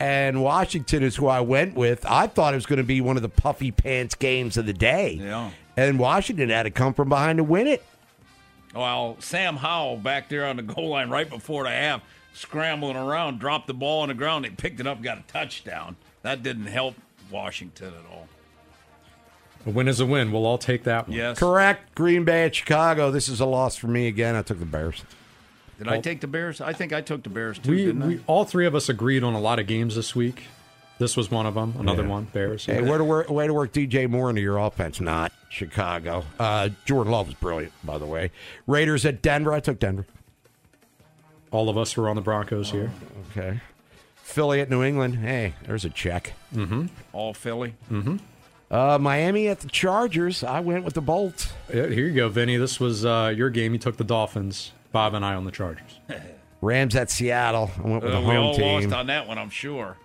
And 0.00 0.42
Washington 0.42 1.02
is 1.02 1.16
who 1.16 1.26
I 1.26 1.40
went 1.40 1.74
with. 1.74 2.06
I 2.06 2.28
thought 2.28 2.54
it 2.54 2.56
was 2.56 2.66
going 2.66 2.78
to 2.78 2.84
be 2.84 3.00
one 3.00 3.16
of 3.16 3.22
the 3.22 3.28
puffy 3.28 3.72
pants 3.72 4.14
games 4.14 4.56
of 4.56 4.66
the 4.66 4.72
day. 4.72 5.18
Yeah. 5.20 5.50
And 5.76 5.98
Washington 5.98 6.50
had 6.50 6.64
to 6.64 6.70
come 6.70 6.94
from 6.94 7.08
behind 7.08 7.38
to 7.38 7.44
win 7.44 7.66
it. 7.66 7.84
Well, 8.74 9.16
Sam 9.18 9.56
Howell 9.56 9.96
back 9.96 10.28
there 10.28 10.46
on 10.46 10.56
the 10.56 10.62
goal 10.62 10.90
line 10.90 11.10
right 11.10 11.28
before 11.28 11.64
the 11.64 11.70
half, 11.70 12.02
scrambling 12.32 12.96
around, 12.96 13.38
dropped 13.38 13.66
the 13.66 13.74
ball 13.74 14.02
on 14.02 14.08
the 14.08 14.14
ground. 14.14 14.44
They 14.44 14.50
picked 14.50 14.78
it 14.78 14.86
up, 14.86 15.02
got 15.02 15.18
a 15.18 15.22
touchdown. 15.22 15.96
That 16.22 16.42
didn't 16.42 16.66
help 16.66 16.94
Washington 17.30 17.88
at 17.88 18.12
all. 18.12 18.28
A 19.66 19.70
win 19.70 19.88
is 19.88 20.00
a 20.00 20.06
win. 20.06 20.30
We'll 20.30 20.46
all 20.46 20.58
take 20.58 20.84
that 20.84 21.08
one. 21.08 21.16
Yes. 21.16 21.38
Correct. 21.38 21.94
Green 21.94 22.24
Bay 22.24 22.44
at 22.44 22.54
Chicago. 22.54 23.10
This 23.10 23.28
is 23.28 23.40
a 23.40 23.46
loss 23.46 23.76
for 23.76 23.88
me 23.88 24.06
again. 24.06 24.36
I 24.36 24.42
took 24.42 24.60
the 24.60 24.64
Bears. 24.64 25.02
Did 25.78 25.88
I 25.88 26.00
take 26.00 26.20
the 26.20 26.26
Bears? 26.26 26.60
I 26.60 26.72
think 26.72 26.92
I 26.92 27.00
took 27.00 27.22
the 27.22 27.28
Bears 27.30 27.58
too, 27.58 27.70
We, 27.70 27.84
didn't 27.86 28.02
I? 28.02 28.06
we 28.06 28.20
all 28.26 28.44
three 28.44 28.66
of 28.66 28.74
us 28.74 28.88
agreed 28.88 29.22
on 29.22 29.34
a 29.34 29.40
lot 29.40 29.58
of 29.58 29.66
games 29.66 29.94
this 29.94 30.14
week. 30.14 30.44
This 30.98 31.16
was 31.16 31.30
one 31.30 31.46
of 31.46 31.54
them. 31.54 31.74
Another 31.78 32.02
Yeah. 32.02 32.08
one. 32.08 32.24
Bears. 32.32 32.66
Hey, 32.66 32.82
way 32.82 32.98
to 32.98 33.04
work, 33.04 33.30
way 33.30 33.46
to 33.46 33.54
work 33.54 33.72
DJ 33.72 34.08
Moore 34.08 34.28
into 34.30 34.42
your 34.42 34.58
offense. 34.58 35.00
Not 35.00 35.32
Chicago. 35.48 36.24
Uh, 36.40 36.70
Jordan 36.84 37.12
Love 37.12 37.26
was 37.28 37.36
brilliant, 37.36 37.72
by 37.84 37.98
the 37.98 38.06
way. 38.06 38.32
Raiders 38.66 39.06
at 39.06 39.22
Denver. 39.22 39.52
I 39.52 39.60
took 39.60 39.78
Denver. 39.78 40.06
All 41.52 41.68
of 41.68 41.78
us 41.78 41.96
were 41.96 42.08
on 42.08 42.16
the 42.16 42.22
Broncos 42.22 42.72
here. 42.72 42.90
Okay. 43.30 43.60
Philly 44.16 44.60
at 44.60 44.68
New 44.68 44.82
England. 44.82 45.16
Hey, 45.16 45.54
there's 45.64 45.84
a 45.84 45.90
check. 45.90 46.34
Mm-hmm. 46.54 46.86
All 47.12 47.32
Philly. 47.32 47.74
Mm-hmm. 47.90 48.16
Uh, 48.70 48.98
Miami 48.98 49.48
at 49.48 49.60
the 49.60 49.68
Chargers. 49.68 50.44
I 50.44 50.60
went 50.60 50.84
with 50.84 50.92
the 50.94 51.00
Bolts. 51.00 51.52
Yeah, 51.72 51.86
here 51.86 52.06
you 52.08 52.14
go, 52.14 52.28
Vinny. 52.28 52.56
This 52.58 52.78
was 52.78 53.04
uh, 53.06 53.32
your 53.34 53.48
game. 53.48 53.72
You 53.72 53.78
took 53.78 53.96
the 53.96 54.04
Dolphins. 54.04 54.72
Bob 54.92 55.14
and 55.14 55.24
I 55.24 55.34
on 55.34 55.44
the 55.44 55.50
Chargers. 55.50 55.98
Rams 56.60 56.96
at 56.96 57.10
Seattle. 57.10 57.70
I 57.78 57.86
went 57.88 58.02
with 58.02 58.12
Uh, 58.12 58.20
the 58.20 58.26
we 58.28 58.34
home 58.34 58.46
all 58.46 58.54
team. 58.56 58.82
lost 58.90 58.92
on 58.96 59.06
that 59.08 59.28
one, 59.28 59.38
I'm 59.38 59.50
sure. 59.50 59.96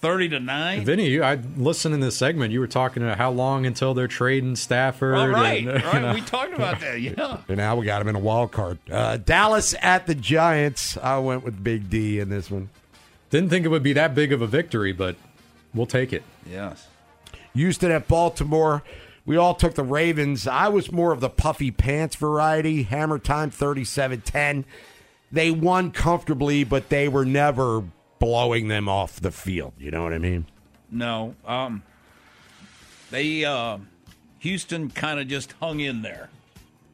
Thirty 0.00 0.28
to 0.28 0.38
nine. 0.38 0.84
Vinny, 0.84 1.08
you, 1.08 1.24
I 1.24 1.40
listened 1.56 1.92
in 1.92 1.98
this 2.00 2.16
segment. 2.16 2.52
You 2.52 2.60
were 2.60 2.68
talking 2.68 3.02
about 3.02 3.18
how 3.18 3.32
long 3.32 3.66
until 3.66 3.94
they're 3.94 4.06
trading 4.06 4.54
Stafford. 4.54 5.16
All 5.16 5.26
right, 5.26 5.66
and, 5.66 5.82
right. 5.84 6.00
know. 6.02 6.14
We 6.14 6.20
talked 6.20 6.54
about 6.54 6.78
that. 6.80 7.00
Yeah. 7.00 7.38
And 7.48 7.56
now 7.56 7.74
we 7.74 7.84
got 7.84 8.00
him 8.00 8.06
in 8.06 8.14
a 8.14 8.20
wild 8.20 8.52
card. 8.52 8.78
Uh, 8.88 9.16
Dallas 9.16 9.74
at 9.82 10.06
the 10.06 10.14
Giants. 10.14 10.96
I 10.98 11.18
went 11.18 11.42
with 11.42 11.64
Big 11.64 11.90
D 11.90 12.20
in 12.20 12.28
this 12.28 12.48
one. 12.48 12.68
Didn't 13.30 13.50
think 13.50 13.64
it 13.66 13.70
would 13.70 13.82
be 13.82 13.92
that 13.94 14.14
big 14.14 14.32
of 14.32 14.40
a 14.40 14.46
victory, 14.46 14.92
but 14.92 15.16
we'll 15.74 15.86
take 15.86 16.12
it. 16.12 16.22
Yes. 16.48 16.86
Houston 17.54 17.90
at 17.90 18.06
Baltimore. 18.06 18.84
We 19.28 19.36
all 19.36 19.54
took 19.54 19.74
the 19.74 19.82
Ravens. 19.82 20.46
I 20.46 20.68
was 20.68 20.90
more 20.90 21.12
of 21.12 21.20
the 21.20 21.28
puffy 21.28 21.70
pants 21.70 22.16
variety. 22.16 22.84
Hammer 22.84 23.18
time 23.18 23.50
37 23.50 24.22
10. 24.22 24.64
They 25.30 25.50
won 25.50 25.90
comfortably, 25.90 26.64
but 26.64 26.88
they 26.88 27.08
were 27.08 27.26
never 27.26 27.84
blowing 28.18 28.68
them 28.68 28.88
off 28.88 29.20
the 29.20 29.30
field. 29.30 29.74
You 29.78 29.90
know 29.90 30.02
what 30.02 30.14
I 30.14 30.18
mean? 30.18 30.46
No. 30.90 31.34
Um. 31.44 31.82
They 33.10 33.44
uh, 33.44 33.76
Houston 34.38 34.88
kind 34.88 35.20
of 35.20 35.28
just 35.28 35.52
hung 35.60 35.80
in 35.80 36.00
there, 36.00 36.30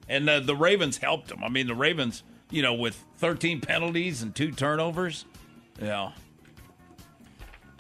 and 0.08 0.26
the, 0.26 0.40
the 0.40 0.56
Ravens 0.56 0.98
helped 0.98 1.28
them. 1.28 1.44
I 1.44 1.48
mean, 1.48 1.68
the 1.68 1.74
Ravens, 1.76 2.24
you 2.50 2.62
know, 2.62 2.74
with 2.74 3.04
13 3.18 3.60
penalties 3.60 4.22
and 4.22 4.34
two 4.34 4.50
turnovers. 4.50 5.24
Yeah. 5.80 6.10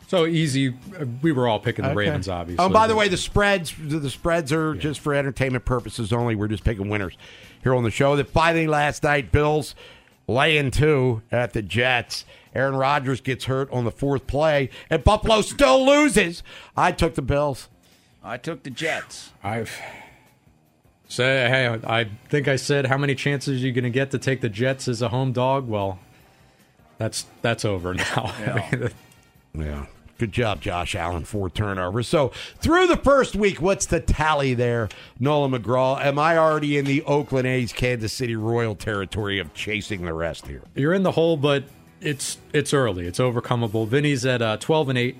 So 0.08 0.26
easy. 0.26 0.68
uh, 1.00 1.06
We 1.22 1.32
were 1.32 1.48
all 1.48 1.58
picking 1.58 1.82
the 1.84 1.90
Okay. 1.90 1.96
Ravens, 1.96 2.28
obviously. 2.28 2.64
Oh, 2.64 2.68
by 2.68 2.86
the 2.86 2.94
way, 2.94 3.08
the 3.08 3.16
spreads 3.16 3.74
the 3.78 4.10
spreads 4.10 4.52
are 4.52 4.74
just 4.74 5.00
for 5.00 5.14
entertainment 5.14 5.64
purposes 5.64 6.12
only. 6.12 6.34
We're 6.34 6.48
just 6.48 6.64
picking 6.64 6.88
winners 6.88 7.16
here 7.62 7.74
on 7.74 7.82
the 7.84 7.90
show. 7.90 8.14
The 8.16 8.24
fighting 8.24 8.68
last 8.68 9.02
night, 9.02 9.32
Bills 9.32 9.74
laying 10.26 10.70
two 10.70 11.22
at 11.32 11.52
the 11.52 11.62
Jets. 11.62 12.24
Aaron 12.54 12.76
Rodgers 12.76 13.20
gets 13.20 13.46
hurt 13.46 13.68
on 13.72 13.84
the 13.84 13.90
fourth 13.90 14.26
play, 14.28 14.70
and 14.88 15.02
Buffalo 15.02 15.40
still 15.40 15.84
loses. 15.84 16.42
I 16.76 16.92
took 16.92 17.14
the 17.16 17.22
Bills. 17.22 17.68
I 18.22 18.36
took 18.36 18.62
the 18.62 18.70
Jets. 18.70 19.30
I've 19.42 19.76
say, 21.08 21.48
hey, 21.48 21.78
I 21.86 22.08
think 22.28 22.46
I 22.48 22.56
said 22.56 22.86
how 22.86 22.96
many 22.98 23.14
chances 23.14 23.62
are 23.62 23.66
you 23.66 23.72
going 23.72 23.84
to 23.84 23.90
get 23.90 24.10
to 24.12 24.18
take 24.18 24.40
the 24.40 24.48
Jets 24.48 24.86
as 24.88 25.02
a 25.02 25.08
home 25.08 25.32
dog? 25.32 25.66
Well, 25.68 25.98
that's 26.98 27.26
that's 27.42 27.64
over 27.64 27.94
now. 27.94 28.32
Yeah. 28.40 28.88
Good 30.18 30.32
job, 30.32 30.60
Josh 30.60 30.94
Allen, 30.94 31.24
four 31.24 31.50
turnovers. 31.50 32.06
So 32.06 32.28
through 32.60 32.86
the 32.86 32.96
first 32.96 33.34
week, 33.34 33.60
what's 33.60 33.86
the 33.86 33.98
tally 34.00 34.54
there, 34.54 34.88
Nolan 35.18 35.50
McGraw? 35.50 36.00
Am 36.00 36.18
I 36.20 36.38
already 36.38 36.78
in 36.78 36.84
the 36.84 37.02
Oakland 37.02 37.46
A's, 37.48 37.72
Kansas 37.72 38.12
City 38.12 38.36
Royal 38.36 38.76
territory 38.76 39.40
of 39.40 39.52
chasing 39.54 40.04
the 40.04 40.14
rest 40.14 40.46
here? 40.46 40.62
You're 40.76 40.94
in 40.94 41.02
the 41.02 41.12
hole, 41.12 41.36
but 41.36 41.64
it's 42.00 42.38
it's 42.52 42.72
early. 42.72 43.06
It's 43.06 43.18
overcomable. 43.18 43.88
Vinny's 43.88 44.24
at 44.24 44.40
uh, 44.40 44.56
12 44.58 44.90
and 44.90 44.98
8, 44.98 45.16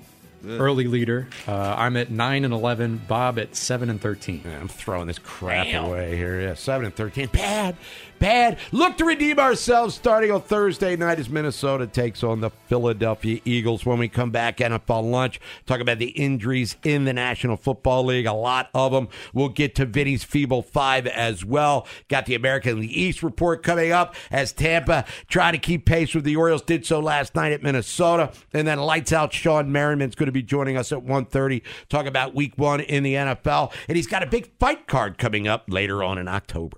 early 0.47 0.85
leader. 0.87 1.27
Uh, 1.47 1.75
I'm 1.77 1.97
at 1.97 2.11
9 2.11 2.45
and 2.45 2.53
11. 2.53 3.01
Bob 3.07 3.37
at 3.39 3.55
7 3.55 3.89
and 3.89 3.99
13. 3.99 4.43
Yeah, 4.45 4.59
I'm 4.59 4.67
throwing 4.67 5.07
this 5.07 5.19
crap 5.19 5.67
away 5.73 6.15
here. 6.15 6.39
Yeah, 6.39 6.53
seven 6.53 6.85
and 6.85 6.95
thirteen. 6.95 7.27
Bad, 7.27 7.75
bad. 8.19 8.57
Look 8.71 8.97
to 8.97 9.05
redeem 9.05 9.39
ourselves 9.39 9.95
starting 9.95 10.31
on 10.31 10.41
Thursday 10.41 10.95
night 10.95 11.19
as 11.19 11.29
Minnesota 11.29 11.87
takes 11.87 12.23
on 12.23 12.41
the 12.41 12.49
Philadelphia 12.49 13.39
Eagles. 13.45 13.85
When 13.85 13.99
we 13.99 14.07
come 14.07 14.31
back, 14.31 14.57
NFL 14.57 15.09
lunch, 15.09 15.39
talk 15.65 15.79
about 15.79 15.99
the 15.99 16.09
injuries 16.09 16.75
in 16.83 17.05
the 17.05 17.13
National 17.13 17.57
Football 17.57 18.05
League. 18.05 18.25
A 18.25 18.33
lot 18.33 18.69
of 18.73 18.91
them. 18.91 19.09
We'll 19.33 19.49
get 19.49 19.75
to 19.75 19.85
Vinny's 19.85 20.23
feeble 20.23 20.61
five 20.61 21.07
as 21.07 21.45
well. 21.45 21.87
Got 22.07 22.25
the 22.25 22.35
American 22.35 22.79
League 22.79 22.91
East 22.91 23.23
report 23.23 23.63
coming 23.63 23.91
up 23.91 24.15
as 24.31 24.51
Tampa 24.51 25.05
try 25.27 25.51
to 25.51 25.57
keep 25.57 25.85
pace 25.85 26.13
with 26.13 26.23
the 26.23 26.35
Orioles. 26.35 26.61
Did 26.61 26.85
so 26.85 26.99
last 26.99 27.35
night 27.35 27.51
at 27.51 27.63
Minnesota, 27.63 28.31
and 28.53 28.67
then 28.67 28.79
lights 28.79 29.13
out. 29.13 29.31
Shawne 29.31 29.67
Merriman's 29.67 30.15
going 30.15 30.27
to 30.27 30.31
be 30.31 30.43
joining 30.43 30.77
us 30.77 30.91
at 30.91 30.99
1.30. 30.99 31.61
Talk 31.89 32.05
about 32.05 32.35
Week 32.35 32.53
One 32.57 32.79
in 32.79 33.03
the 33.03 33.13
NFL, 33.13 33.73
and 33.87 33.95
he's 33.95 34.07
got 34.07 34.23
a 34.23 34.27
big 34.27 34.51
fight 34.59 34.87
card 34.87 35.17
coming 35.17 35.47
up 35.47 35.65
later 35.67 36.03
on 36.03 36.17
in 36.17 36.27
October. 36.27 36.77